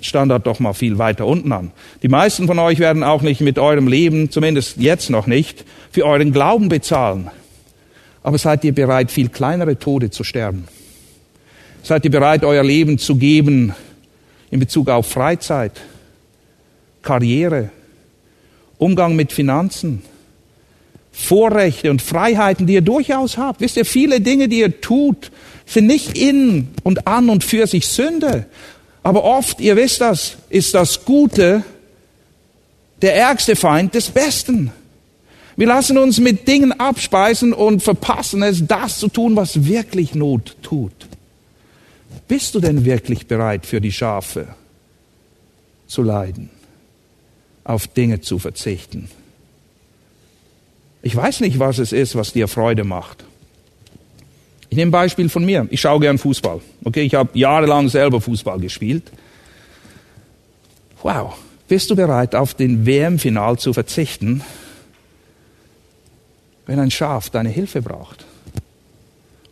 Standard 0.00 0.46
doch 0.46 0.60
mal 0.60 0.72
viel 0.72 0.96
weiter 0.96 1.26
unten 1.26 1.52
an. 1.52 1.72
Die 2.02 2.08
meisten 2.08 2.46
von 2.46 2.58
euch 2.58 2.78
werden 2.78 3.02
auch 3.02 3.22
nicht 3.22 3.40
mit 3.40 3.58
eurem 3.58 3.88
Leben, 3.88 4.30
zumindest 4.30 4.76
jetzt 4.78 5.10
noch 5.10 5.26
nicht, 5.26 5.64
für 5.90 6.04
euren 6.04 6.32
Glauben 6.32 6.68
bezahlen. 6.68 7.30
Aber 8.22 8.38
seid 8.38 8.64
ihr 8.64 8.74
bereit, 8.74 9.10
viel 9.10 9.28
kleinere 9.28 9.78
Tode 9.78 10.10
zu 10.10 10.22
sterben? 10.22 10.68
Seid 11.82 12.04
ihr 12.04 12.10
bereit, 12.10 12.44
euer 12.44 12.62
Leben 12.62 12.98
zu 12.98 13.16
geben 13.16 13.74
in 14.50 14.60
Bezug 14.60 14.88
auf 14.88 15.06
Freizeit, 15.06 15.72
Karriere, 17.02 17.70
Umgang 18.78 19.16
mit 19.16 19.32
Finanzen, 19.32 20.02
Vorrechte 21.12 21.90
und 21.90 22.02
Freiheiten, 22.02 22.66
die 22.66 22.74
ihr 22.74 22.80
durchaus 22.82 23.36
habt. 23.36 23.60
Wisst 23.60 23.76
ihr, 23.76 23.84
viele 23.84 24.20
Dinge, 24.20 24.48
die 24.48 24.60
ihr 24.60 24.80
tut, 24.80 25.30
sind 25.66 25.86
nicht 25.86 26.16
in 26.16 26.68
und 26.82 27.06
an 27.06 27.28
und 27.28 27.44
für 27.44 27.66
sich 27.66 27.86
Sünde. 27.88 28.46
Aber 29.02 29.24
oft, 29.24 29.60
ihr 29.60 29.76
wisst 29.76 30.00
das, 30.00 30.36
ist 30.48 30.74
das 30.74 31.04
Gute 31.04 31.64
der 33.02 33.16
ärgste 33.16 33.56
Feind 33.56 33.94
des 33.94 34.10
Besten. 34.10 34.72
Wir 35.56 35.66
lassen 35.66 35.98
uns 35.98 36.18
mit 36.18 36.48
Dingen 36.48 36.72
abspeisen 36.72 37.52
und 37.52 37.82
verpassen 37.82 38.42
es, 38.42 38.66
das 38.66 38.98
zu 38.98 39.08
tun, 39.08 39.36
was 39.36 39.66
wirklich 39.66 40.14
Not 40.14 40.56
tut. 40.62 40.92
Bist 42.30 42.54
du 42.54 42.60
denn 42.60 42.84
wirklich 42.84 43.26
bereit 43.26 43.66
für 43.66 43.80
die 43.80 43.90
Schafe 43.90 44.54
zu 45.88 46.04
leiden, 46.04 46.48
auf 47.64 47.88
Dinge 47.88 48.20
zu 48.20 48.38
verzichten? 48.38 49.10
Ich 51.02 51.16
weiß 51.16 51.40
nicht, 51.40 51.58
was 51.58 51.78
es 51.78 51.90
ist, 51.90 52.14
was 52.14 52.32
dir 52.32 52.46
Freude 52.46 52.84
macht. 52.84 53.24
Ich 54.68 54.76
nehme 54.76 54.90
ein 54.90 54.92
Beispiel 54.92 55.28
von 55.28 55.44
mir. 55.44 55.66
Ich 55.70 55.80
schaue 55.80 55.98
gern 55.98 56.18
Fußball. 56.18 56.60
Okay, 56.84 57.02
ich 57.02 57.16
habe 57.16 57.36
jahrelang 57.36 57.88
selber 57.88 58.20
Fußball 58.20 58.60
gespielt. 58.60 59.10
Wow, 61.02 61.36
bist 61.66 61.90
du 61.90 61.96
bereit, 61.96 62.36
auf 62.36 62.54
den 62.54 62.86
WM-Final 62.86 63.58
zu 63.58 63.72
verzichten, 63.72 64.44
wenn 66.66 66.78
ein 66.78 66.92
Schaf 66.92 67.28
deine 67.28 67.48
Hilfe 67.48 67.82
braucht? 67.82 68.24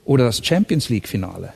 Oder 0.05 0.27
das 0.27 0.47
Champions 0.47 0.89
League-Finale? 0.91 1.53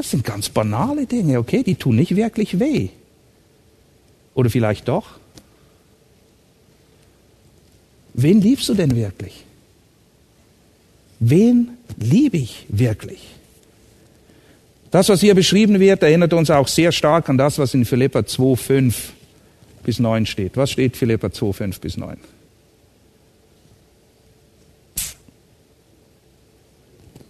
Das 0.00 0.12
sind 0.12 0.24
ganz 0.24 0.48
banale 0.48 1.04
Dinge, 1.04 1.38
okay? 1.38 1.62
Die 1.62 1.74
tun 1.74 1.96
nicht 1.96 2.16
wirklich 2.16 2.58
weh. 2.58 2.88
Oder 4.32 4.48
vielleicht 4.48 4.88
doch? 4.88 5.18
Wen 8.14 8.40
liebst 8.40 8.66
du 8.70 8.74
denn 8.74 8.96
wirklich? 8.96 9.44
Wen 11.18 11.76
liebe 11.98 12.38
ich 12.38 12.64
wirklich? 12.70 13.28
Das, 14.90 15.10
was 15.10 15.20
hier 15.20 15.34
beschrieben 15.34 15.78
wird, 15.78 16.02
erinnert 16.02 16.32
uns 16.32 16.48
auch 16.48 16.66
sehr 16.66 16.92
stark 16.92 17.28
an 17.28 17.36
das, 17.36 17.58
was 17.58 17.74
in 17.74 17.84
Philippa 17.84 18.24
2, 18.24 18.56
5 18.56 19.12
bis 19.82 19.98
9 19.98 20.24
steht. 20.24 20.56
Was 20.56 20.70
steht 20.70 20.96
Philippa 20.96 21.30
2, 21.30 21.52
5 21.52 21.78
bis 21.78 21.98
9? 21.98 22.16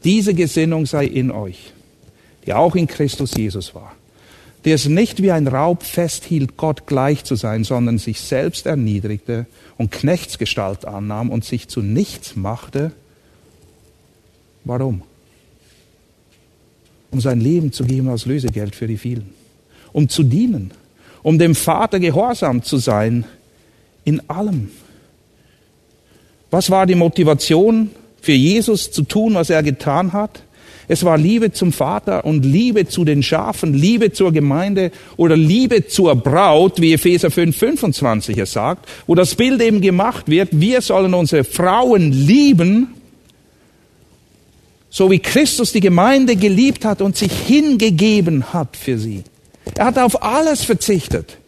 Diese 0.05 0.35
Gesinnung 0.35 0.87
sei 0.87 1.07
in 1.07 1.33
euch, 1.33 1.73
die 2.47 2.53
auch 2.53 2.75
in 2.75 2.87
Christus 2.87 3.37
Jesus 3.37 3.75
war, 3.75 3.93
der 4.65 4.75
es 4.75 4.87
nicht 4.87 5.23
wie 5.23 5.33
ein 5.33 5.47
Raub 5.47 5.83
festhielt, 5.83 6.57
Gott 6.57 6.87
gleich 6.87 7.25
zu 7.25 7.35
sein, 7.35 7.65
sondern 7.65 7.99
sich 7.99 8.21
selbst 8.21 8.67
erniedrigte 8.67 9.47
und 9.79 9.91
Knechtsgestalt 9.91 10.85
annahm 10.85 11.31
und 11.31 11.45
sich 11.45 11.69
zu 11.69 11.81
nichts 11.81 12.37
machte, 12.37 12.93
Warum? 14.65 15.03
Um 17.11 17.21
sein 17.21 17.41
Leben 17.41 17.73
zu 17.73 17.85
geben 17.85 18.09
als 18.09 18.27
Lösegeld 18.27 18.75
für 18.75 18.87
die 18.87 18.99
vielen. 18.99 19.31
Um 19.93 20.09
zu 20.09 20.23
dienen. 20.23 20.73
Um 21.23 21.39
dem 21.39 21.55
Vater 21.55 21.99
gehorsam 21.99 22.63
zu 22.63 22.79
sein 22.79 23.25
in 24.05 24.29
allem. 24.31 24.71
Was 26.51 26.71
war 26.71 26.87
die 26.87 26.95
Motivation 26.95 27.91
für 28.21 28.33
Jesus 28.33 28.91
zu 28.91 29.03
tun, 29.03 29.35
was 29.35 29.51
er 29.51 29.63
getan 29.63 30.13
hat? 30.13 30.43
Es 30.93 31.05
war 31.05 31.17
Liebe 31.17 31.53
zum 31.53 31.73
Vater 31.73 32.25
und 32.25 32.45
Liebe 32.45 32.89
zu 32.89 33.05
den 33.05 33.23
Schafen, 33.23 33.75
Liebe 33.75 34.11
zur 34.11 34.33
Gemeinde 34.33 34.91
oder 35.17 35.37
Liebe 35.37 35.87
zur 35.87 36.17
Braut, 36.17 36.81
wie 36.81 36.95
Epheser 36.95 37.31
5, 37.31 37.57
25 37.57 38.37
es 38.39 38.53
sagt, 38.53 38.89
wo 39.07 39.15
das 39.15 39.37
Bild 39.37 39.63
eben 39.63 39.81
gemacht 39.81 40.27
wird, 40.27 40.49
wir 40.51 40.81
sollen 40.81 41.15
unsere 41.15 41.45
Frauen 41.45 42.11
lieben, 42.11 42.89
so 44.89 45.13
wie 45.13 45.21
Christus 45.21 45.71
die 45.71 45.79
Gemeinde 45.79 46.35
geliebt 46.35 46.85
hat 46.85 47.03
und 47.03 47.17
sich 47.17 47.31
hingegeben 47.31 48.53
hat 48.53 48.77
für 48.77 48.99
sie. 48.99 49.23
Er 49.77 49.85
hat 49.85 49.99
auf 50.01 50.25
alles 50.25 50.65
verzichtet. 50.65 51.39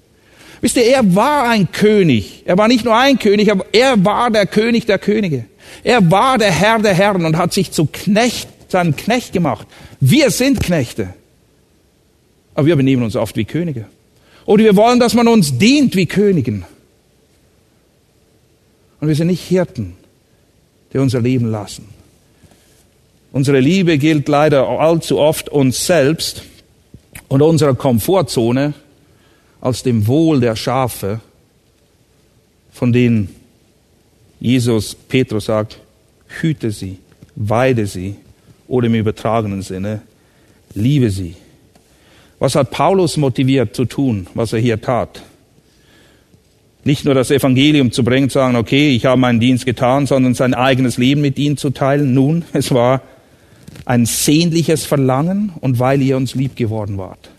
Wisst 0.60 0.76
ihr, 0.76 0.86
er 0.86 1.16
war 1.16 1.48
ein 1.48 1.72
König. 1.72 2.44
Er 2.44 2.56
war 2.58 2.68
nicht 2.68 2.84
nur 2.84 2.96
ein 2.96 3.18
König, 3.18 3.50
aber 3.50 3.66
er 3.72 4.04
war 4.04 4.30
der 4.30 4.46
König 4.46 4.86
der 4.86 4.98
Könige. 4.98 5.46
Er 5.82 6.12
war 6.12 6.38
der 6.38 6.52
Herr 6.52 6.78
der 6.78 6.94
Herren 6.94 7.24
und 7.24 7.36
hat 7.36 7.52
sich 7.52 7.72
zu 7.72 7.88
Knecht, 7.90 8.46
seinem 8.72 8.96
Knecht 8.96 9.32
gemacht. 9.32 9.66
Wir 10.00 10.30
sind 10.30 10.60
Knechte. 10.60 11.14
Aber 12.54 12.66
wir 12.66 12.76
benehmen 12.76 13.02
uns 13.02 13.16
oft 13.16 13.36
wie 13.36 13.44
Könige. 13.44 13.86
Oder 14.44 14.64
wir 14.64 14.76
wollen, 14.76 15.00
dass 15.00 15.14
man 15.14 15.28
uns 15.28 15.56
dient 15.56 15.94
wie 15.94 16.06
Königen. 16.06 16.64
Und 19.00 19.08
wir 19.08 19.14
sind 19.14 19.28
nicht 19.28 19.42
Hirten, 19.42 19.94
die 20.92 20.98
unser 20.98 21.20
Leben 21.20 21.50
lassen. 21.50 21.88
Unsere 23.32 23.60
Liebe 23.60 23.96
gilt 23.98 24.28
leider 24.28 24.68
allzu 24.68 25.18
oft 25.18 25.48
uns 25.48 25.86
selbst 25.86 26.42
und 27.28 27.40
unserer 27.40 27.74
Komfortzone 27.74 28.74
als 29.60 29.82
dem 29.82 30.06
Wohl 30.06 30.40
der 30.40 30.56
Schafe, 30.56 31.20
von 32.72 32.92
denen 32.92 33.34
Jesus 34.38 34.94
Petrus 34.94 35.46
sagt, 35.46 35.78
hüte 36.40 36.72
sie, 36.72 36.98
weide 37.36 37.86
sie 37.86 38.16
oder 38.72 38.86
im 38.86 38.94
übertragenen 38.94 39.60
Sinne, 39.60 40.00
liebe 40.72 41.10
sie. 41.10 41.36
Was 42.38 42.54
hat 42.54 42.70
Paulus 42.70 43.18
motiviert 43.18 43.76
zu 43.76 43.84
tun, 43.84 44.28
was 44.32 44.54
er 44.54 44.60
hier 44.60 44.80
tat? 44.80 45.22
Nicht 46.82 47.04
nur 47.04 47.12
das 47.12 47.30
Evangelium 47.30 47.92
zu 47.92 48.02
bringen, 48.02 48.30
zu 48.30 48.38
sagen, 48.38 48.56
okay, 48.56 48.96
ich 48.96 49.04
habe 49.04 49.20
meinen 49.20 49.40
Dienst 49.40 49.66
getan, 49.66 50.06
sondern 50.06 50.32
sein 50.32 50.54
eigenes 50.54 50.96
Leben 50.96 51.20
mit 51.20 51.38
ihnen 51.38 51.58
zu 51.58 51.68
teilen. 51.68 52.14
Nun, 52.14 52.46
es 52.54 52.72
war 52.72 53.02
ein 53.84 54.06
sehnliches 54.06 54.86
Verlangen 54.86 55.52
und 55.60 55.78
weil 55.78 56.00
ihr 56.00 56.16
uns 56.16 56.34
lieb 56.34 56.56
geworden 56.56 56.96
wart. 56.96 57.30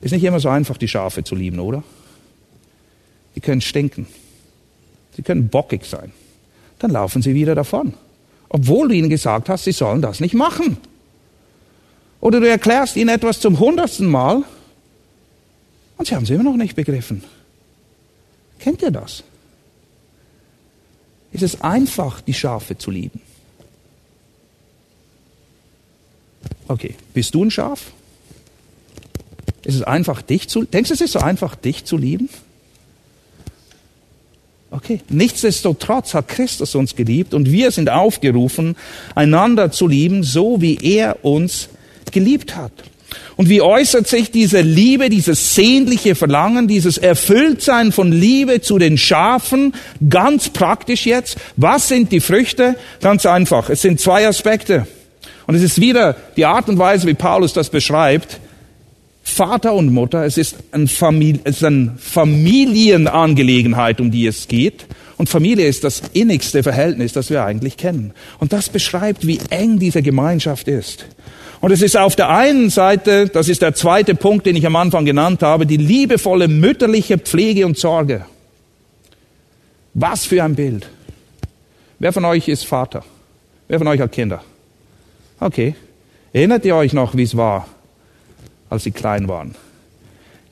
Ist 0.00 0.12
nicht 0.12 0.22
immer 0.22 0.38
so 0.38 0.48
einfach, 0.48 0.76
die 0.76 0.88
Schafe 0.88 1.24
zu 1.24 1.34
lieben, 1.34 1.58
oder? 1.58 1.82
Die 3.34 3.40
können 3.40 3.60
stinken. 3.60 4.06
Sie 5.16 5.22
können 5.22 5.48
bockig 5.48 5.84
sein. 5.84 6.12
Dann 6.80 6.90
laufen 6.90 7.22
sie 7.22 7.34
wieder 7.34 7.54
davon. 7.54 7.94
Obwohl 8.48 8.88
du 8.88 8.94
ihnen 8.94 9.10
gesagt 9.10 9.48
hast, 9.48 9.64
sie 9.64 9.72
sollen 9.72 10.02
das 10.02 10.18
nicht 10.18 10.34
machen. 10.34 10.76
Oder 12.20 12.40
du 12.40 12.48
erklärst 12.48 12.96
ihnen 12.96 13.10
etwas 13.10 13.38
zum 13.38 13.60
hundertsten 13.60 14.06
Mal 14.06 14.42
und 15.96 16.06
sie 16.06 16.14
haben 16.16 16.24
es 16.24 16.30
immer 16.30 16.42
noch 16.42 16.56
nicht 16.56 16.74
begriffen. 16.74 17.22
Kennt 18.58 18.82
ihr 18.82 18.90
das? 18.90 19.22
Ist 21.32 21.42
es 21.42 21.60
einfach, 21.60 22.20
die 22.20 22.34
Schafe 22.34 22.76
zu 22.76 22.90
lieben? 22.90 23.20
Okay, 26.66 26.94
bist 27.14 27.34
du 27.34 27.44
ein 27.44 27.50
Schaf? 27.50 27.92
Ist 29.62 29.76
es 29.76 29.82
einfach, 29.82 30.22
dich 30.22 30.48
zu, 30.48 30.64
denkst 30.64 30.88
du, 30.88 30.94
es 30.94 31.00
ist 31.00 31.12
so 31.12 31.20
einfach, 31.20 31.54
dich 31.54 31.84
zu 31.84 31.96
lieben? 31.96 32.28
Okay. 34.72 35.00
Nichtsdestotrotz 35.08 36.14
hat 36.14 36.28
Christus 36.28 36.76
uns 36.76 36.94
geliebt 36.94 37.34
und 37.34 37.50
wir 37.50 37.72
sind 37.72 37.90
aufgerufen, 37.90 38.76
einander 39.16 39.72
zu 39.72 39.88
lieben, 39.88 40.22
so 40.22 40.62
wie 40.62 40.78
er 40.80 41.24
uns 41.24 41.68
geliebt 42.12 42.54
hat. 42.54 42.72
Und 43.36 43.48
wie 43.48 43.62
äußert 43.62 44.06
sich 44.06 44.30
diese 44.30 44.60
Liebe, 44.60 45.08
dieses 45.08 45.56
sehnliche 45.56 46.14
Verlangen, 46.14 46.68
dieses 46.68 46.98
Erfülltsein 46.98 47.90
von 47.90 48.12
Liebe 48.12 48.60
zu 48.60 48.78
den 48.78 48.96
Schafen 48.96 49.74
ganz 50.08 50.50
praktisch 50.50 51.06
jetzt? 51.06 51.36
Was 51.56 51.88
sind 51.88 52.12
die 52.12 52.20
Früchte? 52.20 52.76
Ganz 53.00 53.26
einfach. 53.26 53.70
Es 53.70 53.82
sind 53.82 54.00
zwei 54.00 54.28
Aspekte. 54.28 54.86
Und 55.48 55.56
es 55.56 55.62
ist 55.62 55.80
wieder 55.80 56.14
die 56.36 56.44
Art 56.44 56.68
und 56.68 56.78
Weise, 56.78 57.08
wie 57.08 57.14
Paulus 57.14 57.52
das 57.52 57.70
beschreibt. 57.70 58.38
Vater 59.30 59.74
und 59.74 59.92
Mutter, 59.92 60.24
es 60.24 60.36
ist, 60.36 60.56
ein 60.72 60.88
Familie, 60.88 61.40
es 61.44 61.56
ist 61.56 61.64
eine 61.64 61.94
Familienangelegenheit, 61.98 64.00
um 64.00 64.10
die 64.10 64.26
es 64.26 64.48
geht. 64.48 64.86
Und 65.16 65.28
Familie 65.28 65.66
ist 65.66 65.84
das 65.84 66.02
innigste 66.12 66.62
Verhältnis, 66.62 67.12
das 67.12 67.30
wir 67.30 67.44
eigentlich 67.44 67.76
kennen. 67.76 68.12
Und 68.38 68.52
das 68.52 68.68
beschreibt, 68.68 69.26
wie 69.26 69.38
eng 69.50 69.78
diese 69.78 70.02
Gemeinschaft 70.02 70.66
ist. 70.66 71.06
Und 71.60 71.72
es 71.72 71.82
ist 71.82 71.96
auf 71.96 72.16
der 72.16 72.30
einen 72.30 72.70
Seite, 72.70 73.28
das 73.28 73.48
ist 73.48 73.60
der 73.60 73.74
zweite 73.74 74.14
Punkt, 74.14 74.46
den 74.46 74.56
ich 74.56 74.66
am 74.66 74.76
Anfang 74.76 75.04
genannt 75.04 75.42
habe, 75.42 75.66
die 75.66 75.76
liebevolle 75.76 76.48
mütterliche 76.48 77.18
Pflege 77.18 77.66
und 77.66 77.78
Sorge. 77.78 78.24
Was 79.92 80.24
für 80.24 80.42
ein 80.42 80.54
Bild. 80.54 80.88
Wer 81.98 82.14
von 82.14 82.24
euch 82.24 82.48
ist 82.48 82.64
Vater? 82.64 83.04
Wer 83.68 83.78
von 83.78 83.88
euch 83.88 84.00
hat 84.00 84.12
Kinder? 84.12 84.42
Okay. 85.38 85.74
Erinnert 86.32 86.64
ihr 86.64 86.76
euch 86.76 86.92
noch, 86.92 87.14
wie 87.14 87.24
es 87.24 87.36
war? 87.36 87.66
Als 88.70 88.84
sie 88.84 88.92
klein 88.92 89.28
waren. 89.28 89.54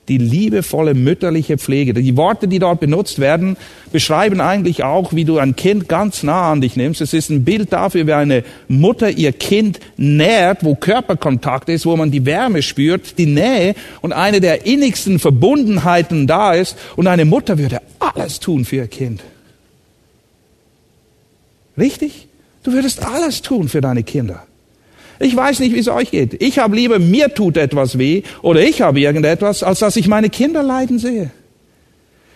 Die 0.09 0.17
liebevolle 0.17 0.95
mütterliche 0.95 1.59
Pflege. 1.59 1.93
Die 1.93 2.17
Worte, 2.17 2.47
die 2.47 2.57
dort 2.57 2.79
benutzt 2.79 3.19
werden, 3.19 3.57
beschreiben 3.91 4.41
eigentlich 4.41 4.83
auch, 4.83 5.13
wie 5.13 5.23
du 5.23 5.37
ein 5.37 5.55
Kind 5.55 5.87
ganz 5.87 6.23
nah 6.23 6.51
an 6.51 6.61
dich 6.61 6.75
nimmst. 6.75 6.99
Es 6.99 7.13
ist 7.13 7.29
ein 7.29 7.45
Bild 7.45 7.71
dafür, 7.71 8.07
wie 8.07 8.13
eine 8.13 8.43
Mutter 8.67 9.11
ihr 9.11 9.31
Kind 9.31 9.79
nährt, 9.97 10.63
wo 10.63 10.73
Körperkontakt 10.73 11.69
ist, 11.69 11.85
wo 11.85 11.95
man 11.95 12.09
die 12.09 12.25
Wärme 12.25 12.63
spürt, 12.63 13.19
die 13.19 13.27
Nähe 13.27 13.75
und 14.01 14.11
eine 14.11 14.41
der 14.41 14.65
innigsten 14.65 15.19
Verbundenheiten 15.19 16.25
da 16.25 16.53
ist. 16.53 16.75
Und 16.95 17.05
eine 17.05 17.25
Mutter 17.25 17.59
würde 17.59 17.79
alles 17.99 18.39
tun 18.39 18.65
für 18.65 18.77
ihr 18.77 18.87
Kind. 18.87 19.21
Richtig? 21.77 22.27
Du 22.63 22.73
würdest 22.73 23.05
alles 23.05 23.43
tun 23.43 23.69
für 23.69 23.79
deine 23.79 24.01
Kinder. 24.01 24.43
Ich 25.19 25.35
weiß 25.35 25.59
nicht, 25.59 25.75
wie 25.75 25.79
es 25.79 25.89
euch 25.89 26.11
geht. 26.11 26.41
Ich 26.41 26.59
habe 26.59 26.75
lieber, 26.75 26.97
mir 26.97 27.33
tut 27.33 27.57
etwas 27.57 27.97
weh 27.97 28.23
oder 28.41 28.61
ich 28.61 28.81
habe 28.81 29.01
irgendetwas, 29.01 29.63
als 29.63 29.79
dass 29.79 29.97
ich 29.97 30.07
meine 30.07 30.29
Kinder 30.29 30.63
leiden 30.63 30.97
sehe. 30.97 31.31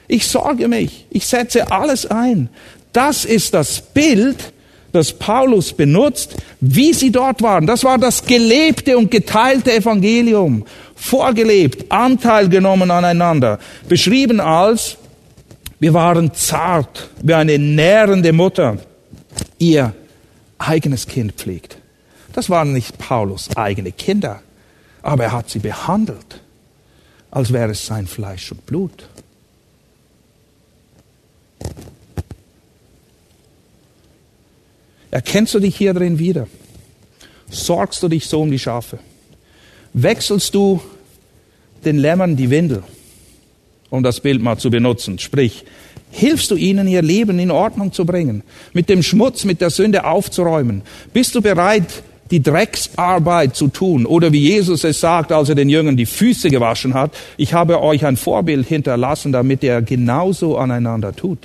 Ich 0.08 0.28
sorge 0.28 0.68
mich. 0.68 1.06
Ich 1.10 1.26
setze 1.26 1.72
alles 1.72 2.06
ein. 2.06 2.50
Das 2.92 3.24
ist 3.24 3.54
das 3.54 3.82
Bild, 3.82 4.54
das 4.92 5.14
Paulus 5.14 5.74
benutzt, 5.74 6.36
wie 6.60 6.94
sie 6.94 7.12
dort 7.12 7.42
waren. 7.42 7.66
Das 7.66 7.84
war 7.86 7.98
das 7.98 8.26
gelebte 8.26 8.98
und 8.98 9.10
geteilte 9.10 9.74
Evangelium. 9.74 10.66
Vorgelebt, 10.96 11.92
Anteil 11.92 12.50
genommen 12.50 12.92
aneinander. 12.92 13.60
Beschrieben 13.88 14.40
als, 14.40 14.98
wir 15.80 15.94
waren 15.94 16.34
zart, 16.34 17.10
wie 17.22 17.34
eine 17.34 17.58
nährende 17.58 18.34
Mutter 18.34 18.78
ihr 19.58 19.94
eigenes 20.60 21.08
Kind 21.08 21.34
pflegt. 21.34 21.78
Das 22.34 22.50
waren 22.50 22.74
nicht 22.74 22.98
Paulus 22.98 23.56
eigene 23.56 23.92
Kinder, 23.92 24.42
aber 25.02 25.26
er 25.26 25.32
hat 25.32 25.50
sie 25.50 25.60
behandelt, 25.60 26.42
als 27.32 27.54
wäre 27.54 27.72
es 27.72 27.86
sein 27.86 28.08
Fleisch 28.08 28.52
und 28.52 28.66
Blut. 28.66 29.08
Erkennst 35.12 35.54
du 35.54 35.60
dich 35.60 35.76
hier 35.76 35.94
drin 35.94 36.18
wieder? 36.18 36.48
Sorgst 37.50 38.02
du 38.02 38.08
dich 38.08 38.26
so 38.26 38.42
um 38.42 38.50
die 38.50 38.58
Schafe? 38.58 38.98
Wechselst 39.94 40.56
du 40.56 40.82
den 41.86 42.00
Lämmern 42.00 42.36
die 42.36 42.50
Windel, 42.50 42.82
um 43.92 44.02
das 44.02 44.20
Bild 44.22 44.42
mal 44.42 44.58
zu 44.58 44.72
benutzen? 44.72 45.20
Sprich, 45.20 45.66
hilfst 46.10 46.50
du 46.50 46.56
ihnen, 46.56 46.88
ihr 46.88 47.04
Leben 47.04 47.38
in 47.38 47.52
Ordnung 47.52 47.94
zu 47.94 48.08
bringen, 48.08 48.42
mit 48.74 48.90
dem 48.90 49.04
Schmutz, 49.04 49.44
mit 49.44 49.62
der 49.62 49.70
Sünde 49.70 50.06
aufzuräumen? 50.06 50.82
Bist 51.14 51.36
du 51.36 51.44
bereit, 51.44 52.02
die 52.34 52.42
Drecksarbeit 52.42 53.56
zu 53.56 53.68
tun. 53.68 54.08
Oder 54.08 54.34
wie 54.34 54.40
Jesus 54.40 54.84
es 54.84 55.00
sagt, 55.00 55.32
als 55.32 55.50
er 55.50 55.56
den 55.56 55.70
Jüngern 55.70 55.96
die 55.96 56.08
Füße 56.08 56.50
gewaschen 56.50 56.96
hat, 56.96 57.12
ich 57.38 57.54
habe 57.54 57.80
euch 57.80 58.06
ein 58.06 58.18
Vorbild 58.18 58.68
hinterlassen, 58.68 59.32
damit 59.32 59.62
ihr 59.62 59.84
genauso 59.84 60.58
aneinander 60.58 61.16
tut. 61.16 61.38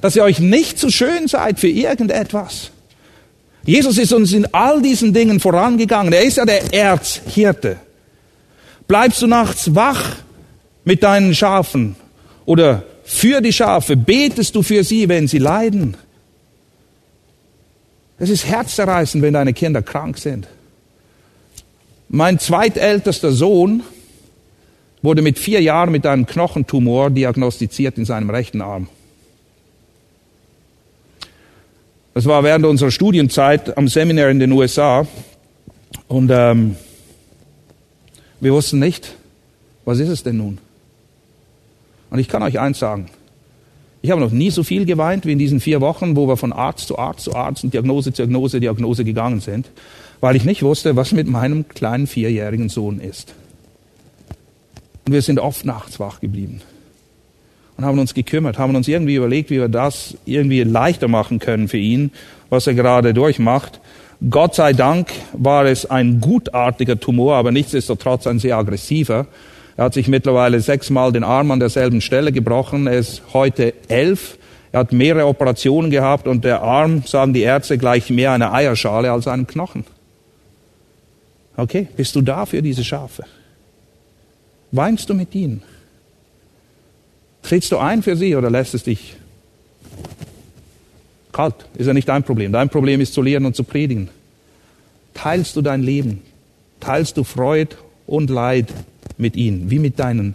Dass 0.00 0.14
ihr 0.14 0.22
euch 0.22 0.38
nicht 0.38 0.78
zu 0.78 0.90
schön 0.90 1.26
seid 1.26 1.58
für 1.58 1.68
irgendetwas. 1.68 2.70
Jesus 3.66 3.98
ist 3.98 4.12
uns 4.12 4.32
in 4.32 4.46
all 4.54 4.80
diesen 4.80 5.12
Dingen 5.12 5.40
vorangegangen. 5.40 6.12
Er 6.12 6.22
ist 6.22 6.36
ja 6.36 6.44
der 6.44 6.72
Erzhirte. 6.72 7.78
Bleibst 8.86 9.20
du 9.20 9.26
nachts 9.26 9.74
wach 9.74 10.16
mit 10.84 11.02
deinen 11.02 11.34
Schafen 11.34 11.96
oder 12.44 12.84
für 13.02 13.40
die 13.40 13.52
Schafe? 13.52 13.96
Betest 13.96 14.54
du 14.54 14.62
für 14.62 14.84
sie, 14.84 15.08
wenn 15.08 15.26
sie 15.26 15.38
leiden? 15.38 15.96
Es 18.18 18.30
ist 18.30 18.46
herzzerreißend, 18.46 19.22
wenn 19.22 19.34
deine 19.34 19.52
Kinder 19.52 19.82
krank 19.82 20.18
sind. 20.18 20.48
Mein 22.08 22.38
zweitältester 22.38 23.32
Sohn 23.32 23.82
wurde 25.02 25.20
mit 25.20 25.38
vier 25.38 25.60
Jahren 25.60 25.90
mit 25.90 26.06
einem 26.06 26.26
Knochentumor 26.26 27.10
diagnostiziert 27.10 27.98
in 27.98 28.04
seinem 28.04 28.30
rechten 28.30 28.62
Arm. 28.62 28.88
Das 32.14 32.26
war 32.26 32.44
während 32.44 32.64
unserer 32.64 32.92
Studienzeit 32.92 33.76
am 33.76 33.88
Seminar 33.88 34.30
in 34.30 34.38
den 34.38 34.52
USA. 34.52 35.06
Und 36.06 36.30
ähm, 36.32 36.76
wir 38.40 38.52
wussten 38.52 38.78
nicht, 38.78 39.16
was 39.84 39.98
ist 39.98 40.08
es 40.08 40.22
denn 40.22 40.36
nun? 40.36 40.58
Und 42.10 42.20
ich 42.20 42.28
kann 42.28 42.42
euch 42.44 42.60
eins 42.60 42.78
sagen, 42.78 43.06
ich 44.04 44.10
habe 44.10 44.20
noch 44.20 44.32
nie 44.32 44.50
so 44.50 44.62
viel 44.62 44.84
geweint 44.84 45.24
wie 45.24 45.32
in 45.32 45.38
diesen 45.38 45.60
vier 45.60 45.80
Wochen, 45.80 46.14
wo 46.14 46.28
wir 46.28 46.36
von 46.36 46.52
Arzt 46.52 46.88
zu 46.88 46.98
Arzt 46.98 47.24
zu 47.24 47.34
Arzt 47.34 47.64
und 47.64 47.72
Diagnose 47.72 48.12
zu 48.12 48.20
Diagnose, 48.20 48.60
Diagnose 48.60 49.02
gegangen 49.02 49.40
sind, 49.40 49.70
weil 50.20 50.36
ich 50.36 50.44
nicht 50.44 50.62
wusste, 50.62 50.94
was 50.94 51.12
mit 51.12 51.26
meinem 51.26 51.66
kleinen 51.68 52.06
vierjährigen 52.06 52.68
Sohn 52.68 53.00
ist. 53.00 53.34
Und 55.06 55.14
wir 55.14 55.22
sind 55.22 55.38
oft 55.38 55.64
nachts 55.64 55.98
wach 56.00 56.20
geblieben 56.20 56.60
und 57.78 57.86
haben 57.86 57.98
uns 57.98 58.12
gekümmert, 58.12 58.58
haben 58.58 58.76
uns 58.76 58.88
irgendwie 58.88 59.14
überlegt, 59.14 59.48
wie 59.48 59.58
wir 59.58 59.68
das 59.68 60.18
irgendwie 60.26 60.64
leichter 60.64 61.08
machen 61.08 61.38
können 61.38 61.68
für 61.68 61.78
ihn, 61.78 62.10
was 62.50 62.66
er 62.66 62.74
gerade 62.74 63.14
durchmacht. 63.14 63.80
Gott 64.28 64.54
sei 64.54 64.74
Dank 64.74 65.08
war 65.32 65.64
es 65.64 65.86
ein 65.86 66.20
gutartiger 66.20 67.00
Tumor, 67.00 67.36
aber 67.36 67.52
nichtsdestotrotz 67.52 68.26
ein 68.26 68.38
sehr 68.38 68.58
aggressiver. 68.58 69.28
Er 69.76 69.84
hat 69.84 69.94
sich 69.94 70.08
mittlerweile 70.08 70.60
sechsmal 70.60 71.12
den 71.12 71.24
Arm 71.24 71.50
an 71.50 71.60
derselben 71.60 72.00
Stelle 72.00 72.30
gebrochen. 72.32 72.86
Er 72.86 72.98
ist 72.98 73.22
heute 73.32 73.74
elf. 73.88 74.38
Er 74.72 74.80
hat 74.80 74.92
mehrere 74.92 75.26
Operationen 75.26 75.90
gehabt 75.90 76.26
und 76.26 76.44
der 76.44 76.62
Arm, 76.62 77.02
sagen 77.06 77.32
die 77.32 77.42
Ärzte, 77.42 77.78
gleicht 77.78 78.10
mehr 78.10 78.32
einer 78.32 78.52
Eierschale 78.52 79.10
als 79.10 79.26
einem 79.26 79.46
Knochen. 79.46 79.84
Okay, 81.56 81.88
bist 81.96 82.16
du 82.16 82.22
da 82.22 82.46
für 82.46 82.62
diese 82.62 82.84
Schafe? 82.84 83.24
Weinst 84.72 85.08
du 85.08 85.14
mit 85.14 85.34
ihnen? 85.34 85.62
Trittst 87.42 87.70
du 87.70 87.78
ein 87.78 88.02
für 88.02 88.16
sie 88.16 88.34
oder 88.34 88.50
lässt 88.50 88.74
es 88.74 88.82
dich 88.84 89.16
kalt? 91.30 91.54
Ist 91.76 91.86
ja 91.86 91.92
nicht 91.92 92.08
dein 92.08 92.24
Problem. 92.24 92.52
Dein 92.52 92.68
Problem 92.68 93.00
ist 93.00 93.14
zu 93.14 93.22
lehren 93.22 93.44
und 93.44 93.54
zu 93.54 93.62
predigen. 93.62 94.08
Teilst 95.12 95.54
du 95.54 95.62
dein 95.62 95.82
Leben? 95.82 96.22
Teilst 96.80 97.16
du 97.16 97.22
Freud 97.22 97.76
und 98.06 98.30
Leid 98.30 98.72
mit 99.18 99.36
ihnen, 99.36 99.70
wie 99.70 99.78
mit 99.78 99.98
deinen 99.98 100.34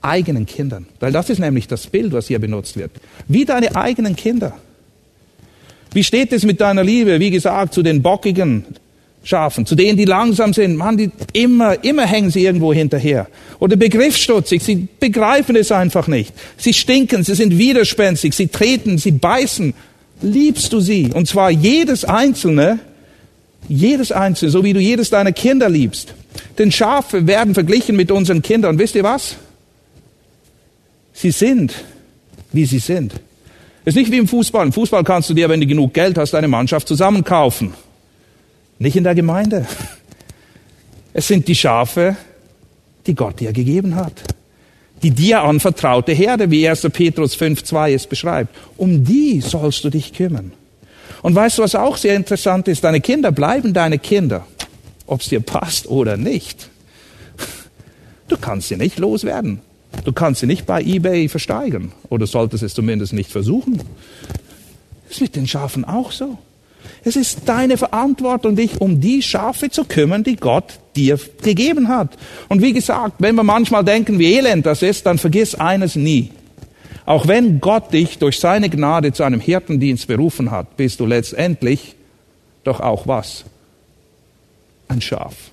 eigenen 0.00 0.46
Kindern? 0.46 0.86
Weil 1.00 1.12
das 1.12 1.30
ist 1.30 1.38
nämlich 1.38 1.68
das 1.68 1.86
Bild, 1.86 2.12
was 2.12 2.28
hier 2.28 2.38
benutzt 2.38 2.76
wird. 2.76 2.90
Wie 3.28 3.44
deine 3.44 3.76
eigenen 3.76 4.16
Kinder. 4.16 4.54
Wie 5.92 6.04
steht 6.04 6.32
es 6.32 6.44
mit 6.44 6.60
deiner 6.60 6.82
Liebe, 6.84 7.20
wie 7.20 7.30
gesagt, 7.30 7.74
zu 7.74 7.82
den 7.82 8.02
bockigen, 8.02 8.64
Schafen, 9.24 9.66
zu 9.66 9.76
denen, 9.76 9.96
die 9.96 10.04
langsam 10.04 10.52
sind, 10.52 10.76
man, 10.76 10.96
die 10.96 11.10
immer, 11.32 11.84
immer 11.84 12.04
hängen 12.04 12.30
sie 12.30 12.44
irgendwo 12.44 12.74
hinterher. 12.74 13.28
Oder 13.60 13.76
begriffsstutzig, 13.76 14.64
sie 14.64 14.88
begreifen 14.98 15.54
es 15.54 15.70
einfach 15.70 16.08
nicht. 16.08 16.34
Sie 16.56 16.72
stinken, 16.74 17.22
sie 17.22 17.36
sind 17.36 17.56
widerspenstig, 17.56 18.34
sie 18.34 18.48
treten, 18.48 18.98
sie 18.98 19.12
beißen. 19.12 19.74
Liebst 20.22 20.72
du 20.72 20.80
sie? 20.80 21.10
Und 21.14 21.28
zwar 21.28 21.50
jedes 21.50 22.04
einzelne, 22.04 22.80
jedes 23.68 24.12
einzelne, 24.12 24.50
so 24.50 24.64
wie 24.64 24.72
du 24.72 24.80
jedes 24.80 25.10
deiner 25.10 25.32
Kinder 25.32 25.68
liebst. 25.68 26.14
Denn 26.58 26.72
Schafe 26.72 27.26
werden 27.26 27.54
verglichen 27.54 27.96
mit 27.96 28.10
unseren 28.10 28.42
Kindern. 28.42 28.78
Wisst 28.78 28.94
ihr 28.94 29.04
was? 29.04 29.36
Sie 31.12 31.30
sind, 31.30 31.74
wie 32.52 32.64
sie 32.64 32.78
sind. 32.78 33.14
Es 33.84 33.94
ist 33.94 33.96
nicht 33.96 34.12
wie 34.12 34.18
im 34.18 34.28
Fußball. 34.28 34.66
Im 34.66 34.72
Fußball 34.72 35.04
kannst 35.04 35.28
du 35.30 35.34
dir, 35.34 35.48
wenn 35.48 35.60
du 35.60 35.66
genug 35.66 35.92
Geld 35.94 36.16
hast, 36.18 36.34
eine 36.34 36.48
Mannschaft 36.48 36.86
zusammenkaufen. 36.86 37.74
Nicht 38.78 38.96
in 38.96 39.04
der 39.04 39.14
Gemeinde. 39.14 39.66
Es 41.12 41.28
sind 41.28 41.48
die 41.48 41.54
Schafe, 41.54 42.16
die 43.06 43.14
Gott 43.14 43.40
dir 43.40 43.52
gegeben 43.52 43.96
hat. 43.96 44.22
Die 45.02 45.10
dir 45.10 45.42
anvertraute 45.42 46.12
Herde, 46.12 46.50
wie 46.50 46.68
1. 46.68 46.82
Petrus 46.92 47.36
5.2 47.36 47.94
es 47.94 48.06
beschreibt. 48.06 48.56
Um 48.76 49.04
die 49.04 49.40
sollst 49.40 49.82
du 49.84 49.90
dich 49.90 50.12
kümmern. 50.12 50.52
Und 51.22 51.34
weißt 51.34 51.58
du, 51.58 51.62
was 51.62 51.74
auch 51.74 51.96
sehr 51.96 52.16
interessant 52.16 52.68
ist? 52.68 52.84
Deine 52.84 53.00
Kinder 53.00 53.32
bleiben 53.32 53.72
deine 53.72 53.98
Kinder, 53.98 54.46
ob 55.06 55.20
es 55.20 55.28
dir 55.28 55.40
passt 55.40 55.86
oder 55.88 56.16
nicht. 56.16 56.68
Du 58.28 58.36
kannst 58.36 58.68
sie 58.68 58.76
nicht 58.76 58.98
loswerden. 58.98 59.60
Du 60.04 60.12
kannst 60.12 60.40
sie 60.40 60.46
nicht 60.46 60.66
bei 60.66 60.82
eBay 60.82 61.28
versteigern. 61.28 61.92
Oder 62.08 62.26
solltest 62.26 62.62
es 62.62 62.74
zumindest 62.74 63.12
nicht 63.12 63.30
versuchen. 63.30 63.80
Das 65.06 65.16
ist 65.16 65.20
mit 65.20 65.36
den 65.36 65.46
Schafen 65.46 65.84
auch 65.84 66.10
so. 66.10 66.38
Es 67.04 67.16
ist 67.16 67.40
deine 67.46 67.76
Verantwortung, 67.76 68.56
dich 68.56 68.80
um 68.80 69.00
die 69.00 69.22
Schafe 69.22 69.70
zu 69.70 69.84
kümmern, 69.84 70.24
die 70.24 70.36
Gott 70.36 70.78
dir 70.96 71.18
gegeben 71.42 71.88
hat. 71.88 72.16
Und 72.48 72.62
wie 72.62 72.72
gesagt, 72.72 73.16
wenn 73.18 73.34
wir 73.34 73.42
manchmal 73.42 73.84
denken, 73.84 74.18
wie 74.18 74.34
elend 74.34 74.66
das 74.66 74.82
ist, 74.82 75.06
dann 75.06 75.18
vergiss 75.18 75.54
eines 75.54 75.96
nie. 75.96 76.30
Auch 77.04 77.26
wenn 77.26 77.60
Gott 77.60 77.92
dich 77.92 78.18
durch 78.18 78.38
seine 78.38 78.70
Gnade 78.70 79.12
zu 79.12 79.24
einem 79.24 79.40
Hirtendienst 79.40 80.06
berufen 80.06 80.50
hat, 80.50 80.76
bist 80.76 81.00
du 81.00 81.06
letztendlich 81.06 81.96
doch 82.64 82.80
auch 82.80 83.06
was? 83.06 83.44
Ein 84.88 85.00
Schaf. 85.00 85.50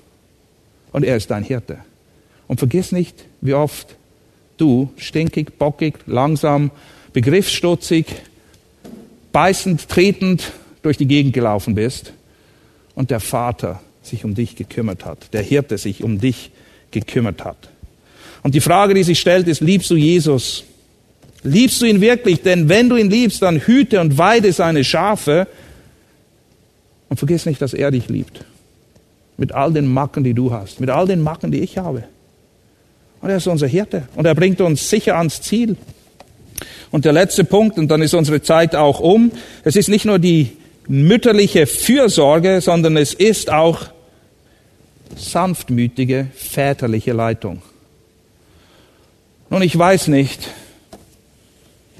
Und 0.92 1.04
er 1.04 1.16
ist 1.16 1.30
dein 1.30 1.44
Hirte. 1.44 1.78
Und 2.46 2.58
vergiss 2.58 2.92
nicht, 2.92 3.24
wie 3.40 3.54
oft 3.54 3.96
du 4.56 4.90
stinkig, 4.96 5.58
bockig, 5.58 5.94
langsam, 6.06 6.70
begriffsstutzig, 7.12 8.06
beißend, 9.32 9.88
tretend, 9.88 10.52
durch 10.82 10.96
die 10.96 11.06
Gegend 11.06 11.32
gelaufen 11.32 11.74
bist 11.74 12.12
und 12.94 13.10
der 13.10 13.20
Vater 13.20 13.80
sich 14.02 14.24
um 14.24 14.34
dich 14.34 14.56
gekümmert 14.56 15.04
hat, 15.04 15.32
der 15.32 15.42
Hirte 15.42 15.78
sich 15.78 16.02
um 16.02 16.18
dich 16.18 16.50
gekümmert 16.90 17.44
hat. 17.44 17.68
Und 18.42 18.54
die 18.54 18.60
Frage, 18.60 18.94
die 18.94 19.02
sich 19.02 19.20
stellt, 19.20 19.46
ist, 19.48 19.60
liebst 19.60 19.90
du 19.90 19.96
Jesus? 19.96 20.64
Liebst 21.42 21.80
du 21.80 21.86
ihn 21.86 22.00
wirklich? 22.00 22.42
Denn 22.42 22.68
wenn 22.68 22.88
du 22.88 22.96
ihn 22.96 23.10
liebst, 23.10 23.42
dann 23.42 23.58
hüte 23.60 24.00
und 24.00 24.18
weide 24.18 24.52
seine 24.52 24.84
Schafe 24.84 25.46
und 27.08 27.16
vergiss 27.16 27.46
nicht, 27.46 27.62
dass 27.62 27.74
er 27.74 27.90
dich 27.90 28.08
liebt. 28.08 28.44
Mit 29.36 29.52
all 29.52 29.72
den 29.72 29.86
Macken, 29.86 30.22
die 30.22 30.34
du 30.34 30.52
hast, 30.52 30.80
mit 30.80 30.90
all 30.90 31.06
den 31.06 31.22
Macken, 31.22 31.50
die 31.50 31.60
ich 31.60 31.78
habe. 31.78 32.04
Und 33.22 33.30
er 33.30 33.36
ist 33.36 33.46
unser 33.46 33.66
Hirte 33.66 34.04
und 34.16 34.26
er 34.26 34.34
bringt 34.34 34.60
uns 34.60 34.88
sicher 34.88 35.16
ans 35.16 35.40
Ziel. 35.42 35.76
Und 36.90 37.04
der 37.04 37.12
letzte 37.12 37.44
Punkt, 37.44 37.78
und 37.78 37.88
dann 37.88 38.02
ist 38.02 38.14
unsere 38.14 38.42
Zeit 38.42 38.74
auch 38.74 39.00
um, 39.00 39.32
es 39.64 39.76
ist 39.76 39.88
nicht 39.88 40.04
nur 40.04 40.18
die 40.18 40.56
mütterliche 40.88 41.66
Fürsorge, 41.66 42.60
sondern 42.60 42.96
es 42.96 43.14
ist 43.14 43.50
auch 43.50 43.86
sanftmütige 45.16 46.28
väterliche 46.34 47.12
Leitung. 47.12 47.62
Nun, 49.48 49.62
ich 49.62 49.76
weiß 49.76 50.08
nicht, 50.08 50.48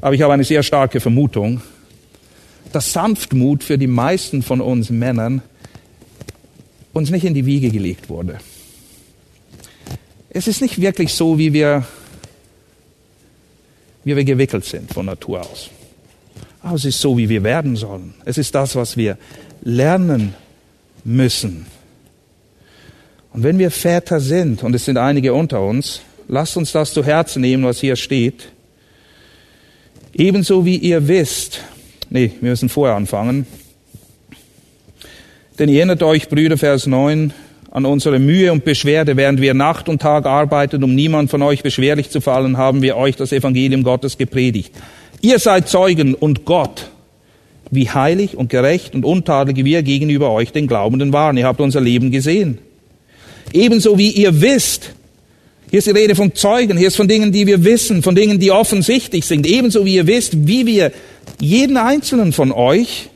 aber 0.00 0.14
ich 0.14 0.22
habe 0.22 0.32
eine 0.32 0.44
sehr 0.44 0.62
starke 0.62 1.00
Vermutung, 1.00 1.60
dass 2.72 2.92
Sanftmut 2.92 3.64
für 3.64 3.78
die 3.78 3.86
meisten 3.86 4.42
von 4.42 4.60
uns 4.60 4.90
Männern 4.90 5.42
uns 6.92 7.10
nicht 7.10 7.24
in 7.24 7.34
die 7.34 7.46
Wiege 7.46 7.70
gelegt 7.70 8.08
wurde. 8.08 8.38
Es 10.30 10.46
ist 10.46 10.62
nicht 10.62 10.80
wirklich 10.80 11.12
so, 11.12 11.38
wie 11.38 11.52
wir, 11.52 11.84
wie 14.04 14.16
wir 14.16 14.24
gewickelt 14.24 14.64
sind 14.64 14.92
von 14.92 15.06
Natur 15.06 15.40
aus. 15.40 15.70
Aber 16.62 16.76
es 16.76 16.84
ist 16.84 17.00
so, 17.00 17.16
wie 17.16 17.28
wir 17.28 17.42
werden 17.42 17.76
sollen. 17.76 18.14
Es 18.24 18.38
ist 18.38 18.54
das, 18.54 18.76
was 18.76 18.96
wir 18.96 19.18
lernen 19.62 20.34
müssen. 21.04 21.66
Und 23.32 23.42
wenn 23.42 23.58
wir 23.58 23.70
Väter 23.70 24.20
sind, 24.20 24.62
und 24.62 24.74
es 24.74 24.84
sind 24.84 24.96
einige 24.96 25.34
unter 25.34 25.62
uns, 25.62 26.00
lasst 26.28 26.56
uns 26.56 26.72
das 26.72 26.92
zu 26.92 27.04
Herzen 27.04 27.40
nehmen, 27.40 27.64
was 27.64 27.80
hier 27.80 27.96
steht. 27.96 28.48
Ebenso 30.14 30.64
wie 30.64 30.76
ihr 30.76 31.06
wisst, 31.06 31.62
nee, 32.10 32.32
wir 32.40 32.50
müssen 32.50 32.68
vorher 32.68 32.96
anfangen. 32.96 33.46
Denn 35.58 35.68
erinnert 35.68 36.02
euch, 36.02 36.28
Brüder, 36.28 36.56
Vers 36.56 36.86
9, 36.86 37.32
an 37.70 37.86
unsere 37.86 38.18
Mühe 38.18 38.50
und 38.50 38.64
Beschwerde, 38.64 39.16
während 39.16 39.40
wir 39.40 39.54
Nacht 39.54 39.88
und 39.88 40.02
Tag 40.02 40.26
arbeiten, 40.26 40.82
um 40.82 40.94
niemand 40.94 41.30
von 41.30 41.42
euch 41.42 41.62
beschwerlich 41.62 42.10
zu 42.10 42.20
fallen, 42.20 42.56
haben 42.56 42.82
wir 42.82 42.96
euch 42.96 43.14
das 43.16 43.32
Evangelium 43.32 43.84
Gottes 43.84 44.18
gepredigt. 44.18 44.74
Ihr 45.20 45.38
seid 45.38 45.68
Zeugen 45.68 46.14
und 46.14 46.44
Gott, 46.44 46.90
wie 47.70 47.88
heilig 47.88 48.36
und 48.36 48.50
gerecht 48.50 48.94
und 48.94 49.04
untadelig 49.04 49.64
wir 49.64 49.82
gegenüber 49.82 50.30
euch 50.32 50.50
den 50.50 50.66
Glaubenden 50.66 51.12
waren. 51.12 51.36
Ihr 51.36 51.46
habt 51.46 51.60
unser 51.60 51.80
Leben 51.80 52.10
gesehen. 52.10 52.58
Ebenso 53.52 53.98
wie 53.98 54.10
ihr 54.10 54.40
wisst, 54.40 54.94
hier 55.70 55.78
ist 55.78 55.86
die 55.86 55.92
Rede 55.92 56.16
von 56.16 56.34
Zeugen, 56.34 56.76
hier 56.76 56.88
ist 56.88 56.96
von 56.96 57.06
Dingen, 57.06 57.30
die 57.30 57.46
wir 57.46 57.64
wissen, 57.64 58.02
von 58.02 58.16
Dingen, 58.16 58.40
die 58.40 58.50
offensichtlich 58.50 59.24
sind. 59.24 59.46
Ebenso 59.46 59.84
wie 59.84 59.94
ihr 59.94 60.06
wisst, 60.08 60.46
wie 60.48 60.66
wir 60.66 60.90
jeden 61.38 61.76
einzelnen 61.76 62.32
von 62.32 62.50
euch, 62.50 63.08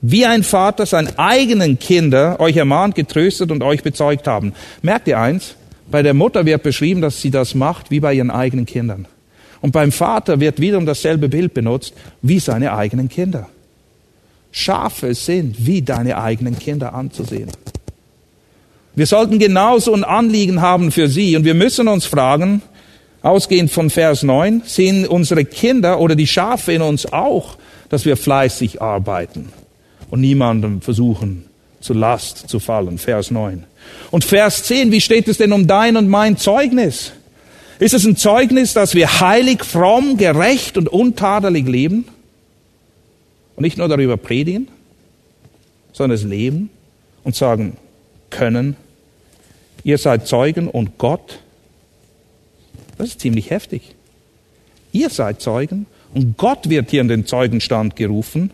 wie 0.00 0.24
ein 0.24 0.44
Vater 0.44 0.86
seinen 0.86 1.18
eigenen 1.18 1.78
Kinder 1.78 2.38
euch 2.38 2.56
ermahnt, 2.56 2.94
getröstet 2.94 3.50
und 3.50 3.62
euch 3.62 3.82
bezeugt 3.82 4.28
haben. 4.28 4.52
Merkt 4.82 5.08
ihr 5.08 5.18
eins? 5.18 5.56
Bei 5.90 6.02
der 6.02 6.14
Mutter 6.14 6.46
wird 6.46 6.62
beschrieben, 6.62 7.00
dass 7.00 7.20
sie 7.20 7.30
das 7.30 7.54
macht 7.54 7.90
wie 7.90 8.00
bei 8.00 8.14
ihren 8.14 8.30
eigenen 8.30 8.66
Kindern. 8.66 9.06
Und 9.60 9.72
beim 9.72 9.92
Vater 9.92 10.38
wird 10.40 10.60
wiederum 10.60 10.86
dasselbe 10.86 11.28
Bild 11.28 11.54
benutzt 11.54 11.94
wie 12.22 12.38
seine 12.38 12.74
eigenen 12.74 13.08
Kinder. 13.08 13.48
Schafe 14.52 15.14
sind 15.14 15.66
wie 15.66 15.82
deine 15.82 16.18
eigenen 16.18 16.56
Kinder 16.56 16.94
anzusehen. 16.94 17.50
Wir 18.96 19.06
sollten 19.06 19.40
genauso 19.40 19.92
ein 19.92 20.04
Anliegen 20.04 20.60
haben 20.60 20.92
für 20.92 21.08
sie 21.08 21.36
und 21.36 21.44
wir 21.44 21.54
müssen 21.54 21.88
uns 21.88 22.06
fragen, 22.06 22.62
ausgehend 23.22 23.72
von 23.72 23.90
Vers 23.90 24.22
9, 24.22 24.62
sehen 24.64 25.06
unsere 25.06 25.44
Kinder 25.44 25.98
oder 25.98 26.14
die 26.14 26.28
Schafe 26.28 26.72
in 26.72 26.82
uns 26.82 27.06
auch, 27.12 27.56
dass 27.88 28.04
wir 28.04 28.16
fleißig 28.16 28.80
arbeiten 28.80 29.48
und 30.10 30.20
niemandem 30.20 30.80
versuchen, 30.80 31.46
zu 31.80 31.92
Last 31.92 32.48
zu 32.48 32.60
fallen. 32.60 32.98
Vers 32.98 33.32
9. 33.32 33.64
Und 34.12 34.24
Vers 34.24 34.62
10, 34.64 34.92
wie 34.92 35.00
steht 35.00 35.26
es 35.26 35.38
denn 35.38 35.52
um 35.52 35.66
dein 35.66 35.96
und 35.96 36.08
mein 36.08 36.36
Zeugnis? 36.36 37.12
Ist 37.80 37.94
es 37.94 38.04
ein 38.04 38.16
Zeugnis, 38.16 38.74
dass 38.74 38.94
wir 38.94 39.20
heilig, 39.20 39.64
fromm, 39.64 40.16
gerecht 40.16 40.76
und 40.76 40.88
untadelig 40.88 41.66
leben? 41.66 42.06
Und 43.56 43.62
nicht 43.62 43.76
nur 43.76 43.88
darüber 43.88 44.16
predigen, 44.16 44.68
sondern 45.92 46.16
es 46.16 46.24
leben 46.24 46.70
und 47.24 47.34
sagen 47.34 47.76
können, 48.34 48.76
ihr 49.82 49.98
seid 49.98 50.26
Zeugen 50.26 50.68
und 50.68 50.98
Gott. 50.98 51.38
Das 52.98 53.08
ist 53.08 53.20
ziemlich 53.20 53.50
heftig. 53.50 53.94
Ihr 54.92 55.10
seid 55.10 55.40
Zeugen 55.40 55.86
und 56.12 56.36
Gott 56.36 56.68
wird 56.68 56.90
hier 56.90 57.00
in 57.00 57.08
den 57.08 57.26
Zeugenstand 57.26 57.96
gerufen, 57.96 58.50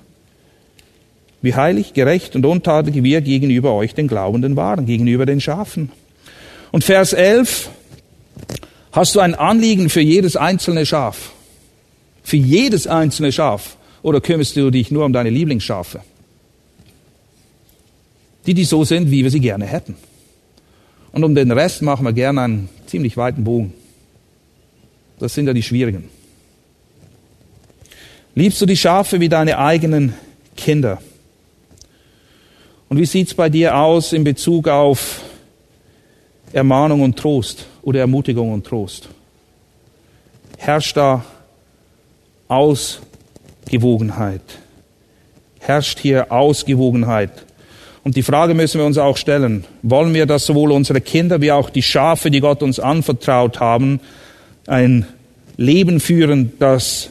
wie 1.42 1.54
heilig, 1.54 1.94
gerecht 1.94 2.36
und 2.36 2.46
untadelig 2.46 3.02
wir 3.02 3.20
gegenüber 3.20 3.72
euch 3.72 3.94
den 3.94 4.08
Glaubenden 4.08 4.56
waren, 4.56 4.86
gegenüber 4.86 5.26
den 5.26 5.40
Schafen. 5.40 5.90
Und 6.70 6.84
Vers 6.84 7.12
11, 7.12 7.70
Hast 8.92 9.14
du 9.14 9.20
ein 9.20 9.34
Anliegen 9.36 9.88
für 9.88 10.00
jedes 10.00 10.36
einzelne 10.36 10.84
Schaf? 10.84 11.30
Für 12.24 12.36
jedes 12.36 12.86
einzelne 12.88 13.30
Schaf? 13.30 13.76
Oder 14.02 14.20
kümmerst 14.20 14.56
du 14.56 14.70
dich 14.70 14.90
nur 14.90 15.04
um 15.04 15.12
deine 15.12 15.30
Lieblingsschafe? 15.30 16.00
Die, 18.50 18.54
die 18.54 18.64
so 18.64 18.82
sind, 18.82 19.12
wie 19.12 19.22
wir 19.22 19.30
sie 19.30 19.38
gerne 19.38 19.64
hätten. 19.64 19.94
Und 21.12 21.22
um 21.22 21.36
den 21.36 21.52
Rest 21.52 21.82
machen 21.82 22.04
wir 22.04 22.12
gerne 22.12 22.40
einen 22.40 22.68
ziemlich 22.86 23.16
weiten 23.16 23.44
Bogen. 23.44 23.72
Das 25.20 25.34
sind 25.34 25.46
ja 25.46 25.52
die 25.52 25.62
schwierigen. 25.62 26.08
Liebst 28.34 28.60
du 28.60 28.66
die 28.66 28.76
Schafe 28.76 29.20
wie 29.20 29.28
deine 29.28 29.56
eigenen 29.56 30.14
Kinder? 30.56 31.00
Und 32.88 32.98
wie 32.98 33.06
sieht's 33.06 33.34
bei 33.34 33.48
dir 33.48 33.76
aus 33.76 34.12
in 34.12 34.24
Bezug 34.24 34.66
auf 34.66 35.22
Ermahnung 36.52 37.02
und 37.02 37.16
Trost 37.16 37.66
oder 37.82 38.00
Ermutigung 38.00 38.52
und 38.52 38.66
Trost? 38.66 39.10
Herrscht 40.58 40.96
da 40.96 41.24
Ausgewogenheit? 42.48 44.42
Herrscht 45.60 46.00
hier 46.00 46.32
Ausgewogenheit? 46.32 47.46
Und 48.02 48.16
die 48.16 48.22
Frage 48.22 48.54
müssen 48.54 48.78
wir 48.78 48.86
uns 48.86 48.98
auch 48.98 49.16
stellen, 49.16 49.64
wollen 49.82 50.14
wir, 50.14 50.26
dass 50.26 50.46
sowohl 50.46 50.72
unsere 50.72 51.00
Kinder 51.00 51.40
wie 51.40 51.52
auch 51.52 51.68
die 51.68 51.82
Schafe, 51.82 52.30
die 52.30 52.40
Gott 52.40 52.62
uns 52.62 52.80
anvertraut 52.80 53.60
haben, 53.60 54.00
ein 54.66 55.06
Leben 55.56 56.00
führen, 56.00 56.52
das, 56.58 57.10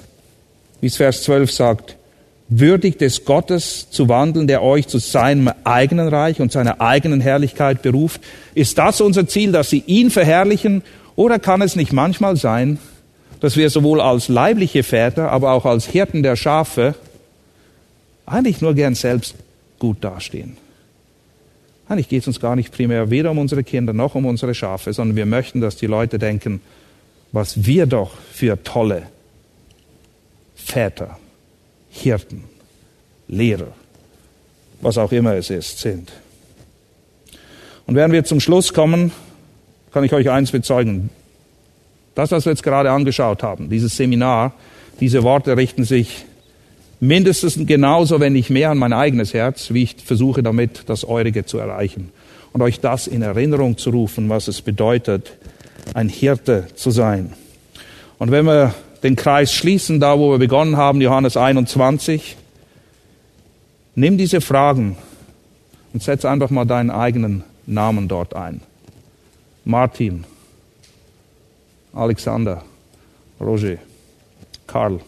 wie 0.82 0.88
es 0.88 0.98
Vers 0.98 1.24
12 1.24 1.52
sagt, 1.52 1.96
würdig 2.50 2.98
des 2.98 3.26
Gottes 3.26 3.92
zu 3.92 4.10
wandeln, 4.10 4.48
der 4.48 4.64
euch 4.64 4.88
zu 4.88 4.98
seinem 4.98 5.52
eigenen 5.64 6.08
Reich 6.08 6.42
und 6.42 6.52
seiner 6.52 6.82
eigenen 6.82 7.22
Herrlichkeit 7.22 7.84
beruft? 7.84 8.22
Ist 8.56 8.80
das 8.80 9.02
unser 9.02 9.28
Ziel, 9.28 9.52
dass 9.52 9.70
sie 9.70 9.84
ihn 9.86 10.10
verherrlichen? 10.10 10.82
Oder 11.16 11.38
kann 11.38 11.62
es 11.62 11.76
nicht 11.76 11.94
manchmal 11.94 12.36
sein, 12.36 12.80
dass 13.40 13.56
wir 13.56 13.70
sowohl 13.70 14.02
als 14.02 14.28
leibliche 14.28 14.82
Väter, 14.82 15.32
aber 15.32 15.52
auch 15.52 15.66
als 15.66 15.86
Hirten 15.86 16.24
der 16.24 16.36
Schafe 16.36 16.96
eigentlich 18.26 18.62
nur 18.62 18.74
gern 18.74 18.96
selbst 18.96 19.36
gut 19.78 20.04
dastehen? 20.04 20.58
Eigentlich 21.90 22.08
geht 22.08 22.22
es 22.22 22.28
uns 22.28 22.40
gar 22.40 22.56
nicht 22.56 22.72
primär 22.72 23.10
weder 23.10 23.32
um 23.32 23.40
unsere 23.40 23.64
Kinder 23.64 23.94
noch 23.94 24.14
um 24.14 24.28
unsere 24.28 24.54
Schafe, 24.54 24.94
sondern 24.94 25.18
wir 25.18 25.26
möchten, 25.26 25.60
dass 25.60 25.76
die 25.76 25.88
Leute 25.88 26.20
denken, 26.20 26.62
was 27.32 27.66
wir 27.66 27.88
doch 27.88 28.12
für 28.32 28.64
tolle 28.64 29.04
Väter, 30.56 31.18
Hirten, 31.90 32.44
Lehrer, 33.28 33.74
was 34.82 35.00
auch 35.00 35.12
immer 35.12 35.34
es 35.34 35.50
ist, 35.50 35.80
sind. 35.80 36.12
Und 37.88 37.96
während 37.96 38.14
wir 38.14 38.24
zum 38.24 38.40
Schluss 38.40 38.72
kommen, 38.72 39.12
kann 39.92 40.04
ich 40.04 40.14
euch 40.14 40.30
eins 40.30 40.52
bezeugen. 40.52 41.10
Das, 42.14 42.30
was 42.30 42.46
wir 42.46 42.52
jetzt 42.52 42.62
gerade 42.62 42.92
angeschaut 42.92 43.42
haben, 43.42 43.72
dieses 43.72 43.98
Seminar, 43.98 44.54
diese 45.00 45.24
Worte 45.24 45.58
richten 45.58 45.86
sich 45.86 46.26
mindestens 47.00 47.58
genauso, 47.66 48.20
wenn 48.20 48.34
nicht 48.34 48.50
mehr, 48.50 48.72
an 48.72 48.78
mein 48.78 48.94
eigenes 48.94 49.34
Herz, 49.34 49.74
wie 49.74 49.84
ich 49.84 49.96
versuche 50.04 50.44
damit 50.44 50.84
das 50.88 51.06
eurige 51.06 51.46
zu 51.46 51.58
erreichen. 51.58 52.12
Und 52.52 52.62
euch 52.62 52.80
das 52.80 53.08
in 53.08 53.22
Erinnerung 53.22 53.78
zu 53.78 53.92
rufen, 53.92 54.30
was 54.30 54.48
es 54.48 54.62
bedeutet, 54.62 55.34
ein 55.94 56.10
Hirte 56.10 56.68
zu 56.76 56.92
sein. 56.92 57.34
Und 58.18 58.32
wenn 58.32 58.46
wir 58.46 58.74
den 59.04 59.16
Kreis 59.16 59.54
schließen, 59.54 60.00
da 60.00 60.18
wo 60.20 60.32
wir 60.32 60.40
begonnen 60.40 60.76
haben, 60.76 61.00
Johannes 61.00 61.38
21, 61.38 62.36
nimm 63.96 64.18
diese 64.18 64.42
Fragen 64.42 64.98
und 65.94 66.04
setz 66.04 66.26
einfach 66.26 66.50
mal 66.50 66.66
deinen 66.66 66.90
eigenen 66.90 67.44
Namen 67.66 68.08
dort 68.08 68.36
ein. 68.36 68.62
Martin, 69.64 70.26
Alexander, 71.94 72.64
Roger, 73.40 73.78
Karl. 74.68 75.00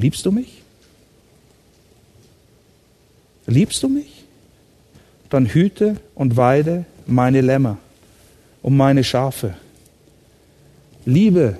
Liebst 0.00 0.24
du 0.24 0.32
mich? 0.32 0.62
Liebst 3.46 3.82
du 3.82 3.88
mich? 3.88 4.24
Dann 5.28 5.46
hüte 5.46 5.96
und 6.14 6.36
weide 6.36 6.86
meine 7.06 7.40
Lämmer 7.40 7.78
und 8.62 8.76
meine 8.76 9.04
Schafe. 9.04 9.54
Liebe 11.04 11.58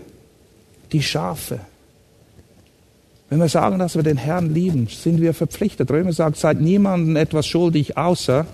die 0.92 1.02
Schafe. 1.02 1.60
Wenn 3.28 3.38
wir 3.38 3.48
sagen, 3.48 3.78
dass 3.78 3.94
wir 3.94 4.02
den 4.02 4.16
Herrn 4.16 4.52
lieben, 4.52 4.88
sind 4.88 5.20
wir 5.20 5.34
verpflichtet. 5.34 5.90
Römer 5.90 6.12
sagt, 6.12 6.36
seid 6.36 6.60
niemandem 6.60 7.16
etwas 7.16 7.46
schuldig, 7.46 7.96
außer 7.96 8.46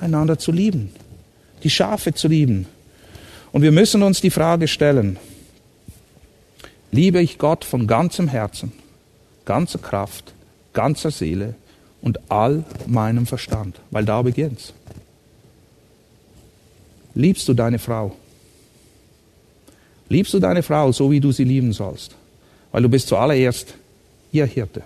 einander 0.00 0.38
zu 0.38 0.52
lieben, 0.52 0.90
die 1.64 1.70
Schafe 1.70 2.14
zu 2.14 2.28
lieben. 2.28 2.66
Und 3.52 3.62
wir 3.62 3.72
müssen 3.72 4.02
uns 4.02 4.20
die 4.20 4.30
Frage 4.30 4.68
stellen, 4.68 5.18
liebe 6.90 7.20
ich 7.20 7.38
Gott 7.38 7.64
von 7.64 7.86
ganzem 7.86 8.28
Herzen, 8.28 8.72
ganzer 9.44 9.78
Kraft, 9.78 10.32
ganzer 10.72 11.10
Seele 11.10 11.54
und 12.02 12.30
all 12.30 12.64
meinem 12.86 13.26
Verstand, 13.26 13.80
weil 13.90 14.04
da 14.04 14.22
beginnt's. 14.22 14.72
Liebst 17.14 17.48
du 17.48 17.54
deine 17.54 17.78
Frau? 17.78 18.14
Liebst 20.08 20.32
du 20.32 20.38
deine 20.38 20.62
Frau 20.62 20.92
so, 20.92 21.10
wie 21.10 21.20
du 21.20 21.32
sie 21.32 21.44
lieben 21.44 21.72
sollst? 21.72 22.14
Weil 22.72 22.82
du 22.82 22.88
bist 22.88 23.08
zuallererst 23.08 23.74
ihr 24.32 24.46
Hirte. 24.46 24.82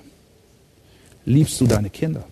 Liebst 1.25 1.61
du 1.61 1.67
deine 1.67 1.91
Kinder? 1.91 2.25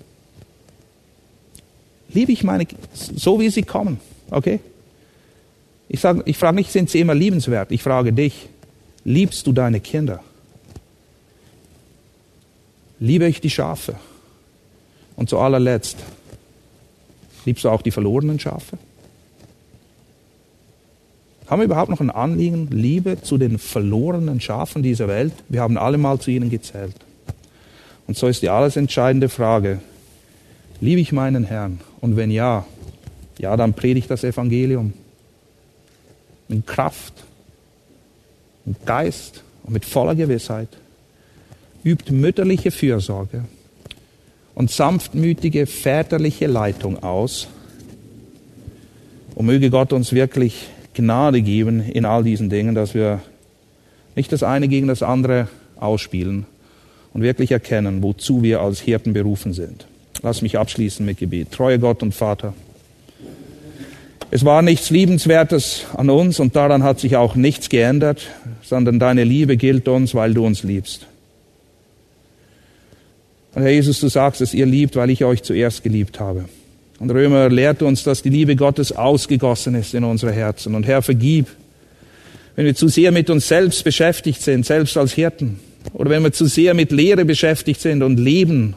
Liebe 2.12 2.32
ich 2.32 2.42
meine, 2.42 2.66
so 2.92 3.38
wie 3.38 3.50
sie 3.50 3.62
kommen, 3.62 4.00
okay? 4.30 4.58
Ich, 5.88 6.00
sag, 6.00 6.22
ich 6.26 6.36
frage 6.36 6.56
nicht, 6.56 6.72
sind 6.72 6.90
sie 6.90 7.00
immer 7.00 7.14
liebenswert? 7.14 7.70
Ich 7.70 7.82
frage 7.82 8.12
dich, 8.12 8.48
Liebst 9.10 9.44
du 9.48 9.52
deine 9.52 9.80
Kinder? 9.80 10.20
Liebe 13.00 13.26
ich 13.26 13.40
die 13.40 13.50
Schafe? 13.50 13.96
Und 15.16 15.28
zu 15.28 15.36
allerletzt, 15.36 15.96
liebst 17.44 17.64
du 17.64 17.70
auch 17.70 17.82
die 17.82 17.90
verlorenen 17.90 18.38
Schafe? 18.38 18.78
Haben 21.48 21.60
wir 21.60 21.64
überhaupt 21.64 21.90
noch 21.90 21.98
ein 21.98 22.10
Anliegen, 22.10 22.68
Liebe 22.70 23.20
zu 23.20 23.36
den 23.36 23.58
verlorenen 23.58 24.40
Schafen 24.40 24.84
dieser 24.84 25.08
Welt? 25.08 25.32
Wir 25.48 25.60
haben 25.60 25.76
alle 25.76 25.98
mal 25.98 26.20
zu 26.20 26.30
ihnen 26.30 26.48
gezählt. 26.48 26.94
Und 28.06 28.16
so 28.16 28.28
ist 28.28 28.42
die 28.42 28.48
alles 28.48 28.76
entscheidende 28.76 29.28
Frage, 29.28 29.80
liebe 30.80 31.00
ich 31.00 31.10
meinen 31.10 31.42
Herrn? 31.42 31.80
Und 32.00 32.16
wenn 32.16 32.30
ja, 32.30 32.64
ja, 33.38 33.56
dann 33.56 33.74
predige 33.74 33.98
ich 33.98 34.06
das 34.06 34.22
Evangelium 34.22 34.92
in 36.48 36.64
Kraft, 36.64 37.24
mit 38.70 38.86
Geist 38.86 39.42
und 39.64 39.72
mit 39.72 39.84
voller 39.84 40.14
Gewissheit, 40.14 40.68
übt 41.84 42.12
mütterliche 42.12 42.70
Fürsorge 42.70 43.44
und 44.54 44.70
sanftmütige 44.70 45.66
väterliche 45.66 46.46
Leitung 46.46 47.02
aus. 47.02 47.48
Und 49.34 49.46
möge 49.46 49.70
Gott 49.70 49.92
uns 49.92 50.12
wirklich 50.12 50.68
Gnade 50.94 51.42
geben 51.42 51.80
in 51.80 52.04
all 52.04 52.22
diesen 52.22 52.48
Dingen, 52.48 52.74
dass 52.74 52.94
wir 52.94 53.20
nicht 54.14 54.32
das 54.32 54.42
eine 54.42 54.68
gegen 54.68 54.86
das 54.86 55.02
andere 55.02 55.48
ausspielen 55.76 56.46
und 57.12 57.22
wirklich 57.22 57.50
erkennen, 57.50 58.02
wozu 58.02 58.42
wir 58.42 58.60
als 58.60 58.80
Hirten 58.80 59.14
berufen 59.14 59.52
sind. 59.52 59.86
Lass 60.22 60.42
mich 60.42 60.58
abschließen 60.58 61.04
mit 61.04 61.18
Gebet. 61.18 61.50
Treue 61.50 61.78
Gott 61.78 62.02
und 62.02 62.14
Vater. 62.14 62.54
Es 64.32 64.44
war 64.44 64.62
nichts 64.62 64.90
Liebenswertes 64.90 65.86
an 65.96 66.08
uns 66.08 66.38
und 66.38 66.54
daran 66.54 66.84
hat 66.84 67.00
sich 67.00 67.16
auch 67.16 67.34
nichts 67.34 67.68
geändert, 67.68 68.28
sondern 68.62 69.00
deine 69.00 69.24
Liebe 69.24 69.56
gilt 69.56 69.88
uns, 69.88 70.14
weil 70.14 70.34
du 70.34 70.46
uns 70.46 70.62
liebst. 70.62 71.06
Und 73.54 73.62
Herr 73.62 73.72
Jesus, 73.72 73.98
du 73.98 74.08
sagst, 74.08 74.40
dass 74.40 74.54
ihr 74.54 74.66
liebt, 74.66 74.94
weil 74.94 75.10
ich 75.10 75.24
euch 75.24 75.42
zuerst 75.42 75.82
geliebt 75.82 76.20
habe. 76.20 76.44
Und 77.00 77.10
Römer 77.10 77.48
lehrt 77.48 77.82
uns, 77.82 78.04
dass 78.04 78.22
die 78.22 78.28
Liebe 78.28 78.54
Gottes 78.54 78.92
ausgegossen 78.92 79.74
ist 79.74 79.94
in 79.94 80.04
unsere 80.04 80.30
Herzen. 80.30 80.76
Und 80.76 80.86
Herr, 80.86 81.02
vergib, 81.02 81.48
wenn 82.54 82.66
wir 82.66 82.76
zu 82.76 82.86
sehr 82.86 83.10
mit 83.10 83.30
uns 83.30 83.48
selbst 83.48 83.82
beschäftigt 83.82 84.42
sind, 84.42 84.64
selbst 84.64 84.96
als 84.96 85.14
Hirten. 85.14 85.58
Oder 85.92 86.10
wenn 86.10 86.22
wir 86.22 86.30
zu 86.30 86.46
sehr 86.46 86.74
mit 86.74 86.92
Lehre 86.92 87.24
beschäftigt 87.24 87.80
sind 87.80 88.02
und 88.04 88.20
Leben 88.20 88.76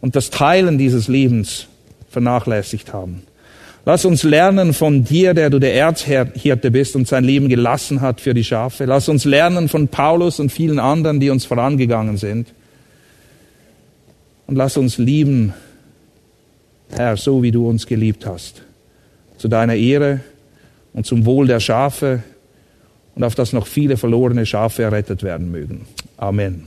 und 0.00 0.16
das 0.16 0.30
Teilen 0.30 0.78
dieses 0.78 1.08
Lebens 1.08 1.66
vernachlässigt 2.08 2.94
haben. 2.94 3.24
Lass 3.86 4.04
uns 4.04 4.22
lernen 4.22 4.74
von 4.74 5.04
dir, 5.04 5.32
der 5.32 5.48
du 5.48 5.58
der 5.58 5.74
Erzhirte 5.74 6.70
bist 6.70 6.96
und 6.96 7.08
sein 7.08 7.24
Leben 7.24 7.48
gelassen 7.48 8.00
hat 8.00 8.20
für 8.20 8.34
die 8.34 8.44
Schafe. 8.44 8.84
Lass 8.84 9.08
uns 9.08 9.24
lernen 9.24 9.68
von 9.68 9.88
Paulus 9.88 10.38
und 10.38 10.52
vielen 10.52 10.78
anderen, 10.78 11.18
die 11.18 11.30
uns 11.30 11.46
vorangegangen 11.46 12.18
sind. 12.18 12.52
Und 14.46 14.56
lass 14.56 14.76
uns 14.76 14.98
lieben, 14.98 15.54
Herr, 16.90 17.16
so 17.16 17.42
wie 17.42 17.52
du 17.52 17.68
uns 17.68 17.86
geliebt 17.86 18.26
hast. 18.26 18.62
Zu 19.38 19.48
deiner 19.48 19.76
Ehre 19.76 20.20
und 20.92 21.06
zum 21.06 21.24
Wohl 21.24 21.46
der 21.46 21.60
Schafe 21.60 22.22
und 23.14 23.24
auf 23.24 23.34
dass 23.34 23.52
noch 23.52 23.66
viele 23.66 23.96
verlorene 23.96 24.44
Schafe 24.44 24.82
errettet 24.82 25.22
werden 25.22 25.50
mögen. 25.50 25.86
Amen. 26.16 26.66